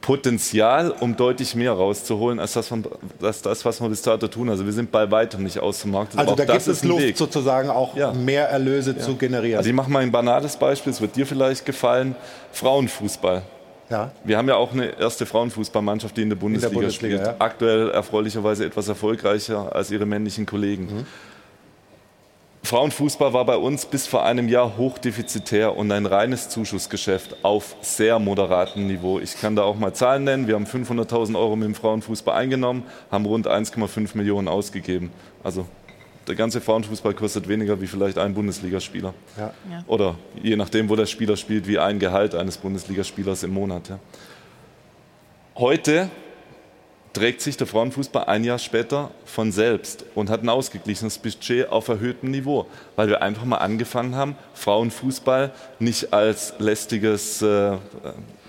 [0.00, 2.84] Potenzial, um deutlich mehr rauszuholen, als das, von-
[3.20, 4.48] als das was wir bis dato tun.
[4.48, 6.18] Also wir sind bei weitem nicht ausvermarktet.
[6.18, 7.16] Also aber da auch gibt das es Luft Weg.
[7.16, 9.58] sozusagen auch mehr Erlöse zu generieren.
[9.58, 12.14] Also ich mache mal ein banales Beispiel, es wird dir vielleicht gefallen.
[12.52, 13.42] Frauenfußball.
[13.90, 14.10] Ja.
[14.24, 17.26] Wir haben ja auch eine erste Frauenfußballmannschaft, die in der Bundesliga, Bundesliga, spielt.
[17.28, 17.34] ja.
[17.38, 20.84] Aktuell erfreulicherweise etwas erfolgreicher als ihre männlichen Kollegen.
[20.84, 21.06] Mhm.
[22.68, 28.18] Frauenfußball war bei uns bis vor einem Jahr hochdefizitär und ein reines Zuschussgeschäft auf sehr
[28.18, 29.18] moderatem Niveau.
[29.18, 30.46] Ich kann da auch mal Zahlen nennen.
[30.46, 35.10] Wir haben 500.000 Euro mit dem Frauenfußball eingenommen, haben rund 1,5 Millionen ausgegeben.
[35.42, 35.64] Also
[36.26, 39.14] der ganze Frauenfußball kostet weniger wie vielleicht ein Bundesligaspieler.
[39.38, 39.54] Ja.
[39.70, 39.84] Ja.
[39.86, 43.88] Oder je nachdem, wo der Spieler spielt, wie ein Gehalt eines Bundesligaspielers im Monat.
[43.88, 43.98] Ja.
[45.56, 46.10] Heute
[47.14, 51.88] trägt sich der Frauenfußball ein Jahr später von selbst und hat ein ausgeglichenes Budget auf
[51.88, 57.74] erhöhtem Niveau, weil wir einfach mal angefangen haben, Frauenfußball nicht als lästiges äh,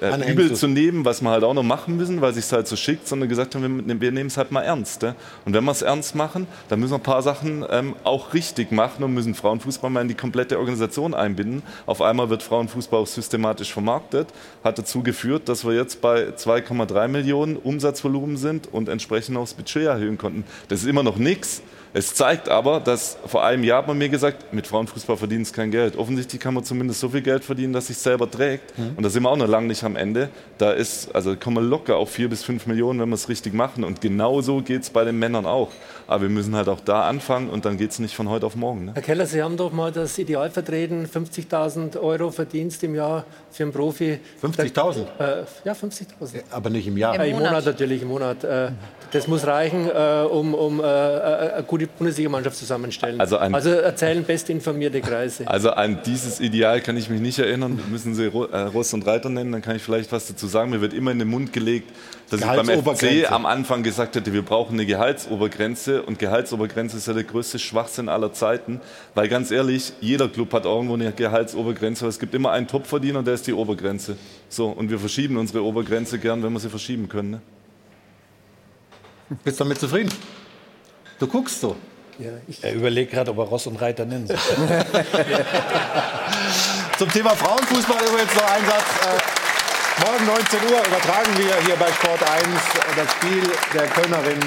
[0.02, 0.32] äh.
[0.32, 2.76] Übel zu nehmen, was wir halt auch noch machen müssen, weil es sich halt so
[2.76, 5.04] schickt, sondern gesagt haben, wir, wir nehmen es halt mal ernst.
[5.04, 5.16] Ja?
[5.46, 8.72] Und wenn wir es ernst machen, dann müssen wir ein paar Sachen ähm, auch richtig
[8.72, 11.62] machen und müssen Frauenfußball mal in die komplette Organisation einbinden.
[11.86, 14.30] Auf einmal wird Frauenfußball auch systematisch vermarktet,
[14.64, 19.54] hat dazu geführt, dass wir jetzt bei 2,3 Millionen Umsatzvolumen sind und entsprechend auch das
[19.54, 20.46] Budget erhöhen konnten.
[20.70, 21.62] Das ist immer noch nichts.
[21.92, 25.54] Es zeigt aber, dass vor einem Jahr hat man mir gesagt, mit Frauenfußball verdient es
[25.54, 25.98] kein Geld.
[25.98, 28.78] Offensichtlich kann man zumindest so viel Geld verdienen, dass sich selber trägt.
[28.78, 28.92] Mhm.
[28.96, 30.30] Und da sind wir auch noch lange nicht am Ende.
[30.60, 33.56] Da ist, also kommen wir locker auf vier bis fünf Millionen, wenn wir es richtig
[33.56, 33.84] machen.
[33.84, 35.72] Und genauso geht es bei den Männern auch.
[36.06, 38.56] Aber wir müssen halt auch da anfangen und dann geht es nicht von heute auf
[38.56, 38.86] morgen.
[38.86, 38.92] Ne?
[38.94, 43.64] Herr Keller, Sie haben doch mal das Ideal vertreten, 50.000 Euro Verdienst im Jahr für
[43.64, 44.20] einen Profi.
[44.44, 45.06] 50.000?
[45.18, 46.44] Äh, ja, 50.000.
[46.52, 47.16] Aber nicht im Jahr.
[47.16, 47.66] Im, Im Monat.
[47.66, 48.44] natürlich, im Monat.
[48.44, 48.72] Äh,
[49.12, 53.20] das muss reichen, äh, um, um äh, eine gute Bundesligamannschaft zusammenstellen.
[53.20, 55.48] Also ein- also erzählen bestinformierte Kreise.
[55.48, 57.80] Also an dieses Ideal kann ich mich nicht erinnern.
[57.90, 60.70] Müssen Sie Ro- äh, Ross und Reiter nennen, dann kann ich vielleicht was dazu sagen.
[60.72, 61.90] Mir wird immer in den Mund gelegt,
[62.30, 62.70] dass ich beim.
[62.70, 66.04] FC am Anfang gesagt hätte, wir brauchen eine Gehaltsobergrenze.
[66.04, 68.80] Und Gehaltsobergrenze ist ja der größte Schwachsinn aller Zeiten.
[69.16, 72.04] Weil ganz ehrlich, jeder Club hat irgendwo eine Gehaltsobergrenze.
[72.06, 74.18] Aber es gibt immer einen Topverdiener, der ist die Obergrenze.
[74.50, 77.32] So, und wir verschieben unsere Obergrenze gern, wenn wir sie verschieben können.
[77.32, 77.42] Ne?
[79.44, 80.12] Bist du damit zufrieden?
[81.20, 81.76] Du guckst so.
[82.18, 84.30] Ja, ich Er überlegt gerade, ob er Ross und Reiter nennt.
[86.98, 88.84] Zum Thema Frauenfußball übrigens noch ein Satz.
[89.06, 89.20] Äh,
[90.06, 92.48] morgen 19 Uhr übertragen wir hier bei Sport 1
[92.96, 93.44] das Spiel
[93.74, 94.40] der Kölnerin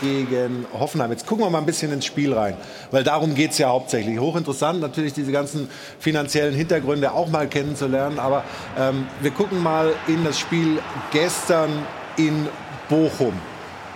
[0.00, 1.10] gegen Hoffenheim.
[1.10, 2.56] Jetzt gucken wir mal ein bisschen ins Spiel rein,
[2.92, 4.20] weil darum geht es ja hauptsächlich.
[4.20, 5.68] Hochinteressant natürlich diese ganzen
[5.98, 8.44] finanziellen Hintergründe auch mal kennenzulernen, aber
[8.78, 10.80] ähm, wir gucken mal in das Spiel
[11.10, 11.70] gestern
[12.16, 12.46] in
[12.88, 13.34] Bochum.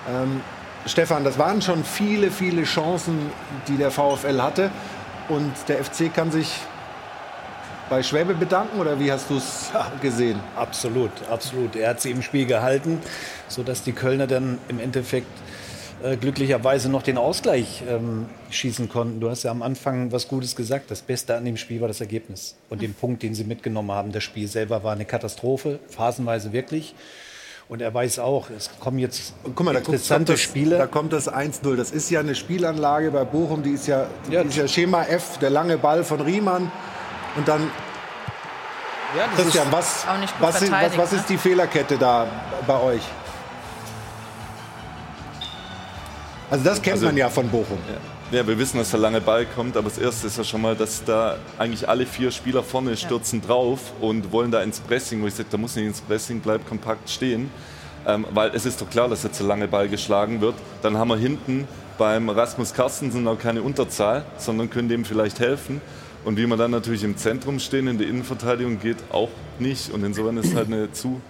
[0.09, 0.41] Ähm,
[0.87, 3.31] Stefan, das waren schon viele, viele Chancen,
[3.69, 4.71] die der VfL hatte.
[5.29, 6.53] Und der FC kann sich
[7.89, 9.71] bei Schwäbe bedanken oder wie hast du es
[10.01, 10.41] gesehen?
[10.57, 11.77] Absolut, absolut.
[11.77, 13.01] Er hat sie im Spiel gehalten,
[13.49, 15.27] sodass die Kölner dann im Endeffekt
[16.03, 19.21] äh, glücklicherweise noch den Ausgleich ähm, schießen konnten.
[19.21, 20.91] Du hast ja am Anfang was Gutes gesagt.
[20.91, 24.13] Das Beste an dem Spiel war das Ergebnis und den Punkt, den sie mitgenommen haben.
[24.13, 26.95] Das Spiel selber war eine Katastrophe, phasenweise wirklich.
[27.71, 30.77] Und er weiß auch, es kommen jetzt Guck mal, interessante kommt das, Spiele.
[30.77, 31.77] Da kommt das 1-0.
[31.77, 35.39] Das ist ja eine Spielanlage bei Bochum, die ist ja, die ist ja Schema F,
[35.39, 36.73] der lange Ball von Riemann.
[37.37, 37.71] Und dann,
[39.17, 41.19] Ja, das Christian, ist was, auch nicht gut was, sind, was, was ne?
[41.19, 42.27] ist die Fehlerkette da
[42.67, 43.03] bei euch?
[46.51, 47.79] Also das kennt Also- man ja von Bochum.
[47.89, 47.99] Ja,
[48.31, 51.03] wir wissen, dass der lange Ball kommt, aber das Erste ist ja schon mal, dass
[51.03, 55.35] da eigentlich alle vier Spieler vorne stürzen drauf und wollen da ins Pressing, wo ich
[55.35, 57.51] sage, da muss nicht ins Pressing, bleib kompakt stehen.
[58.07, 60.55] Ähm, weil es ist doch klar, dass jetzt der lange Ball geschlagen wird.
[60.83, 61.67] Dann haben wir hinten
[61.99, 65.81] beim Rasmus Carstensen auch keine Unterzahl, sondern können dem vielleicht helfen.
[66.25, 69.93] Und wie wir dann natürlich im Zentrum stehen, in der Innenverteidigung, geht auch nicht.
[69.93, 71.21] Und insofern ist halt eine zu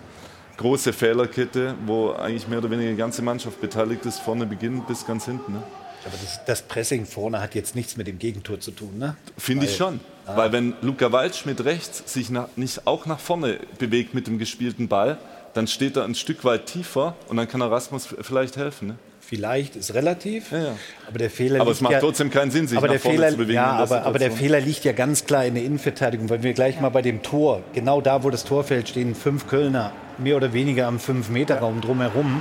[0.58, 5.06] große Fehlerkette, wo eigentlich mehr oder weniger die ganze Mannschaft beteiligt ist, vorne beginnend bis
[5.06, 5.54] ganz hinten.
[5.54, 5.62] Ne?
[6.04, 9.16] Aber das, das Pressing vorne hat jetzt nichts mit dem Gegentor zu tun, ne?
[9.36, 10.00] Finde ich schon.
[10.26, 14.86] Weil wenn Luca Waldschmidt rechts sich nach, nicht auch nach vorne bewegt mit dem gespielten
[14.88, 15.18] Ball,
[15.54, 18.88] dann steht er ein Stück weit tiefer und dann kann er Rasmus f- vielleicht helfen.
[18.88, 18.94] Ne?
[19.20, 20.76] Vielleicht ist relativ, Ja, ja.
[21.08, 23.00] aber der Fehler Aber liegt es macht ja, trotzdem keinen Sinn, sich aber nach der
[23.00, 23.54] vorne Fehler, zu bewegen.
[23.54, 24.30] Ja, aber, aber der.
[24.30, 27.62] Fehler liegt ja ganz klar in der Innenverteidigung, weil wir gleich mal bei dem Tor,
[27.74, 32.40] genau da, wo das Tor fällt, stehen fünf Kölner mehr oder weniger am Fünf-Meter-Raum drumherum.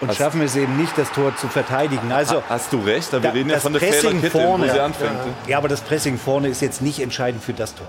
[0.00, 2.10] Und Hast- schaffen es eben nicht, das Tor zu verteidigen.
[2.10, 4.80] Also, Hast du recht, aber wir reden ja von der Pressing Fehlerkette, vorne, wo sie
[4.80, 5.10] anfängt.
[5.12, 5.26] Ja.
[5.26, 5.32] ne?
[5.46, 7.86] ja, aber das Pressing vorne ist jetzt nicht entscheidend für das Tor.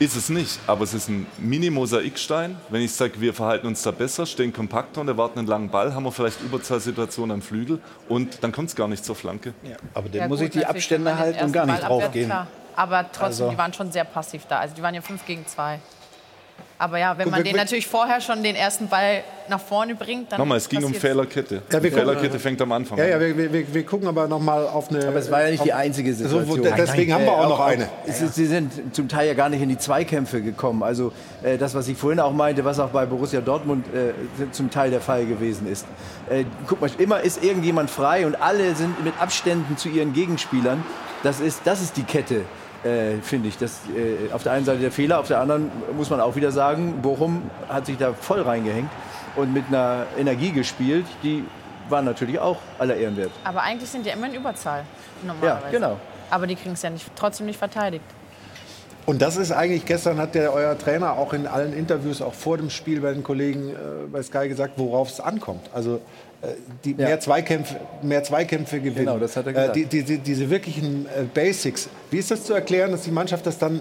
[0.00, 2.56] Ist es nicht, aber es ist ein Mini-Mosaikstein.
[2.68, 5.94] Wenn ich sage, wir verhalten uns da besser, stehen kompakter und erwarten einen langen Ball,
[5.94, 7.78] haben wir vielleicht Überzahlsituationen am Flügel
[8.08, 9.54] und dann kommt es gar nicht zur Flanke.
[9.94, 12.32] Aber dann Ja, muss gut, ich die Abstände halten und gar nicht Ball draufgehen.
[12.76, 14.58] Aber trotzdem, Also- die waren schon sehr passiv da.
[14.58, 15.78] Also die waren ja 5 gegen 2.
[16.84, 19.94] Aber ja, wenn man wir- den wir- natürlich vorher schon den ersten Ball nach vorne
[19.94, 20.38] bringt, dann.
[20.38, 20.92] Nochmal, es ging um.
[20.92, 21.62] Fehlerkette.
[21.72, 23.20] Ja, wir die Fehlerkette fängt am Anfang Ja, ja, an.
[23.22, 25.06] wir, wir- wir, wir gucken aber noch mal auf eine.
[25.08, 26.58] Aber es war ja nicht die einzige So, Situation.
[26.60, 27.88] wo- deswegen haben wir auch noch eine.
[28.06, 30.82] Es ist, sie sind zum Teil ja gar nicht in die Zweikämpfe gekommen.
[30.82, 31.12] Also
[31.42, 34.12] äh, das, was ich vorhin auch meinte, was auch bei Borussia Dortmund äh,
[34.52, 35.86] zum Teil der Fall gewesen ist.
[36.28, 40.84] Äh, guck mal, immer ist irgendjemand frei und alle sind mit Abständen zu ihren Gegenspielern.
[41.22, 42.42] Das ist, das ist die Kette.
[42.84, 43.56] Äh, finde ich.
[43.56, 46.52] Das, äh, auf der einen Seite der Fehler, auf der anderen muss man auch wieder
[46.52, 48.90] sagen, Bochum hat sich da voll reingehängt
[49.36, 51.44] und mit einer Energie gespielt, die
[51.88, 53.30] war natürlich auch aller Ehren wert.
[53.44, 54.84] Aber eigentlich sind die immer in Überzahl.
[55.22, 55.64] Normalerweise.
[55.66, 56.00] Ja, genau.
[56.30, 58.04] Aber die kriegen es ja nicht, trotzdem nicht verteidigt.
[59.06, 62.56] Und das ist eigentlich, gestern hat der euer Trainer auch in allen Interviews, auch vor
[62.56, 63.74] dem Spiel bei den Kollegen äh,
[64.10, 65.68] bei Sky gesagt, worauf es ankommt.
[65.74, 66.00] Also
[66.84, 69.06] die mehr, Zweikämpfe, mehr Zweikämpfe gewinnen.
[69.06, 69.76] Genau, das hat er Äh, gesagt.
[69.76, 71.88] die, die, diese wirklichen äh, Basics.
[72.10, 73.80] Wie ist das zu erklären, dass die Mannschaft das dann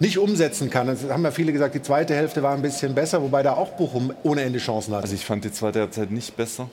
[0.00, 0.86] nicht umsetzen kann?
[0.86, 3.70] Das haben ja viele gesagt, die zweite Hälfte war ein bisschen besser, wobei da auch
[3.72, 5.02] Bochum ohne Ende Chancen hatte.
[5.04, 6.68] Also ich fand die zweite Halbzeit nicht besser.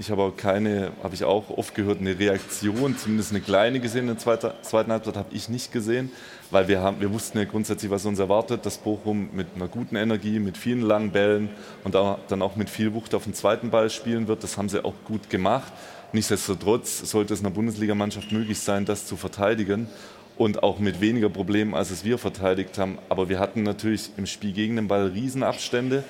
[0.00, 4.02] Ich habe auch keine, habe ich auch oft gehört, eine Reaktion, zumindest eine kleine gesehen
[4.02, 6.12] in der zweiten, zweiten Halbzeit habe ich nicht gesehen,
[6.50, 9.96] weil wir, haben, wir wussten ja grundsätzlich, was uns erwartet, dass Bochum mit einer guten
[9.96, 11.50] Energie, mit vielen langen Bällen
[11.84, 14.42] und auch, dann auch mit viel Wucht auf den zweiten Ball spielen wird.
[14.42, 15.72] Das haben sie auch gut gemacht.
[16.12, 19.88] Nichtsdestotrotz sollte es einer Bundesligamannschaft möglich sein, das zu verteidigen
[20.38, 22.98] und auch mit weniger Problemen, als es wir verteidigt haben.
[23.08, 26.04] Aber wir hatten natürlich im Spiel gegen den Ball Riesenabstände.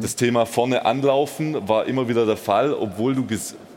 [0.00, 3.24] Das Thema vorne anlaufen war immer wieder der Fall, obwohl du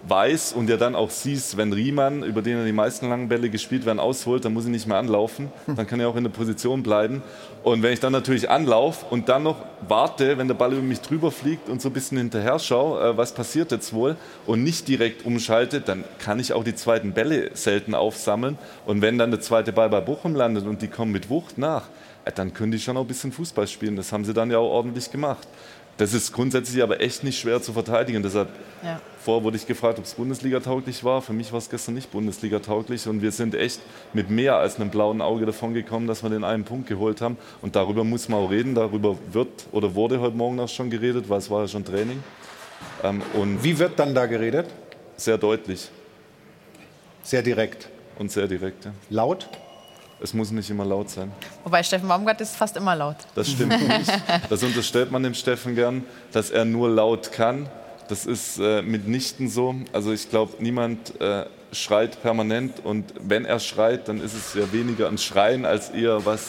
[0.08, 3.50] weißt und ja dann auch siehst, wenn Riemann, über den ja die meisten langen Bälle
[3.50, 5.52] gespielt werden, ausholt, dann muss ich nicht mehr anlaufen.
[5.68, 7.22] Dann kann er auch in der Position bleiben.
[7.64, 9.58] Und wenn ich dann natürlich anlaufe und dann noch
[9.88, 13.18] warte, wenn der Ball über mich drüber fliegt und so ein bisschen hinterher schaue, äh,
[13.18, 14.16] was passiert jetzt wohl
[14.46, 18.58] und nicht direkt umschalte, dann kann ich auch die zweiten Bälle selten aufsammeln.
[18.86, 21.84] Und wenn dann der zweite Ball bei Bochum landet und die kommen mit Wucht nach,
[22.26, 23.96] äh, dann können die schon auch ein bisschen Fußball spielen.
[23.96, 25.48] Das haben sie dann ja auch ordentlich gemacht.
[26.00, 28.24] Das ist grundsätzlich aber echt nicht schwer zu verteidigen.
[28.24, 28.48] Deshalb
[28.82, 29.02] Ja.
[29.20, 31.22] Vorher wurde ich gefragt, ob es Bundesliga-tauglich war.
[31.22, 33.06] Für mich war es gestern nicht Bundesliga-tauglich.
[33.10, 33.82] Und wir sind echt
[34.14, 37.38] mit mehr als einem blauen Auge davon gekommen, dass wir den einen Punkt geholt haben.
[37.62, 38.76] Und darüber muss man auch reden.
[38.76, 42.24] Darüber wird oder wurde heute Morgen auch schon geredet, weil es war ja schon Training.
[43.04, 44.68] Ähm, und Wie wird dann da geredet?
[45.18, 45.90] Sehr deutlich.
[47.24, 47.90] Sehr direkt.
[48.18, 48.94] Und sehr direkt, ja.
[49.10, 49.50] Laut?
[50.22, 51.32] Es muss nicht immer laut sein.
[51.64, 53.16] Wobei Steffen Baumgart ist fast immer laut.
[53.36, 54.12] Das stimmt nicht.
[54.50, 57.70] Das unterstellt man dem Steffen gern, dass er nur laut kann.
[58.10, 59.76] Das ist äh, mitnichten so.
[59.94, 64.72] Also ich glaube, niemand äh, schreit permanent und wenn er schreit, dann ist es ja
[64.72, 66.48] weniger ein Schreien als eher was,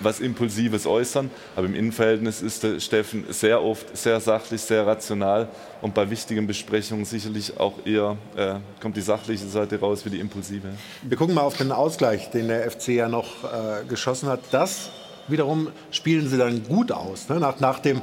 [0.00, 1.30] was Impulsives äußern.
[1.54, 5.48] Aber im Innenverhältnis ist der Steffen sehr oft sehr sachlich, sehr rational
[5.82, 10.20] und bei wichtigen Besprechungen sicherlich auch eher äh, kommt die sachliche Seite raus wie die
[10.20, 10.68] impulsive.
[11.02, 14.40] Wir gucken mal auf den Ausgleich, den der FC ja noch äh, geschossen hat.
[14.50, 14.90] Das
[15.28, 17.28] wiederum spielen sie dann gut aus.
[17.28, 17.40] Ne?
[17.40, 18.00] Nach, nach dem,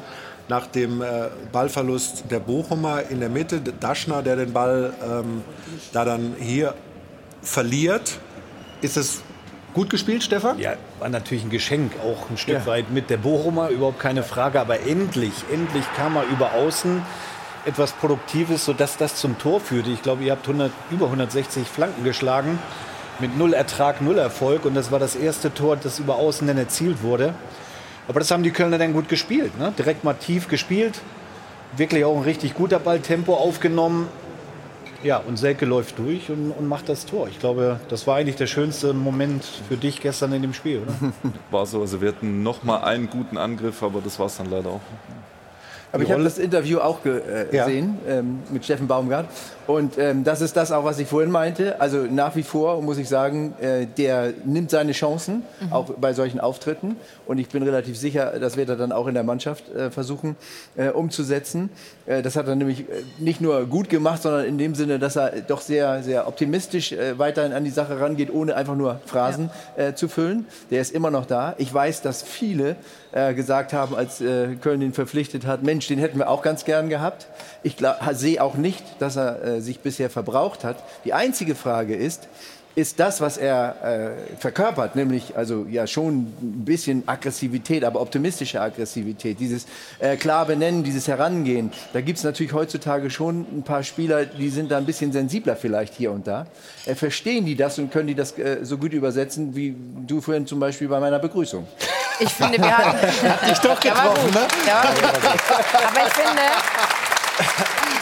[0.49, 1.05] nach dem äh,
[1.51, 5.41] Ballverlust der Bochumer in der Mitte, Daschner, der den Ball ähm,
[5.93, 6.73] da dann hier
[7.41, 8.19] verliert.
[8.81, 9.21] Ist es
[9.73, 10.59] gut gespielt, Stefan?
[10.59, 12.65] Ja, war natürlich ein Geschenk, auch ein Stück Ja.
[12.65, 14.59] weit mit der Bochumer, überhaupt keine Frage.
[14.59, 17.01] Aber endlich, endlich kam er über Außen
[17.65, 19.89] etwas Produktives, sodass das zum Tor führte.
[19.91, 22.59] Ich glaube, ihr habt 100, über 160 Flanken geschlagen,
[23.19, 24.65] mit null Ertrag, null Erfolg.
[24.65, 27.33] Und das war das erste Tor, das über Außen dann erzielt wurde.
[28.07, 29.57] Aber das haben die Kölner dann gut gespielt.
[29.57, 29.73] Ne?
[29.77, 31.01] Direkt mal tief gespielt,
[31.77, 34.07] wirklich auch ein richtig guter Ball, Tempo aufgenommen.
[35.03, 37.27] Ja, und Selke läuft durch und, und, macht das Tor.
[37.27, 40.93] Ich glaube, das war eigentlich der schönste Moment für dich gestern in dem Spiel, oder?
[41.51, 44.49] War so, also wir hatten noch mal einen guten Angriff, aber das war es dann
[44.49, 44.81] leider auch.
[45.91, 48.19] Aber ich habe das Interview auch gesehen äh, ja.
[48.19, 49.27] ähm, mit Steffen Baumgart.
[49.67, 51.79] Und ähm, das ist das auch, was ich vorhin meinte.
[51.79, 55.73] Also nach wie vor muss ich sagen, äh, der nimmt seine Chancen, mhm.
[55.73, 56.97] auch bei solchen Auftritten.
[57.25, 60.35] Und ich bin relativ sicher, das wird er dann auch in der Mannschaft äh, versuchen
[60.75, 61.69] äh, umzusetzen.
[62.05, 65.15] Äh, das hat er nämlich äh, nicht nur gut gemacht, sondern in dem Sinne, dass
[65.15, 69.95] er doch sehr, sehr optimistisch weiterhin an die Sache rangeht, ohne einfach nur Phrasen ja.
[69.95, 70.45] zu füllen.
[70.71, 71.55] Der ist immer noch da.
[71.57, 72.75] Ich weiß, dass viele
[73.35, 77.27] gesagt haben, als Köln ihn verpflichtet hat, Mensch, den hätten wir auch ganz gern gehabt.
[77.63, 77.77] Ich
[78.11, 80.77] sehe auch nicht, dass er äh, sich bisher verbraucht hat.
[81.05, 82.27] Die einzige Frage ist,
[82.75, 88.59] ist das, was er äh, verkörpert, nämlich also ja schon ein bisschen Aggressivität, aber optimistische
[88.61, 89.67] Aggressivität, dieses
[89.99, 91.71] äh, klar benennen, dieses Herangehen.
[91.93, 95.55] Da gibt es natürlich heutzutage schon ein paar Spieler, die sind da ein bisschen sensibler
[95.55, 96.47] vielleicht hier und da.
[96.85, 99.75] Äh, verstehen die das und können die das äh, so gut übersetzen, wie
[100.07, 101.67] du vorhin zum Beispiel bei meiner Begrüßung?
[102.19, 103.47] Ich finde, wir hatten...
[103.49, 104.47] Dich doch getroffen, ne?
[104.65, 106.41] Ja, aber ich finde,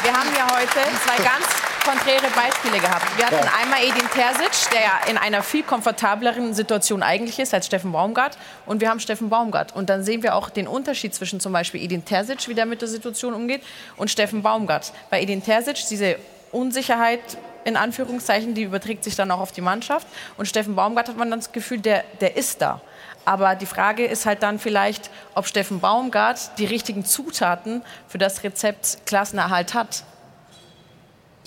[0.03, 1.45] wir haben ja heute zwei ganz
[1.83, 3.05] konträre Beispiele gehabt.
[3.17, 7.65] Wir hatten einmal Edin Terzic, der ja in einer viel komfortableren Situation eigentlich ist als
[7.65, 8.37] Steffen Baumgart.
[8.65, 9.75] Und wir haben Steffen Baumgart.
[9.75, 12.81] Und dann sehen wir auch den Unterschied zwischen zum Beispiel Edin Terzic, wie der mit
[12.81, 13.63] der Situation umgeht,
[13.97, 14.93] und Steffen Baumgart.
[15.09, 16.17] Bei Edin Terzic diese
[16.51, 17.21] Unsicherheit
[17.63, 20.07] in Anführungszeichen, die überträgt sich dann auch auf die Mannschaft.
[20.37, 22.81] Und Steffen Baumgart hat man dann das Gefühl, der, der ist da.
[23.25, 28.43] Aber die Frage ist halt dann vielleicht, ob Steffen Baumgart die richtigen Zutaten für das
[28.43, 30.03] Rezept Klassenerhalt hat.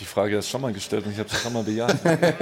[0.00, 1.96] Die Frage ist schon mal gestellt und ich habe sie schon mal bejaht.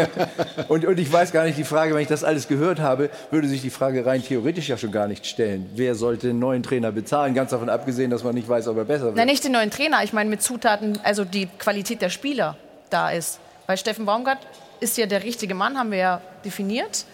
[0.68, 3.46] und, und ich weiß gar nicht, die Frage, wenn ich das alles gehört habe, würde
[3.46, 5.68] sich die Frage rein theoretisch ja schon gar nicht stellen.
[5.74, 7.34] Wer sollte den neuen Trainer bezahlen?
[7.34, 9.16] Ganz davon abgesehen, dass man nicht weiß, ob er besser wird.
[9.16, 10.02] Nein, nicht den neuen Trainer.
[10.02, 12.56] Ich meine mit Zutaten, also die Qualität der Spieler
[12.88, 13.38] da ist.
[13.66, 14.38] Weil Steffen Baumgart
[14.80, 17.04] ist ja der richtige Mann, haben wir ja definiert.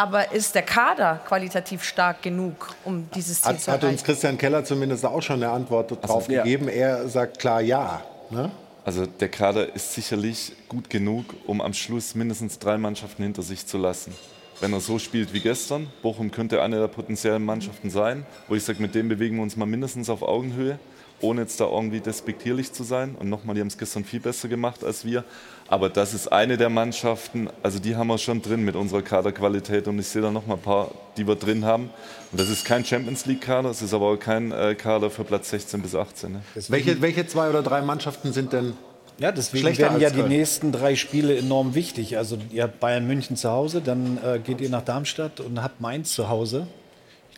[0.00, 3.86] Aber ist der Kader qualitativ stark genug, um dieses Ziel hat, zu erreichen?
[3.86, 6.68] Hat uns Christian Keller zumindest auch schon eine Antwort darauf also, gegeben.
[6.68, 6.72] Ja.
[6.72, 8.00] Er sagt klar ja.
[8.30, 8.50] Ne?
[8.82, 13.66] Also der Kader ist sicherlich gut genug, um am Schluss mindestens drei Mannschaften hinter sich
[13.66, 14.14] zu lassen.
[14.60, 18.64] Wenn er so spielt wie gestern, Bochum könnte eine der potenziellen Mannschaften sein, wo ich
[18.64, 20.78] sage, mit dem bewegen wir uns mal mindestens auf Augenhöhe
[21.22, 23.14] ohne jetzt da irgendwie despektierlich zu sein.
[23.18, 25.24] Und nochmal, die haben es gestern viel besser gemacht als wir.
[25.70, 29.86] Aber das ist eine der Mannschaften, also die haben wir schon drin mit unserer Kaderqualität.
[29.86, 31.90] Und ich sehe da noch mal ein paar, die wir drin haben.
[32.32, 35.50] Und das ist kein Champions League-Kader, es ist aber auch kein äh, Kader für Platz
[35.50, 36.32] 16 bis 18.
[36.32, 36.42] Ne?
[36.68, 38.74] Welche, welche zwei oder drei Mannschaften sind denn
[39.18, 42.16] ja, deswegen werden ja die nächsten drei Spiele enorm wichtig.
[42.16, 45.80] Also ihr habt Bayern München zu Hause, dann äh, geht ihr nach Darmstadt und habt
[45.80, 46.66] Mainz zu Hause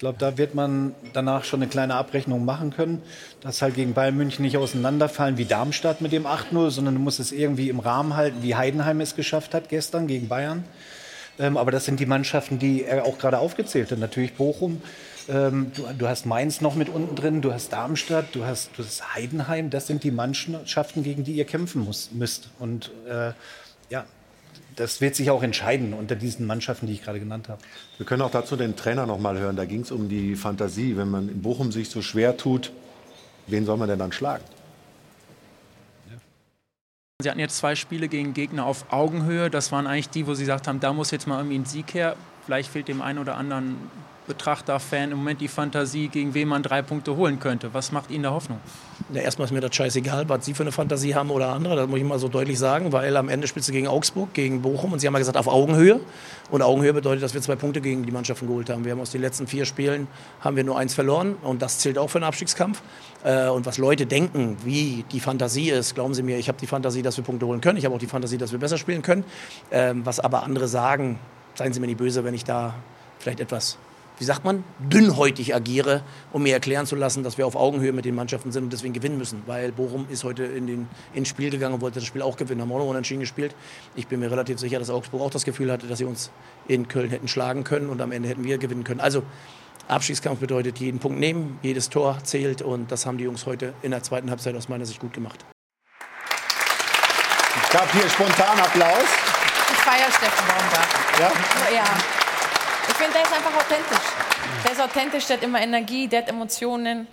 [0.02, 3.02] glaube, da wird man danach schon eine kleine Abrechnung machen können,
[3.40, 7.20] dass halt gegen Bayern München nicht auseinanderfallen wie Darmstadt mit dem 8-0, sondern du musst
[7.20, 10.64] es irgendwie im Rahmen halten, wie Heidenheim es geschafft hat gestern gegen Bayern.
[11.38, 14.00] Ähm, aber das sind die Mannschaften, die er auch gerade aufgezählt hat.
[14.00, 14.82] Natürlich Bochum.
[15.28, 18.82] Ähm, du, du, hast Mainz noch mit unten drin, du hast Darmstadt, du hast, du
[18.82, 19.70] hast Heidenheim.
[19.70, 22.48] Das sind die Mannschaften, gegen die ihr kämpfen muss, müsst.
[22.58, 23.34] Und äh,
[23.88, 24.04] ja,
[24.76, 27.60] das wird sich auch entscheiden unter diesen Mannschaften, die ich gerade genannt habe.
[27.98, 29.56] Wir können auch dazu den Trainer noch mal hören.
[29.56, 30.96] Da ging es um die Fantasie.
[30.96, 32.72] Wenn man in Bochum sich so schwer tut,
[33.46, 34.44] wen soll man denn dann schlagen?
[37.22, 39.48] Sie hatten jetzt zwei Spiele gegen Gegner auf Augenhöhe.
[39.48, 41.94] Das waren eigentlich die, wo Sie gesagt haben, da muss jetzt mal irgendwie ein Sieg
[41.94, 42.16] her.
[42.44, 43.76] Vielleicht fehlt dem einen oder anderen
[44.26, 47.74] Betrachter, Fan im Moment die Fantasie, gegen wen man drei Punkte holen könnte.
[47.74, 48.60] Was macht Ihnen da Hoffnung?
[49.12, 51.74] Ja, erstmal ist mir das scheißegal, was Sie für eine Fantasie haben oder andere.
[51.74, 54.62] Das muss ich mal so deutlich sagen, weil am Ende spielst du gegen Augsburg, gegen
[54.62, 56.00] Bochum und Sie haben ja gesagt, auf Augenhöhe.
[56.50, 58.84] Und Augenhöhe bedeutet, dass wir zwei Punkte gegen die Mannschaften geholt haben.
[58.84, 60.06] Wir haben aus den letzten vier Spielen
[60.40, 62.80] haben wir nur eins verloren und das zählt auch für einen Abstiegskampf.
[63.24, 66.66] Äh, und was Leute denken, wie die Fantasie ist, glauben Sie mir, ich habe die
[66.68, 67.78] Fantasie, dass wir Punkte holen können.
[67.78, 69.24] Ich habe auch die Fantasie, dass wir besser spielen können.
[69.72, 71.18] Ähm, was aber andere sagen,
[71.54, 72.74] seien Sie mir nicht böse, wenn ich da
[73.18, 73.78] vielleicht etwas
[74.22, 78.04] wie sagt man, dünnhäutig agiere, um mir erklären zu lassen, dass wir auf Augenhöhe mit
[78.04, 79.42] den Mannschaften sind und deswegen gewinnen müssen.
[79.46, 82.60] Weil Bochum ist heute in den, ins Spiel gegangen und wollte das Spiel auch gewinnen,
[82.60, 83.52] haben auch noch unentschieden gespielt.
[83.96, 86.30] Ich bin mir relativ sicher, dass Augsburg auch das Gefühl hatte, dass sie uns
[86.68, 89.00] in Köln hätten schlagen können und am Ende hätten wir gewinnen können.
[89.00, 89.24] Also
[89.88, 93.90] Abstiegskampf bedeutet jeden Punkt nehmen, jedes Tor zählt und das haben die Jungs heute in
[93.90, 95.44] der zweiten Halbzeit aus meiner Sicht gut gemacht.
[97.60, 99.02] Es gab hier spontan Applaus.
[99.72, 100.88] Ich feiere Steffen Baumgart.
[101.18, 101.32] Ja?
[101.74, 101.84] Ja.
[102.88, 104.11] Ich finde, der ist einfach authentisch.
[104.64, 107.06] Der ist authentisch, der hat immer Energie, der hat Emotionen.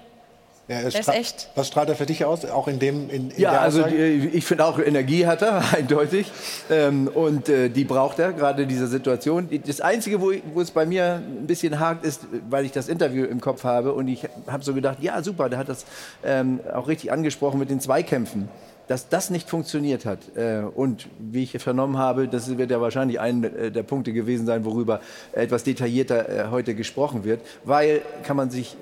[0.69, 1.49] Ja, der ist echt.
[1.55, 2.45] Was strahlt er für dich aus?
[2.45, 3.09] Auch in dem.
[3.09, 6.31] In, in ja, also die, ich finde auch Energie hat er, eindeutig.
[6.69, 9.49] Ähm, und äh, die braucht er, gerade in dieser Situation.
[9.65, 12.21] Das Einzige, wo, wo, es bei mir ein bisschen hakt, ist,
[12.51, 15.57] weil ich das Interview im Kopf habe und ich habe so gedacht, ja, super, der
[15.57, 15.85] hat das
[16.23, 18.47] ähm, auch richtig angesprochen mit den Zweikämpfen.
[18.89, 20.35] Dass das nicht funktioniert hat.
[20.35, 24.45] Äh, und wie ich vernommen habe, das wird ja wahrscheinlich ein äh, der Punkte gewesen
[24.47, 24.99] sein, worüber
[25.31, 28.75] etwas detaillierter äh, heute gesprochen wird, weil kann man sich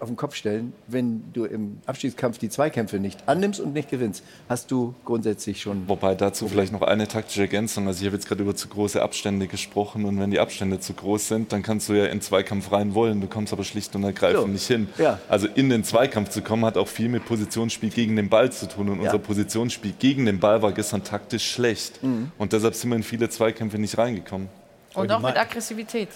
[0.00, 4.22] auf den Kopf stellen, wenn du im Abstiegskampf die Zweikämpfe nicht annimmst und nicht gewinnst,
[4.48, 5.88] hast du grundsätzlich schon.
[5.88, 7.86] Wobei dazu vielleicht noch eine taktische Ergänzung.
[7.86, 10.92] Also ich habe jetzt gerade über zu große Abstände gesprochen und wenn die Abstände zu
[10.94, 13.20] groß sind, dann kannst du ja in Zweikampf rein wollen.
[13.20, 14.46] Du kommst aber schlicht und ergreifend So.
[14.48, 14.88] nicht hin.
[14.98, 15.18] Ja.
[15.28, 18.68] Also in den Zweikampf zu kommen, hat auch viel mit Positionsspiel gegen den Ball zu
[18.68, 18.88] tun.
[18.88, 19.06] Und Ja.
[19.12, 22.02] unser Positionsspiel gegen den Ball war gestern taktisch schlecht.
[22.02, 22.30] Mhm.
[22.38, 24.48] Und deshalb sind wir in viele Zweikämpfe nicht reingekommen.
[24.94, 26.08] Und auch mit Aggressivität.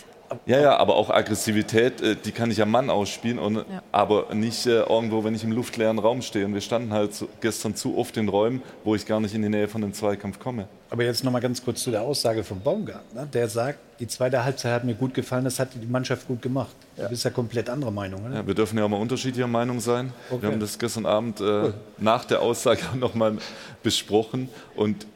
[0.46, 3.64] Ja, ja, aber auch Aggressivität, äh, die kann ich am Mann ausspielen, und, Ja.
[3.92, 6.46] aber nicht äh, irgendwo, wenn ich im luftleeren Raum stehe.
[6.46, 7.10] Und wir standen halt
[7.40, 10.38] gestern zu oft in Räumen, wo ich gar nicht in die Nähe von dem Zweikampf
[10.38, 10.66] komme.
[10.90, 13.14] Aber jetzt noch mal ganz kurz zu der Aussage von Baumgart.
[13.14, 13.26] Ne?
[13.32, 16.74] Der sagt, die zweite Halbzeit hat mir gut gefallen, das hat die Mannschaft gut gemacht.
[16.96, 18.34] Du bist ja komplett anderer Meinung, oder?
[18.36, 20.12] Ja, wir dürfen ja auch mal unterschiedlicher Meinung sein.
[20.30, 20.42] Okay.
[20.42, 23.38] Wir haben das gestern Abend äh, nach der Aussage noch mal
[23.82, 24.48] besprochen.
[24.76, 25.06] Und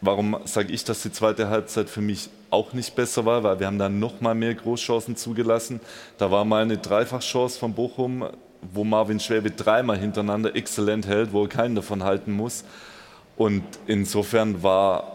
[0.00, 3.42] warum sage ich, dass die zweite Halbzeit für mich auch nicht besser war?
[3.42, 5.80] Weil wir haben dann noch mal mehr Großchancen zugelassen.
[6.16, 8.24] Da war mal eine Dreifachchance von Bochum,
[8.72, 12.64] wo Marvin Schwäbe dreimal hintereinander exzellent hält, wo er keinen davon halten muss.
[13.36, 15.14] Und insofern war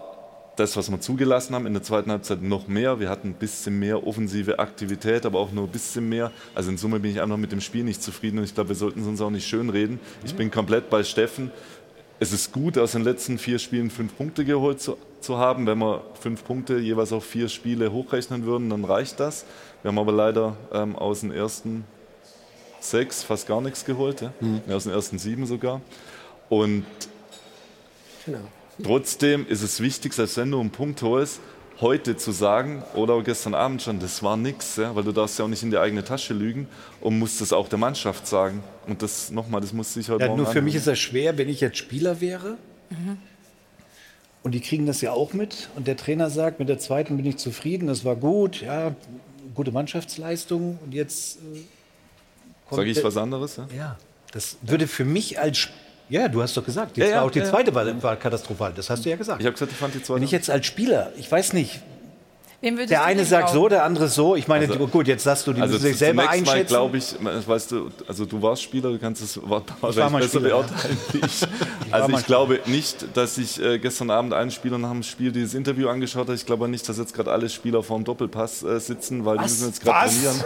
[0.60, 3.00] das, was wir zugelassen haben, in der zweiten Halbzeit noch mehr.
[3.00, 6.32] Wir hatten ein bisschen mehr offensive Aktivität, aber auch nur ein bisschen mehr.
[6.54, 8.76] Also in Summe bin ich einfach mit dem Spiel nicht zufrieden und ich glaube, wir
[8.76, 10.00] sollten es uns auch nicht schönreden.
[10.26, 11.52] Ich bin komplett bei Steffen.
[12.20, 15.66] Es ist gut, aus den letzten vier Spielen fünf Punkte geholt zu, zu haben.
[15.66, 19.46] Wenn wir fünf Punkte jeweils auf vier Spiele hochrechnen würden, dann reicht das.
[19.82, 21.86] Wir haben aber leider ähm, aus den ersten
[22.82, 24.22] sechs fast gar nichts geholt.
[24.22, 24.34] Ja?
[24.68, 25.82] Ja, Aus den ersten sieben sogar.
[26.50, 26.86] Und
[28.26, 28.40] Genau.
[28.84, 31.40] Trotzdem ist es wichtig, selbst wenn du einen Punkt holst,
[31.82, 35.46] heute zu sagen oder gestern Abend schon, das war nichts, ja, weil du darfst ja
[35.46, 36.68] auch nicht in die eigene Tasche lügen
[37.00, 38.62] und musst es auch der Mannschaft sagen.
[38.88, 40.78] Und das nochmal, das muss ich heute Ja, Morgen nur für mich anhören.
[40.80, 42.58] ist das schwer, wenn ich jetzt Spieler wäre.
[44.44, 45.70] Und die kriegen das ja auch mit.
[45.76, 48.96] Und der Trainer sagt, mit der zweiten bin ich zufrieden, das war gut, ja,
[49.54, 50.80] gute Mannschaftsleistung.
[50.84, 51.38] Und jetzt.
[51.38, 53.58] Äh, Sage ich was anderes?
[53.58, 53.68] Ja?
[53.76, 53.98] Ja,
[54.32, 55.58] das würde für mich als.
[55.68, 55.74] Sp-
[56.10, 58.74] Ja, du hast doch gesagt, die Ja, ja, auch die ja, zweite war, war katastrophal.
[58.76, 59.40] Das hast du ja gesagt.
[59.40, 60.16] Ich habe gesagt, ich fand die zweite.
[60.18, 61.82] Wenn ich jetzt als Spieler, ich weiß nicht,
[62.62, 63.70] der du eine sagt so, glauben?
[63.70, 64.36] der andere so.
[64.36, 66.68] Ich meine, Also- gut, jetzt sagst du, die Also müssen sich selber mal einschätzen.
[66.68, 67.16] glaube ich,
[67.48, 69.40] weißt du, also du warst Spieler, du kannst es
[69.82, 70.56] wahrscheinlich besser Spieler, ja.
[70.58, 71.42] beurteilen wie ich.
[71.42, 71.50] war
[71.92, 75.54] Also ich glaube nicht, dass sich äh, gestern Abend ein Spieler nach dem Spiel dieses
[75.56, 76.36] Interview angeschaut hat.
[76.36, 79.44] Ich glaube nicht, dass jetzt gerade alle Spieler vor dem Doppelpass äh, sitzen, weil die
[79.46, 79.52] Was?
[79.52, 80.44] müssen jetzt gerade trainieren.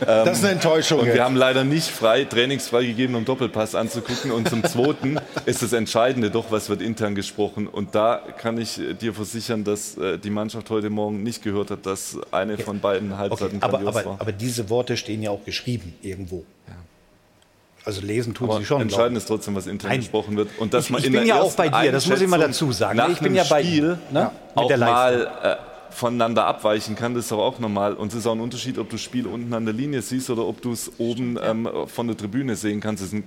[0.06, 1.14] Das ist eine Enttäuschung Und jetzt.
[1.16, 4.32] wir haben leider nicht frei, trainingsfrei gegeben, um Doppelpass anzugucken.
[4.32, 7.66] Und zum Zweiten ist das Entscheidende doch, was wird intern gesprochen.
[7.68, 11.70] Und da kann ich äh, dir versichern, dass äh, die Mannschaft heute Morgen nicht gehört
[11.70, 14.16] hat, dass eine von beiden Okay, Halbzeiten aber, aber, war.
[14.20, 16.44] aber diese Worte stehen ja auch geschrieben irgendwo.
[17.84, 18.80] Also lesen tun Aber sie schon.
[18.80, 20.00] entscheidend ist trotzdem, was intern Nein.
[20.00, 20.48] gesprochen wird.
[20.60, 22.38] Und dass Ich- man ich in bin ja auch bei dir, das muss ich mal
[22.38, 22.96] dazu sagen.
[22.96, 24.30] Nach Ich bin ja bei dir, ne?
[24.54, 27.94] Mit auch mal äh, voneinander abweichen kann, das ist aber auch normal.
[27.94, 30.30] Und es ist auch ein Unterschied, ob du das Spiel unten an der Linie siehst
[30.30, 33.02] oder ob du es oben ähm, von der Tribüne sehen kannst.
[33.02, 33.24] Das ist ein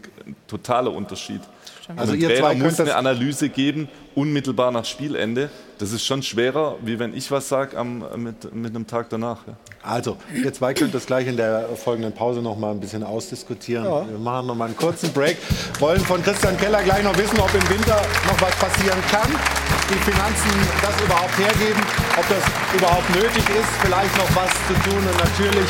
[0.47, 1.41] totaler Unterschied.
[1.89, 5.49] Also Also ihr Trainer zwei muss könnt das- eine Analyse geben, unmittelbar nach Spielende.
[5.77, 7.75] Das ist schon schwerer, wie wenn ich was sage
[8.15, 9.39] mit, mit einem Tag danach.
[9.45, 9.53] Ja.
[9.83, 13.83] Also, ihr zwei könnt das gleich in der folgenden Pause noch mal ein bisschen ausdiskutieren.
[13.83, 14.07] Ja.
[14.09, 15.37] Wir machen noch mal einen kurzen Break.
[15.79, 19.29] Wollen von Christian Keller gleich noch wissen, ob im Winter noch was passieren kann.
[19.89, 20.49] Die Finanzen
[20.81, 21.81] das überhaupt hergeben,
[22.17, 22.43] ob das
[22.75, 24.97] überhaupt nötig ist, vielleicht noch was zu tun.
[24.97, 25.67] Und natürlich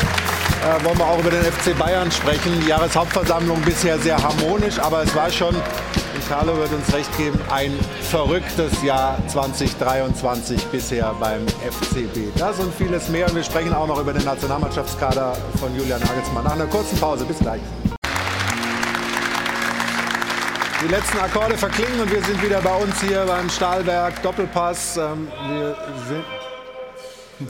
[0.66, 2.60] äh, wollen wir auch über den FC Bayern sprechen.
[2.60, 7.38] Die Jahreshauptversammlung bisher sehr harmonisch, aber es war schon, und Carlo wird uns recht geben,
[7.50, 7.72] ein
[8.02, 12.36] verrücktes Jahr 2023 bisher beim FCB.
[12.36, 13.28] Das und vieles mehr.
[13.28, 16.44] Und wir sprechen auch noch über den Nationalmannschaftskader von Julian Nagelsmann.
[16.44, 17.24] Nach einer kurzen Pause.
[17.24, 17.60] Bis gleich.
[20.82, 24.96] Die letzten Akkorde verklingen und wir sind wieder bei uns hier beim Stahlberg Doppelpass.
[24.96, 25.76] Ähm, wir
[26.08, 26.24] sind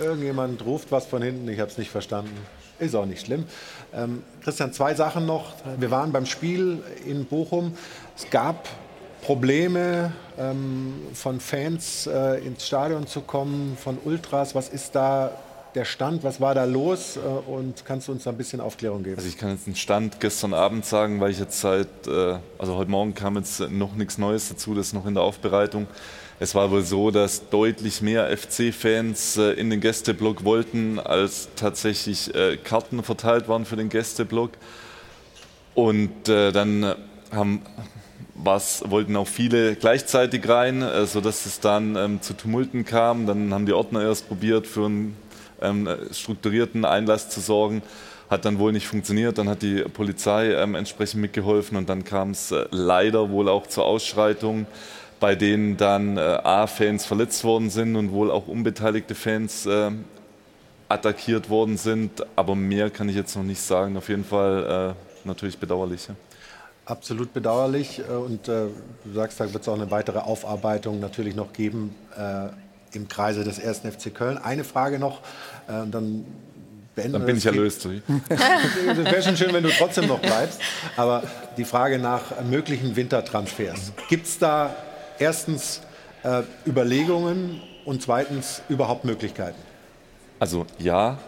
[0.00, 2.36] Irgendjemand ruft was von hinten, ich habe es nicht verstanden.
[2.78, 3.44] Ist auch nicht schlimm.
[3.94, 5.54] Ähm, Christian, zwei Sachen noch.
[5.78, 7.72] Wir waren beim Spiel in Bochum.
[8.16, 8.68] Es gab
[9.22, 14.54] Probleme ähm, von Fans äh, ins Stadion zu kommen, von Ultras.
[14.54, 15.32] Was ist da
[15.74, 16.22] der Stand?
[16.22, 17.16] Was war da los?
[17.16, 19.16] Äh, und kannst du uns da ein bisschen Aufklärung geben?
[19.16, 22.76] Also ich kann jetzt einen Stand gestern Abend sagen, weil ich jetzt seit, äh, also
[22.76, 25.86] heute Morgen kam jetzt noch nichts Neues dazu, das ist noch in der Aufbereitung.
[26.38, 32.34] Es war wohl so, dass deutlich mehr FC-Fans äh, in den Gästeblock wollten, als tatsächlich
[32.34, 34.50] äh, Karten verteilt waren für den Gästeblock.
[35.74, 36.94] Und äh, dann
[37.32, 37.62] haben,
[38.34, 43.26] was, wollten auch viele gleichzeitig rein, sodass es dann ähm, zu Tumulten kam.
[43.26, 45.16] Dann haben die Ordner erst probiert, für einen
[45.62, 47.82] ähm, strukturierten Einlass zu sorgen.
[48.28, 49.38] Hat dann wohl nicht funktioniert.
[49.38, 53.86] Dann hat die Polizei ähm, entsprechend mitgeholfen und dann kam es leider wohl auch zur
[53.86, 54.66] Ausschreitung,
[55.20, 59.90] bei denen dann äh, A-Fans verletzt worden sind und wohl auch unbeteiligte Fans äh,
[60.88, 62.24] attackiert worden sind.
[62.36, 63.96] Aber mehr kann ich jetzt noch nicht sagen.
[63.96, 66.08] Auf jeden Fall äh, natürlich bedauerlich.
[66.08, 66.14] Ja.
[66.86, 67.98] Absolut bedauerlich.
[67.98, 68.66] Äh, und äh,
[69.04, 72.48] du sagst, da wird es auch eine weitere Aufarbeitung natürlich noch geben äh,
[72.96, 73.80] im Kreise des 1.
[73.80, 74.38] FC Köln.
[74.38, 75.20] Eine Frage noch,
[75.66, 76.24] dann
[76.94, 77.84] beenden Dann bin ich erlöst.
[77.84, 77.90] das
[78.96, 80.60] wäre schon schön, wenn du trotzdem noch bleibst.
[80.96, 81.22] Aber
[81.58, 83.92] die Frage nach möglichen Wintertransfers.
[84.08, 84.74] Gibt es da
[85.18, 85.80] erstens
[86.22, 89.58] äh, Überlegungen und zweitens überhaupt Möglichkeiten?
[90.38, 91.18] Also ja,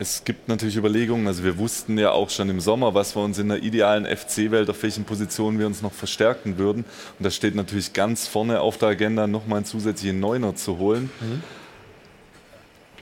[0.00, 1.26] es gibt natürlich Überlegungen.
[1.26, 4.70] Also wir wussten ja auch schon im Sommer, was wir uns in der idealen FC-Welt,
[4.70, 6.84] auf welchen Positionen wir uns noch verstärken würden.
[7.18, 11.10] Und da steht natürlich ganz vorne auf der Agenda, nochmal einen zusätzlichen Neuner zu holen.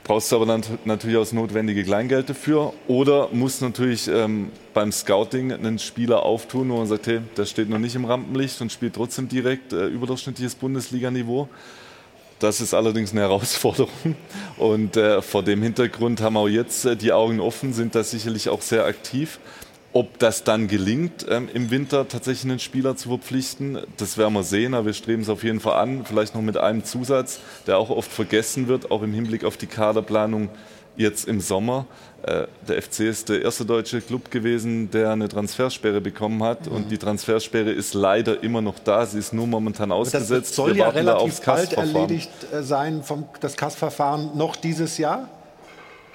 [0.08, 4.90] Brauchst du aber dann natürlich auch das notwendige Kleingeld dafür oder muss natürlich ähm, beim
[4.90, 8.72] Scouting einen Spieler auftun, wo man sagt, hey, der steht noch nicht im Rampenlicht und
[8.72, 11.50] spielt trotzdem direkt äh, überdurchschnittliches Bundesliganiveau.
[12.38, 14.16] Das ist allerdings eine Herausforderung.
[14.56, 18.48] Und äh, vor dem Hintergrund haben auch jetzt äh, die Augen offen, sind da sicherlich
[18.48, 19.38] auch sehr aktiv.
[19.94, 24.42] Ob das dann gelingt, ähm, im Winter tatsächlich einen Spieler zu verpflichten, das werden wir
[24.42, 24.74] sehen.
[24.74, 26.04] Aber wir streben es auf jeden Fall an.
[26.04, 29.66] Vielleicht noch mit einem Zusatz, der auch oft vergessen wird, auch im Hinblick auf die
[29.66, 30.50] Kaderplanung
[30.98, 31.86] jetzt im Sommer.
[32.22, 36.66] Äh, der FC ist der erste deutsche Club gewesen, der eine Transfersperre bekommen hat.
[36.66, 36.72] Mhm.
[36.72, 39.06] Und die Transfersperre ist leider immer noch da.
[39.06, 40.50] Sie ist nur momentan ausgesetzt.
[40.50, 45.28] das soll ja relativ bald erledigt äh, sein, vom, das Kassverfahren noch dieses Jahr?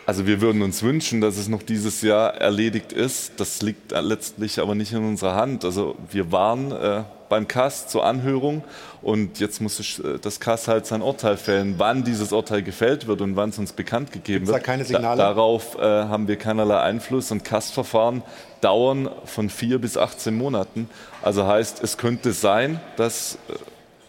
[0.06, 3.34] Also wir würden uns wünschen, dass es noch dieses Jahr erledigt ist.
[3.38, 5.64] Das liegt letztlich aber nicht in unserer Hand.
[5.64, 8.64] Also wir waren äh, beim KAS zur Anhörung
[9.02, 11.76] und jetzt muss äh, das KAS halt sein Urteil fällen.
[11.78, 14.86] Wann dieses Urteil gefällt wird und wann es uns bekannt gegeben Gibt's da wird, keine
[14.86, 15.18] Signale?
[15.18, 18.24] darauf äh, haben wir keinerlei Einfluss und KAS-Verfahren
[18.60, 20.90] dauern von vier bis 18 Monaten.
[21.22, 23.54] Also heißt, es könnte sein, dass äh,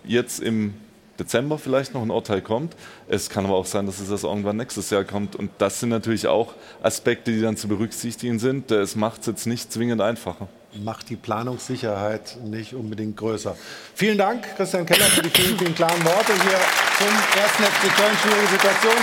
[0.05, 0.75] jetzt im
[1.19, 2.75] Dezember vielleicht noch ein Urteil kommt.
[3.09, 5.37] Es kann aber auch sein, dass es erst irgendwann nächstes Jahr kommt.
[5.37, 8.71] Und das sind natürlich auch Aspekte, die dann zu berücksichtigen sind.
[8.71, 10.49] Es macht es jetzt nicht zwingend einfacher.
[10.83, 13.57] Macht die Planungssicherheit nicht unbedingt größer.
[13.95, 16.59] Vielen Dank, Christian Keller, für die vielen, vielen klaren Worte hier
[16.99, 18.17] zum ersten FC Köln.
[18.21, 18.97] Schwierige Situation.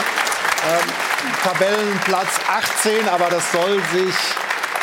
[0.70, 1.12] Ähm,
[1.44, 4.16] Tabellenplatz 18, aber das soll sich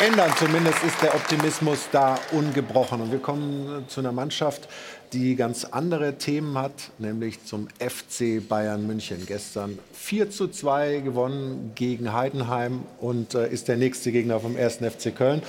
[0.01, 0.31] ändern.
[0.37, 3.01] Zumindest ist der Optimismus da ungebrochen.
[3.01, 4.69] Und wir kommen zu einer Mannschaft,
[5.13, 9.25] die ganz andere Themen hat, nämlich zum FC Bayern München.
[9.25, 14.77] Gestern 4 zu 2 gewonnen gegen Heidenheim und äh, ist der nächste Gegner vom 1.
[14.77, 15.41] FC Köln.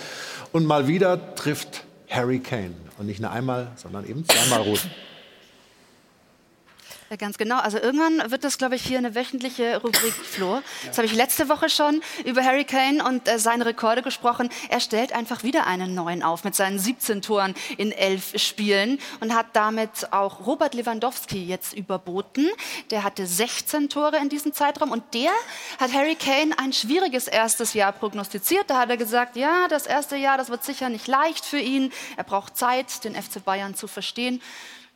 [0.52, 2.74] Und mal wieder trifft Harry Kane.
[2.98, 4.88] Und nicht nur einmal, sondern eben zweimal rot.
[7.10, 7.58] Ja, ganz genau.
[7.58, 10.62] Also irgendwann wird das, glaube ich, hier eine wöchentliche Rubrik, Flo.
[10.86, 14.48] Das habe ich letzte Woche schon über Harry Kane und äh, seine Rekorde gesprochen.
[14.68, 19.34] Er stellt einfach wieder einen neuen auf mit seinen 17 Toren in elf Spielen und
[19.34, 22.48] hat damit auch Robert Lewandowski jetzt überboten.
[22.92, 25.32] Der hatte 16 Tore in diesem Zeitraum und der
[25.80, 28.70] hat Harry Kane ein schwieriges erstes Jahr prognostiziert.
[28.70, 31.92] Da hat er gesagt, ja, das erste Jahr, das wird sicher nicht leicht für ihn.
[32.16, 34.40] Er braucht Zeit, den FC Bayern zu verstehen.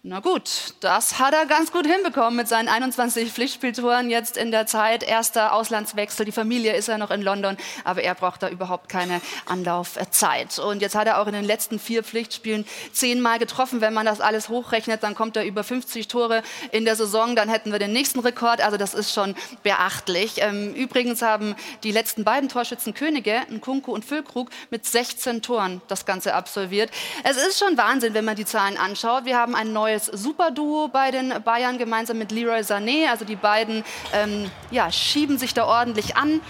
[0.06, 4.66] Na gut, das hat er ganz gut hinbekommen mit seinen 21 Pflichtspieltoren jetzt in der
[4.66, 5.02] Zeit.
[5.02, 9.22] Erster Auslandswechsel, die Familie ist ja noch in London, aber er braucht da überhaupt keine
[9.46, 10.58] Anlaufzeit.
[10.58, 13.80] Und jetzt hat er auch in den letzten vier Pflichtspielen zehnmal getroffen.
[13.80, 17.34] Wenn man das alles hochrechnet, dann kommt er über 50 Tore in der Saison.
[17.34, 18.60] Dann hätten wir den nächsten Rekord.
[18.60, 20.34] Also das ist schon beachtlich.
[20.42, 26.34] Ähm, übrigens haben die letzten beiden Torschützenkönige, Nkunku und Füllkrug, mit 16 Toren das Ganze
[26.34, 26.90] absolviert.
[27.22, 29.24] Es ist schon Wahnsinn, wenn man die Zahlen anschaut.
[29.24, 33.08] Wir haben ein neues Superduo bei den Bayern gemeinsam mit Leroy Sané.
[33.08, 36.40] Also die beiden ähm, ja, schieben sich da ordentlich an.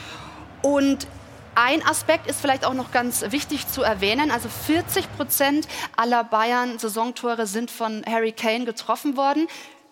[0.62, 1.06] Und
[1.54, 4.30] ein Aspekt ist vielleicht auch noch ganz wichtig zu erwähnen.
[4.30, 9.46] Also 40 Prozent aller Bayern-Saisontore sind von Harry Kane getroffen worden.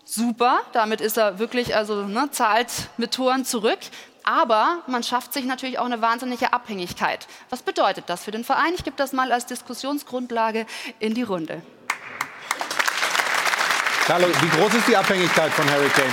[0.05, 3.79] Super, damit ist er wirklich, also ne, zahlt mit Toren zurück.
[4.23, 7.27] Aber man schafft sich natürlich auch eine wahnsinnige Abhängigkeit.
[7.49, 8.73] Was bedeutet das für den Verein?
[8.73, 10.65] Ich gebe das mal als Diskussionsgrundlage
[10.99, 11.61] in die Runde.
[14.05, 16.11] Carlo, wie groß ist die Abhängigkeit von Harry Kane?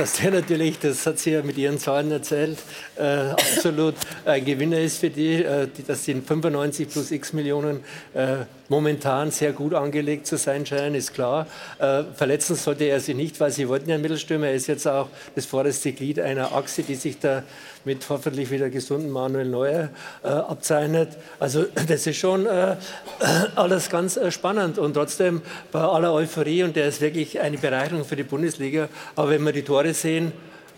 [0.00, 2.56] dass der natürlich, das hat sie ja mit ihren Zahlen erzählt,
[2.96, 3.94] äh, absolut
[4.24, 7.84] ein Gewinner ist für die, äh, die dass die 95 plus x Millionen
[8.14, 8.36] äh,
[8.70, 11.46] momentan sehr gut angelegt zu sein scheinen, ist klar.
[11.78, 14.46] Äh, verletzen sollte er sich nicht, weil sie wollten ja Mittelstürmer.
[14.46, 17.42] Er ist jetzt auch das vorderste Glied einer Achse, die sich da
[17.84, 19.90] mit hoffentlich wieder gesunden Manuel Neuer
[20.22, 21.10] äh, abzeichnet.
[21.38, 22.76] Also das ist schon äh,
[23.56, 25.42] alles ganz äh, spannend und trotzdem
[25.72, 28.88] bei aller Euphorie und der ist wirklich eine Bereicherung für die Bundesliga.
[29.16, 30.32] Aber wenn wir die Tore sehen,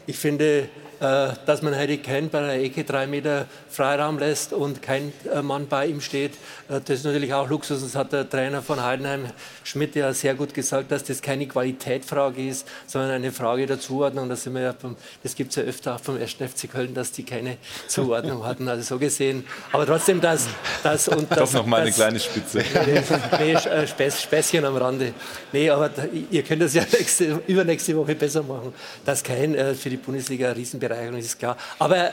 [0.06, 0.68] ich finde,
[1.02, 5.42] äh, dass man Harry Kane bei der Ecke drei Meter Freiraum lässt und kein äh,
[5.42, 6.32] Mann bei ihm steht.
[6.72, 7.82] Äh, das ist natürlich auch Luxus.
[7.82, 9.26] Das hat der Trainer von Heidenheim,
[9.64, 14.28] Schmidt, ja sehr gut gesagt, dass das keine Qualitätfrage ist, sondern eine Frage der Zuordnung.
[14.28, 14.74] Das, ja
[15.22, 16.32] das gibt es ja öfter auch vom 1.
[16.32, 17.58] FC Köln, dass die keine
[17.88, 18.68] Zuordnung hatten.
[18.68, 19.44] Also so gesehen.
[19.72, 20.48] Aber trotzdem, das.
[20.82, 22.62] das und das, Doch noch mal eine kleine Spitze.
[23.38, 25.14] nee, Späß, Späßchen am Rande.
[25.52, 25.90] Nee, aber
[26.30, 28.72] ihr könnt das ja nächste, übernächste Woche besser machen.
[29.04, 31.56] Dass kein für die Bundesliga ein Riesenbereich Bereicherung, ist klar.
[31.78, 32.12] Aber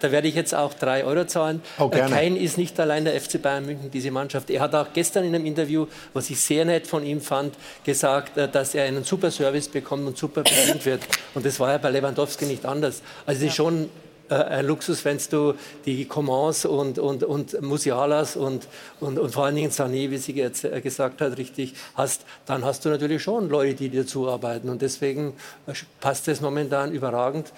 [0.00, 1.62] da werde ich jetzt auch drei Euro zahlen.
[1.78, 4.50] Oh, Kein ist nicht allein der FC Bayern München, diese Mannschaft.
[4.50, 7.54] Er hat auch gestern in einem Interview, was ich sehr nett von ihm fand,
[7.84, 11.02] gesagt, äh, dass er einen super Service bekommt und super bedient wird.
[11.34, 13.02] Und das war ja bei Lewandowski nicht anders.
[13.26, 13.90] Also es ist schon
[14.30, 15.54] äh, ein Luxus, wenn du
[15.84, 18.68] die Commands und, und, und Musialas und,
[19.00, 22.88] und, und vor allen Dingen Sané, wie sie gesagt hat, richtig hast, dann hast du
[22.88, 24.68] natürlich schon Leute, die dir zuarbeiten.
[24.70, 25.34] Und deswegen
[25.66, 27.52] äh, passt das momentan überragend.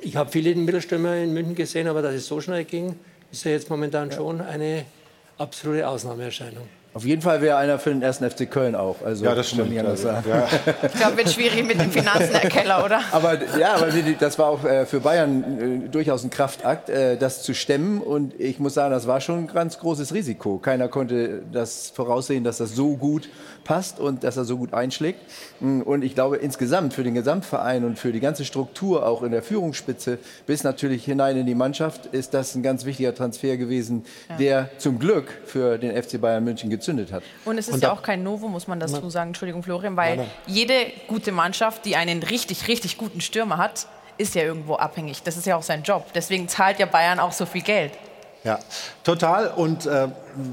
[0.00, 2.96] Ich habe viele Mittelstürmer in München gesehen, aber dass es so schnell ging,
[3.32, 4.16] ist ja jetzt momentan ja.
[4.16, 4.84] schon eine
[5.36, 6.68] absolute Ausnahmeerscheinung.
[6.94, 8.96] Auf jeden Fall wäre einer für den ersten FC Köln auch.
[9.04, 9.78] Also, ja, das stimmt.
[9.78, 10.48] Also, ja.
[10.82, 13.00] Ich glaube, wird schwierig mit den Finanzen, Herr Keller, oder?
[13.12, 13.88] Aber ja, aber
[14.18, 18.00] das war auch äh, für Bayern äh, durchaus ein Kraftakt, äh, das zu stemmen.
[18.00, 20.58] Und ich muss sagen, das war schon ein ganz großes Risiko.
[20.58, 23.28] Keiner konnte das voraussehen, dass das so gut
[23.68, 25.20] passt und dass er so gut einschlägt.
[25.60, 29.30] Mm, und ich glaube, insgesamt für den Gesamtverein und für die ganze Struktur, auch in
[29.30, 34.06] der Führungsspitze, bis natürlich hinein in die Mannschaft, ist das ein ganz wichtiger Transfer gewesen,
[34.30, 34.36] ja.
[34.36, 37.22] der zum Glück für den FC Bayern München gezündet hat.
[37.44, 40.16] Und es ist und ja auch kein Novum, muss man dazu sagen, Entschuldigung, Florian, weil
[40.16, 40.54] nein, nein.
[40.54, 40.74] jede
[41.06, 43.86] gute Mannschaft, die einen richtig, richtig guten Stürmer hat,
[44.16, 45.22] ist ja irgendwo abhängig.
[45.22, 46.12] Das ist ja auch sein Job.
[46.14, 47.92] Deswegen zahlt ja Bayern auch so viel Geld.
[48.44, 48.58] Ja,
[49.02, 49.48] total.
[49.48, 50.08] Und äh,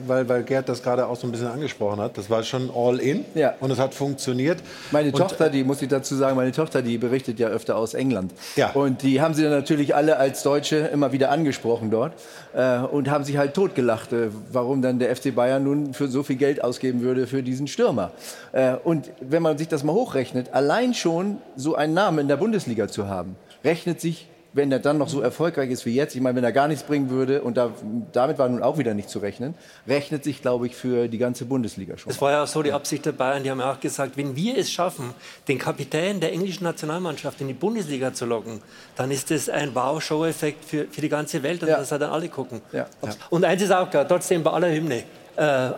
[0.07, 2.99] weil, weil Gerd das gerade auch so ein bisschen angesprochen hat, das war schon all
[2.99, 3.53] in ja.
[3.59, 4.59] und es hat funktioniert.
[4.91, 7.93] Meine und, Tochter, die muss ich dazu sagen, meine Tochter, die berichtet ja öfter aus
[7.93, 8.33] England.
[8.55, 8.71] Ja.
[8.71, 12.13] Und die haben sie dann natürlich alle als Deutsche immer wieder angesprochen dort
[12.53, 16.23] äh, und haben sich halt totgelacht, äh, warum dann der FC Bayern nun für so
[16.23, 18.11] viel Geld ausgeben würde für diesen Stürmer.
[18.51, 22.37] Äh, und wenn man sich das mal hochrechnet, allein schon so einen Namen in der
[22.37, 26.22] Bundesliga zu haben, rechnet sich wenn er dann noch so erfolgreich ist wie jetzt, ich
[26.22, 27.72] meine, wenn er gar nichts bringen würde, und da,
[28.14, 29.53] damit war nun auch wieder nicht zu rechnen,
[29.86, 32.10] rechnet sich, glaube ich, für die ganze Bundesliga schon.
[32.10, 34.36] Das war ja auch so die Absicht der Bayern, die haben ja auch gesagt, wenn
[34.36, 35.14] wir es schaffen,
[35.49, 38.61] den Kapitän der englischen Nationalmannschaft in die Bundesliga zu locken,
[38.95, 41.77] dann ist das ein Wow-Show-Effekt für, für die ganze Welt und ja.
[41.77, 42.61] das dann alle gucken.
[42.72, 42.88] Ja.
[43.30, 45.03] Und eins ist auch klar, trotzdem bei aller Hymne,
[45.36, 45.72] äh,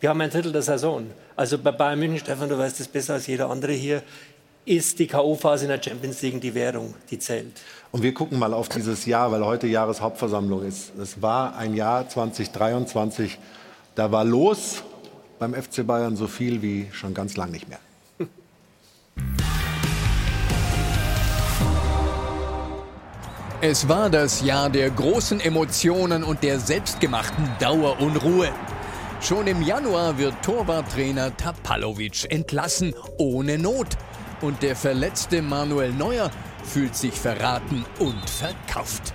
[0.00, 1.06] wir haben ein Drittel der Saison.
[1.36, 4.02] Also bei Bayern München, Stefan, du weißt das besser als jeder andere hier,
[4.64, 7.60] ist die K.O.-Phase in der Champions League die Währung, die zählt.
[7.92, 10.92] Und wir gucken mal auf dieses Jahr, weil heute Jahreshauptversammlung ist.
[10.96, 13.38] Es war ein Jahr 2023,
[13.94, 14.82] da war los
[15.38, 17.80] beim FC Bayern so viel wie schon ganz lang nicht mehr.
[23.62, 28.48] Es war das Jahr der großen Emotionen und der selbstgemachten Dauerunruhe.
[29.20, 33.98] Schon im Januar wird Torwarttrainer Tapalovic entlassen, ohne Not
[34.40, 36.30] und der verletzte Manuel Neuer
[36.64, 39.14] fühlt sich verraten und verkauft.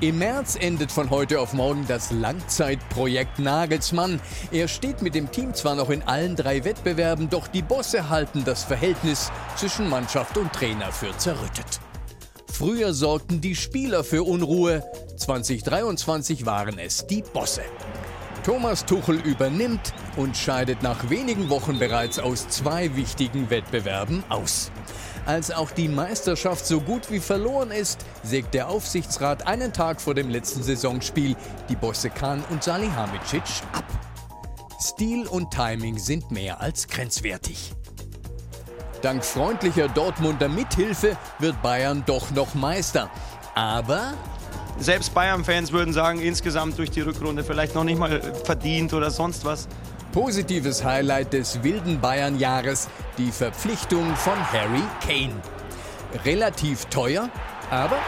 [0.00, 4.20] Im März endet von heute auf morgen das Langzeitprojekt Nagelsmann.
[4.52, 8.44] Er steht mit dem Team zwar noch in allen drei Wettbewerben, doch die Bosse halten
[8.44, 11.80] das Verhältnis zwischen Mannschaft und Trainer für zerrüttet.
[12.52, 14.84] Früher sorgten die Spieler für Unruhe,
[15.16, 17.62] 2023 waren es die Bosse.
[18.48, 24.70] Thomas Tuchel übernimmt und scheidet nach wenigen Wochen bereits aus zwei wichtigen Wettbewerben aus.
[25.26, 30.14] Als auch die Meisterschaft so gut wie verloren ist, sägt der Aufsichtsrat einen Tag vor
[30.14, 31.36] dem letzten Saisonspiel
[31.68, 33.42] die Bosse Kahn und Salihamidzic
[33.74, 33.84] ab.
[34.80, 37.74] Stil und Timing sind mehr als grenzwertig.
[39.02, 43.10] Dank freundlicher Dortmunder Mithilfe wird Bayern doch noch Meister.
[43.54, 44.14] Aber
[44.78, 49.44] selbst Bayern-Fans würden sagen, insgesamt durch die Rückrunde vielleicht noch nicht mal verdient oder sonst
[49.44, 49.68] was.
[50.12, 52.88] Positives Highlight des wilden Bayern-Jahres,
[53.18, 55.34] die Verpflichtung von Harry Kane.
[56.24, 57.28] Relativ teuer,
[57.70, 57.98] aber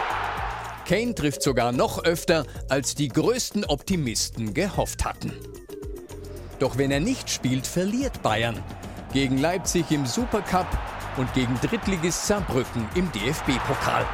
[0.87, 5.31] Kane trifft sogar noch öfter, als die größten Optimisten gehofft hatten.
[6.59, 8.59] Doch wenn er nicht spielt, verliert Bayern.
[9.13, 10.67] Gegen Leipzig im Supercup,
[11.17, 14.05] und gegen Drittligist Saarbrücken im DFB-Pokal.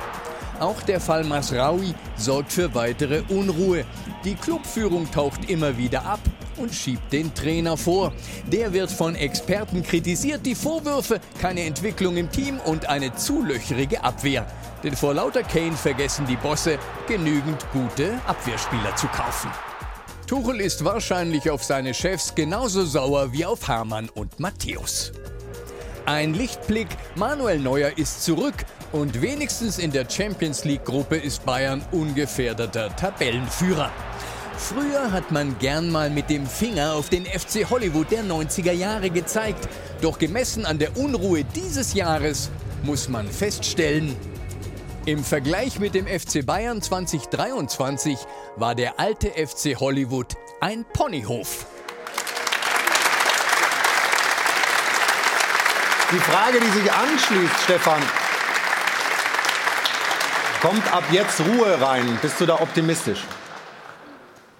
[0.59, 3.85] Auch der Fall Masraoui sorgt für weitere Unruhe.
[4.23, 6.19] Die Clubführung taucht immer wieder ab
[6.57, 8.11] und schiebt den Trainer vor.
[8.51, 14.03] Der wird von Experten kritisiert, die Vorwürfe, keine Entwicklung im Team und eine zu löcherige
[14.03, 14.47] Abwehr.
[14.83, 19.51] Denn vor lauter Kane vergessen die Bosse, genügend gute Abwehrspieler zu kaufen.
[20.25, 25.13] Tuchel ist wahrscheinlich auf seine Chefs genauso sauer wie auf Hermann und Matthäus.
[26.05, 32.95] Ein Lichtblick, Manuel Neuer ist zurück und wenigstens in der Champions League-Gruppe ist Bayern ungefährdeter
[32.95, 33.91] Tabellenführer.
[34.57, 39.09] Früher hat man gern mal mit dem Finger auf den FC Hollywood der 90er Jahre
[39.09, 39.67] gezeigt.
[40.01, 42.49] Doch gemessen an der Unruhe dieses Jahres
[42.83, 44.15] muss man feststellen,
[45.07, 48.17] im Vergleich mit dem FC Bayern 2023
[48.57, 51.65] war der alte FC Hollywood ein Ponyhof.
[56.11, 58.01] Die Frage, die sich anschließt, Stefan,
[60.61, 62.17] kommt ab jetzt Ruhe rein?
[62.21, 63.23] Bist du da optimistisch?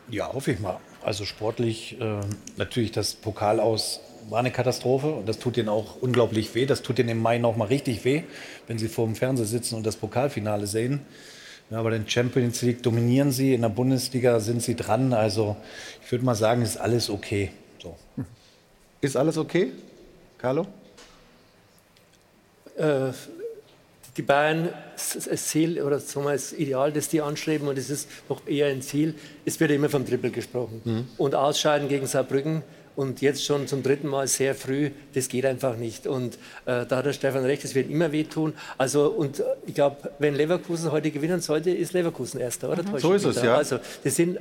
[0.09, 0.77] Ja, hoffe ich mal.
[1.03, 2.19] Also sportlich äh,
[2.57, 6.65] natürlich das Pokal aus war eine Katastrophe und das tut ihnen auch unglaublich weh.
[6.65, 8.23] Das tut ihnen im Mai noch mal richtig weh,
[8.67, 11.01] wenn sie vor dem Fernseher sitzen und das Pokalfinale sehen.
[11.69, 15.13] Ja, aber den Champions League dominieren sie, in der Bundesliga sind sie dran.
[15.13, 15.57] Also
[16.03, 17.51] ich würde mal sagen, ist alles okay.
[17.81, 17.95] So.
[19.01, 19.71] Ist alles okay,
[20.37, 20.65] Carlo?
[22.77, 23.11] Äh,
[24.17, 28.09] die Bayern, das Ziel oder sagen wir, das Ideal, das die anstreben, und es ist
[28.29, 29.13] noch eher ein Ziel,
[29.45, 30.81] es wird immer vom Triple gesprochen.
[30.83, 31.07] Mhm.
[31.17, 32.63] Und Ausscheiden gegen Saarbrücken
[32.95, 36.07] und jetzt schon zum dritten Mal sehr früh, das geht einfach nicht.
[36.07, 36.35] Und
[36.65, 38.53] äh, da hat der Stefan recht, es wird immer wehtun.
[38.79, 42.81] Also, und ich glaube, wenn Leverkusen heute gewinnen sollte, ist Leverkusen Erster, oder?
[42.81, 42.97] Mhm.
[42.97, 43.55] So ist es, ja.
[43.55, 44.39] Also, das sind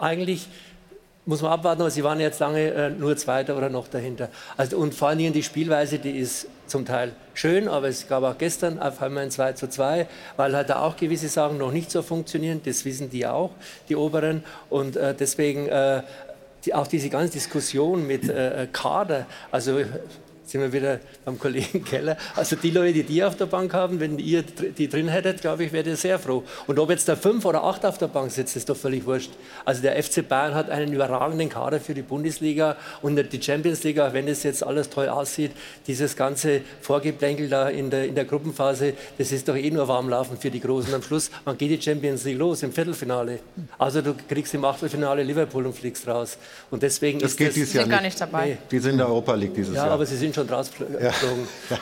[0.00, 0.48] eigentlich
[1.26, 4.30] muss man abwarten, aber sie waren jetzt lange äh, nur Zweiter oder noch dahinter.
[4.56, 8.22] Also, und vor allen Dingen die Spielweise, die ist zum Teil schön, aber es gab
[8.22, 11.72] auch gestern auf einmal ein 2 zu 2, weil halt da auch gewisse Sachen noch
[11.72, 12.60] nicht so funktionieren.
[12.64, 13.50] Das wissen die auch,
[13.88, 14.44] die Oberen.
[14.70, 16.02] Und äh, deswegen äh,
[16.64, 19.80] die, auch diese ganze Diskussion mit äh, Kader, also
[20.48, 22.16] sind wir wieder beim Kollegen Keller.
[22.34, 25.64] Also die Leute, die die auf der Bank haben, wenn ihr die drin hättet, glaube
[25.64, 26.42] ich, wäre ihr sehr froh.
[26.66, 29.30] Und ob jetzt da fünf oder acht auf der Bank sitzt, ist doch völlig wurscht.
[29.64, 33.98] Also der FC Bayern hat einen überragenden Kader für die Bundesliga und die Champions League,
[34.00, 35.52] auch wenn es jetzt alles toll aussieht,
[35.86, 40.38] dieses ganze Vorgeplänkel da in der, in der Gruppenphase, das ist doch eh nur warmlaufen
[40.38, 40.94] für die Großen.
[40.94, 42.62] Am Schluss, wann geht die Champions League los?
[42.62, 43.40] Im Viertelfinale.
[43.78, 46.38] Also du kriegst im Achtelfinale Liverpool und fliegst raus.
[46.70, 47.54] Und deswegen das ist geht das...
[47.54, 48.46] dieses Jahr gar nicht dabei.
[48.46, 48.58] Nee.
[48.70, 49.92] Die sind in der Europa League dieses ja, Jahr.
[49.92, 50.96] aber sie sind schon rausgeflogen.
[51.00, 51.12] Ja.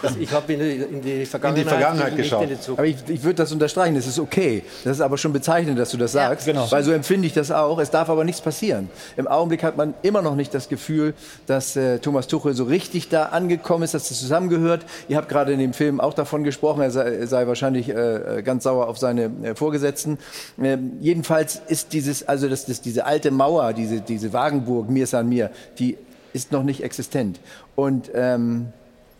[0.02, 2.48] Also ich habe in, in, die Vergangenheit, in die Vergangenheit geschaut.
[2.48, 4.62] Die aber ich, ich würde das unterstreichen, das ist okay.
[4.84, 6.70] Das ist aber schon bezeichnend, dass du das sagst, Ja, genau.
[6.70, 7.78] weil so empfinde ich das auch.
[7.78, 8.88] Es darf aber nichts passieren.
[9.16, 11.14] Im Augenblick hat man immer noch nicht das Gefühl,
[11.46, 14.84] dass äh, Thomas Tuchel so richtig da angekommen ist, dass das zusammengehört.
[15.08, 18.42] Ihr habt gerade in dem Film auch davon gesprochen, er sei, er sei wahrscheinlich äh,
[18.44, 20.18] ganz sauer auf seine äh, Vorgesetzten.
[20.62, 25.28] Ähm, jedenfalls ist dieses, also das, das, diese alte Mauer, diese, diese Wagenburg, mir san
[25.28, 25.96] mir, die
[26.36, 27.40] ist noch nicht existent.
[27.74, 28.68] Und ähm,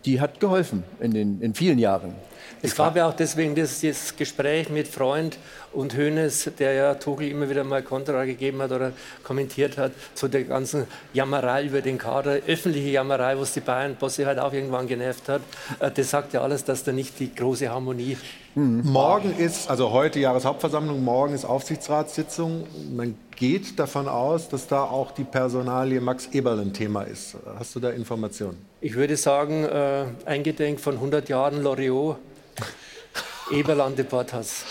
[0.05, 2.13] die hat geholfen in, den, in vielen Jahren.
[2.61, 5.37] Es gab ja auch deswegen das, das Gespräch mit Freund
[5.73, 8.93] und Hoeneß, der ja Tuchel immer wieder mal Kontra gegeben hat oder
[9.23, 14.39] kommentiert hat, zu der ganzen Jammerei über den Kader, öffentliche Jammerei, was die Bayern-Bosse halt
[14.39, 15.41] auch irgendwann genervt hat.
[15.79, 18.17] Äh, Das sagt ja alles, dass da nicht die große Harmonie
[18.59, 22.65] Morgen ist, also heute Jahreshauptversammlung, morgen ist Aufsichtsratssitzung.
[22.91, 27.37] Man geht davon aus, dass da auch die Personalie Max Eberl ein Thema ist.
[27.59, 28.57] Hast du da Informationen?
[28.81, 32.17] Ich würde sagen, äh, eingedenk von 100 Jahren Loriot,
[33.51, 34.63] Eberl an Deportas.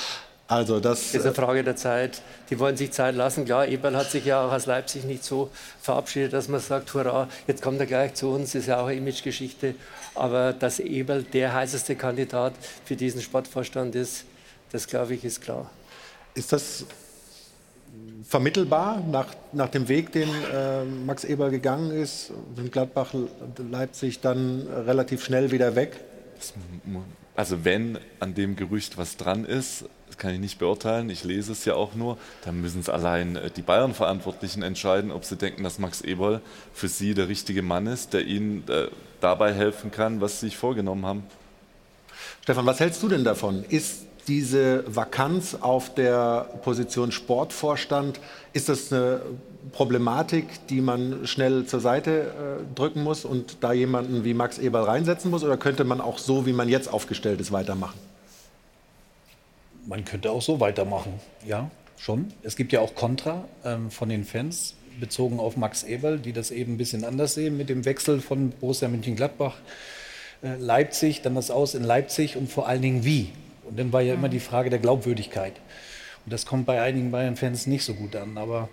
[0.49, 2.23] Also das, Das ist eine Frage der Zeit.
[2.51, 3.45] Die wollen sich Zeit lassen.
[3.45, 5.51] Klar, Eberl hat sich ja auch aus Leipzig nicht so
[5.81, 8.97] verabschiedet, dass man sagt, hurra, jetzt kommt er gleich zu uns, ist ja auch eine
[8.97, 9.75] Imagegeschichte.
[10.15, 12.53] Aber dass Eberl der heißeste Kandidat
[12.85, 14.25] für diesen Sportvorstand ist,
[14.71, 15.69] das glaube ich, ist klar.
[16.35, 16.85] Ist das
[18.23, 22.33] vermittelbar nach, nach dem Weg, den äh, Max Eberl gegangen ist?
[22.55, 23.15] Sind Gladbach,
[23.71, 25.99] Leipzig dann relativ schnell wieder weg?
[27.37, 31.53] Also wenn an dem Gerücht was dran ist, das kann ich nicht beurteilen, ich lese
[31.53, 35.63] es ja auch nur, dann müssen es allein äh, die Bayern-Verantwortlichen entscheiden, ob sie denken,
[35.63, 36.41] dass Max Eberl
[36.73, 38.89] für sie der richtige Mann ist, der ihnen äh,
[39.21, 41.25] dabei helfen kann, was sie sich vorgenommen haben.
[42.43, 43.65] Stefan, was hältst du denn davon?
[43.69, 48.19] Ist diese Vakanz auf der Position Sportvorstand,
[48.53, 49.21] ist das eine
[49.73, 54.85] Problematik, die man schnell zur Seite äh, drücken muss und da jemanden wie Max Eberl
[54.85, 55.45] reinsetzen muss?
[55.45, 57.99] Oder könnte man auch so, wie man jetzt aufgestellt ist, weitermachen?
[59.87, 61.15] Man könnte auch so weitermachen,
[61.47, 62.33] ja, schon.
[62.43, 66.51] Es gibt ja auch Kontra ähm, von den Fans bezogen auf Max Eberl, die das
[66.51, 69.57] eben ein bisschen anders sehen mit dem Wechsel von Borussia Mönchengladbach
[70.43, 73.33] äh, Leipzig, dann das Aus in Leipzig und vor allen Dingen wie.
[73.65, 75.55] Und dann war ja immer die Frage der Glaubwürdigkeit.
[76.25, 78.39] Und das kommt bei einigen Bayern-Fans nicht so gut an.
[78.39, 78.69] Aber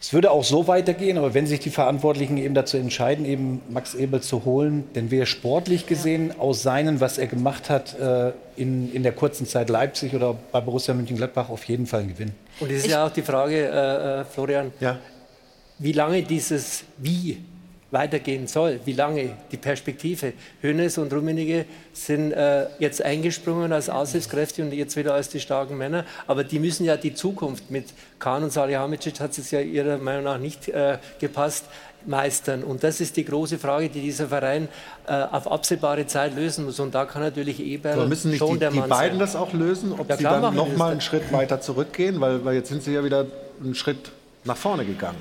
[0.00, 3.94] es würde auch so weitergehen, aber wenn sich die Verantwortlichen eben dazu entscheiden, eben Max
[3.94, 8.90] Ebel zu holen, dann wäre sportlich gesehen aus seinen, was er gemacht hat äh, in,
[8.94, 12.32] in der kurzen Zeit Leipzig oder bei Borussia Mönchengladbach auf jeden Fall ein Gewinn.
[12.60, 14.72] Und es ist ja auch die Frage, äh, äh, Florian,
[15.78, 17.38] wie lange dieses Wie
[17.90, 20.32] weitergehen soll, wie lange die Perspektive.
[20.62, 25.76] Hönes und Rummenigge sind äh, jetzt eingesprungen als Aushilfskräfte und jetzt wieder als die starken
[25.76, 27.86] Männer, aber die müssen ja die Zukunft mit
[28.18, 31.64] Kahn und Salihamidzic hat es ja ihrer Meinung nach nicht äh, gepasst
[32.06, 32.62] meistern.
[32.64, 34.68] Und das ist die große Frage, die dieser Verein
[35.06, 36.80] äh, auf absehbare Zeit lösen muss.
[36.80, 39.18] Und da kann natürlich Eberl Aber müssen nicht die, die beiden sein.
[39.18, 40.92] das auch lösen, ob Ja, sie dann machen noch die das mal dann.
[40.92, 43.26] einen Schritt weiter zurückgehen, weil, weil jetzt sind sie ja wieder
[43.62, 44.12] einen Schritt
[44.44, 45.18] nach vorne gegangen.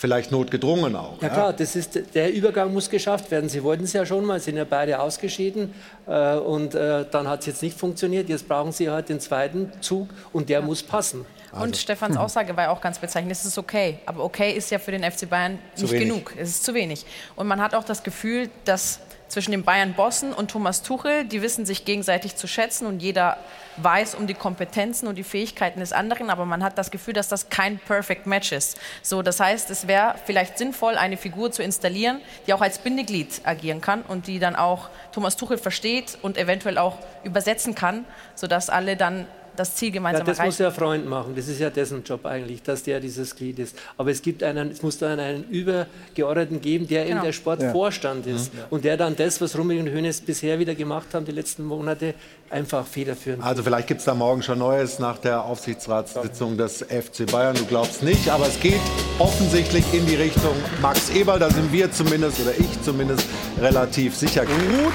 [0.00, 1.20] Vielleicht notgedrungen auch.
[1.20, 3.48] Ja klar, das ist, der Übergang muss geschafft werden.
[3.48, 5.74] Sie wollten es ja schon mal, sind ja beide ausgeschieden
[6.06, 8.28] äh, und äh, dann hat es jetzt nicht funktioniert.
[8.28, 11.26] Jetzt brauchen sie halt den zweiten Zug und der muss passen.
[11.50, 13.98] Und Stefans Aussage war ja auch ganz bezeichnend, es ist okay.
[14.06, 16.08] Aber okay ist ja für den FC Bayern Zu nicht wenig.
[16.08, 16.34] genug.
[16.38, 17.04] Es ist zu wenig.
[17.34, 21.66] Und man hat auch das Gefühl, dass zwischen den Bayern-Bossen und Thomas Tuchel, die wissen
[21.66, 23.36] sich gegenseitig zu schätzen und jeder
[23.76, 27.28] weiß um die Kompetenzen und die Fähigkeiten des anderen, aber man hat das Gefühl, dass
[27.28, 28.78] das kein Perfect Match ist.
[29.02, 33.42] So, das heißt, es wäre vielleicht sinnvoll, eine Figur zu installieren, die auch als Bindeglied
[33.44, 38.70] agieren kann und die dann auch Thomas Tuchel versteht und eventuell auch übersetzen kann, sodass
[38.70, 39.26] alle dann
[39.58, 40.48] das Ziel Ja, gemeinsam das erreichen.
[40.48, 41.34] muss der Freund machen.
[41.36, 43.76] Das ist ja dessen Job eigentlich, dass der dieses Glied ist.
[43.96, 47.18] Aber es gibt einen, es muss dann einen Übergeordneten geben, der Genau.
[47.18, 48.60] in der Sportvorstand ist Mhm.
[48.70, 52.14] und der dann das, was Rummel und Hönes bisher wieder gemacht haben, die letzten Monate,
[52.50, 53.42] einfach federführend.
[53.44, 57.54] Also vielleicht gibt es da morgen schon Neues nach der Aufsichtsratssitzung des FC Bayern.
[57.56, 58.80] Du glaubst nicht, aber es geht
[59.18, 61.38] offensichtlich in die Richtung Max Eberl.
[61.38, 63.26] Da sind wir zumindest, oder ich zumindest,
[63.60, 64.42] relativ sicher.
[64.42, 64.92] Ruth,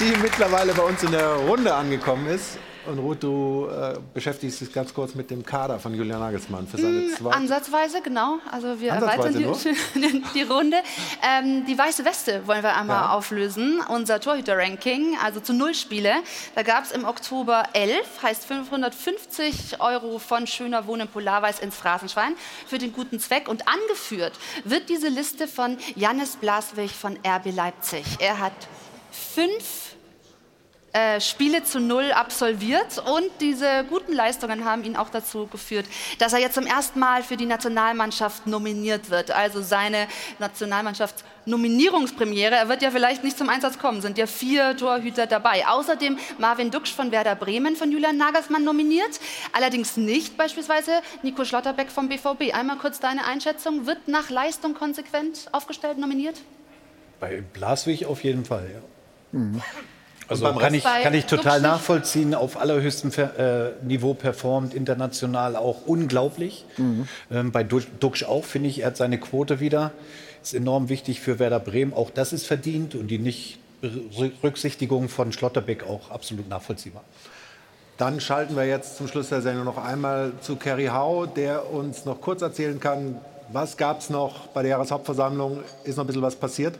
[0.00, 2.58] die mittlerweile bei uns in der Runde angekommen ist.
[2.88, 6.78] Und Ruth, du äh, beschäftigst dich ganz kurz mit dem Kader von Julian Nagelsmann für
[6.78, 7.36] seine Mm, zweite.
[7.36, 8.38] Ansatzweise, genau.
[8.50, 9.34] Also wir erweitern
[9.94, 10.78] die, die Runde.
[11.22, 13.12] Ähm, die weiße Weste wollen wir einmal Ja.
[13.12, 13.80] auflösen.
[13.88, 16.12] Unser Torhüter-Ranking, also zu null Spiele.
[16.54, 22.34] Da gab es im Oktober 11, heißt 550 Euro von Schöner Wohnen Polarweiß ins Phrasenschwein
[22.66, 23.48] für den guten Zweck.
[23.48, 24.32] Und angeführt
[24.64, 28.04] wird diese Liste von Jannis Blaswig von RB Leipzig.
[28.18, 28.52] Er hat
[29.10, 29.87] fünf
[30.92, 35.84] äh, Spiele zu null absolviert und diese guten Leistungen haben ihn auch dazu geführt,
[36.18, 39.30] dass er jetzt zum ersten Mal für die Nationalmannschaft nominiert wird.
[39.30, 40.08] Also seine
[40.38, 42.54] Nationalmannschaftsnominierungspremiere.
[42.54, 45.68] Er wird ja vielleicht nicht zum Einsatz kommen, sind ja vier Torhüter dabei.
[45.68, 49.20] Außerdem Marvin Duksch von Werder Bremen von Julian Nagelsmann nominiert.
[49.52, 52.54] Allerdings nicht beispielsweise Nico Schlotterbeck vom BVB.
[52.54, 53.84] Einmal kurz deine Einschätzung.
[53.84, 56.40] Wird nach Leistung konsequent aufgestellt nominiert?
[57.20, 58.80] Bei Blaswig auf jeden Fall, ja.
[60.28, 65.86] Also beim kann ich, kann ich total nachvollziehen, auf allerhöchstem äh, Niveau performt, international auch
[65.86, 66.64] unglaublich.
[67.30, 69.92] Ähm, bei Du- Duxch auch, finde ich, er hat seine Quote wieder.
[70.42, 75.84] Ist enorm wichtig für Werder Bremen, auch das ist verdient und die Nicht-Rücksichtigung von Schlotterbeck
[75.84, 77.02] auch absolut nachvollziehbar.
[77.96, 82.04] Dann schalten wir jetzt zum Schluss der Sendung noch einmal zu Kerry Hau, der uns
[82.04, 83.16] noch kurz erzählen kann,
[83.52, 85.60] was gab es noch bei der Jahreshauptversammlung?
[85.84, 86.74] Ist noch ein bisschen was passiert?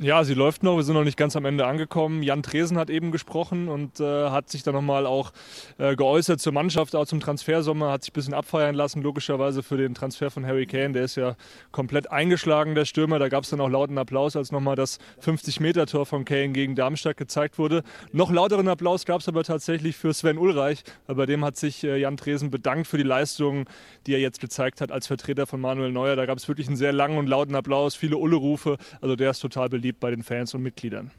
[0.00, 0.74] Ja, sie läuft noch.
[0.74, 2.24] Wir sind noch nicht ganz am Ende angekommen.
[2.24, 5.32] Jan Tresen hat eben gesprochen und äh, hat sich dann nochmal auch
[5.78, 9.76] äh, geäußert zur Mannschaft, auch zum Transfersommer, hat sich ein bisschen abfeiern lassen, logischerweise für
[9.76, 10.94] den Transfer von Harry Kane.
[10.94, 11.36] Der ist ja
[11.70, 13.20] komplett eingeschlagen, der Stürmer.
[13.20, 17.16] Da gab es dann auch lauten Applaus, als nochmal das 50-Meter-Tor von Kane gegen Darmstadt
[17.16, 17.84] gezeigt wurde.
[18.10, 20.82] Noch lauteren Applaus gab es aber tatsächlich für Sven Ulreich.
[21.06, 23.66] Bei dem hat sich äh, Jan Tresen bedankt für die Leistungen,
[24.08, 26.16] die er jetzt gezeigt hat als Vertreter von Manuel Neuer.
[26.16, 28.76] Da gab es wirklich einen sehr langen und lauten Applaus, viele Ulle-Rufe.
[29.00, 31.10] Also der ist total beliebt bei den Fans und Mitgliedern.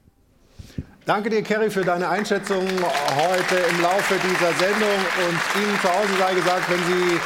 [1.06, 4.90] Danke dir, Kerry, für deine Einschätzung heute im Laufe dieser Sendung.
[4.90, 7.20] Und Ihnen zu Hause sei gesagt, wenn Sie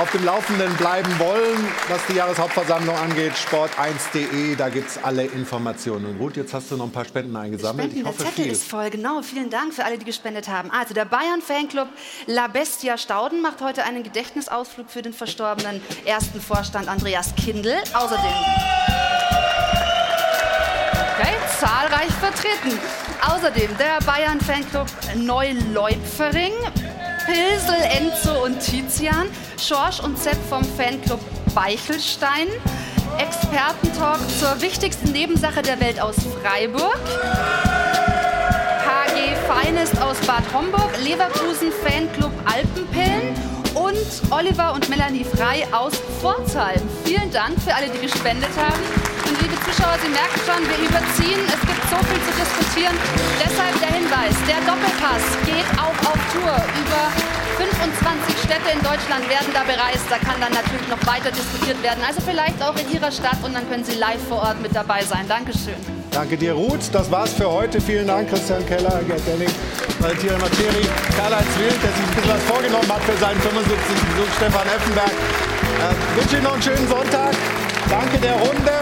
[0.00, 6.06] auf dem Laufenden bleiben wollen, was die Jahreshauptversammlung angeht, sport1.de, da gibt es alle Informationen.
[6.06, 7.90] Und Ruth, jetzt hast du noch ein paar Spenden eingesammelt.
[7.90, 8.52] Spenden, ich hoffe der Zettel viel.
[8.52, 9.22] ist voll, genau.
[9.22, 10.70] Vielen Dank für alle, die gespendet haben.
[10.70, 11.88] Also der Bayern-Fanclub
[12.26, 17.74] La Bestia Stauden macht heute einen Gedächtnisausflug für den verstorbenen ersten Vorstand Andreas Kindl.
[17.92, 18.30] Außerdem
[21.18, 22.78] Okay, zahlreich vertreten.
[23.26, 24.86] Außerdem der Bayern-Fanclub
[25.16, 26.52] Neu-Leupfering,
[27.26, 29.28] Pilsel, Enzo und Tizian,
[29.60, 31.18] Schorsch und Zepp vom Fanclub
[31.56, 32.46] Beichelstein,
[33.18, 37.00] Expertentalk zur wichtigsten Nebensache der Welt aus Freiburg,
[38.86, 43.47] HG Feinest aus Bad Homburg, Leverkusen Fanclub Alpenpillen
[43.78, 46.80] und Oliver und Melanie Frei aus Pforzheim.
[47.04, 48.82] Vielen Dank für alle, die gespendet haben.
[49.24, 51.40] Und liebe Zuschauer, Sie merken schon, wir überziehen.
[51.46, 52.96] Es gibt so viel zu diskutieren.
[53.38, 56.54] Deshalb der Hinweis, der Doppelpass geht auch auf Tour.
[56.82, 57.02] Über
[57.56, 60.06] 25 Städte in Deutschland werden da bereist.
[60.10, 62.02] Da kann dann natürlich noch weiter diskutiert werden.
[62.06, 65.04] Also vielleicht auch in Ihrer Stadt und dann können Sie live vor Ort mit dabei
[65.04, 65.26] sein.
[65.28, 65.97] Dankeschön.
[66.18, 66.82] Danke dir, Ruth.
[66.90, 67.80] Das war's für heute.
[67.80, 69.54] Vielen Dank, Christian Keller, Gerd Denning,
[70.00, 70.82] Valentina Materi,
[71.14, 73.70] Karl-Heinz Wild, der sich ein bisschen was vorgenommen hat für seinen 75.
[73.70, 75.14] Besuch, Stefan Effenberg.
[75.14, 77.38] Äh, wünsche Ihnen noch einen schönen Sonntag.
[77.86, 78.74] Danke der Runde.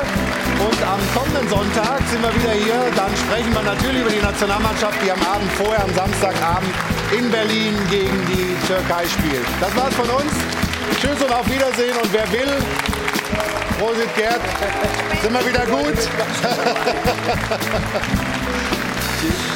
[0.65, 2.81] Und am kommenden Sonntag sind wir wieder hier.
[2.97, 6.73] Dann sprechen wir natürlich über die Nationalmannschaft, die am Abend vorher, am Samstagabend
[7.13, 9.45] in Berlin gegen die Türkei spielt.
[9.61, 10.33] Das war's von uns.
[11.05, 12.01] Tschüss und auf Wiedersehen.
[12.01, 12.49] Und wer will,
[13.79, 14.41] Prosit Gerd,
[15.23, 15.99] sind wir wieder gut.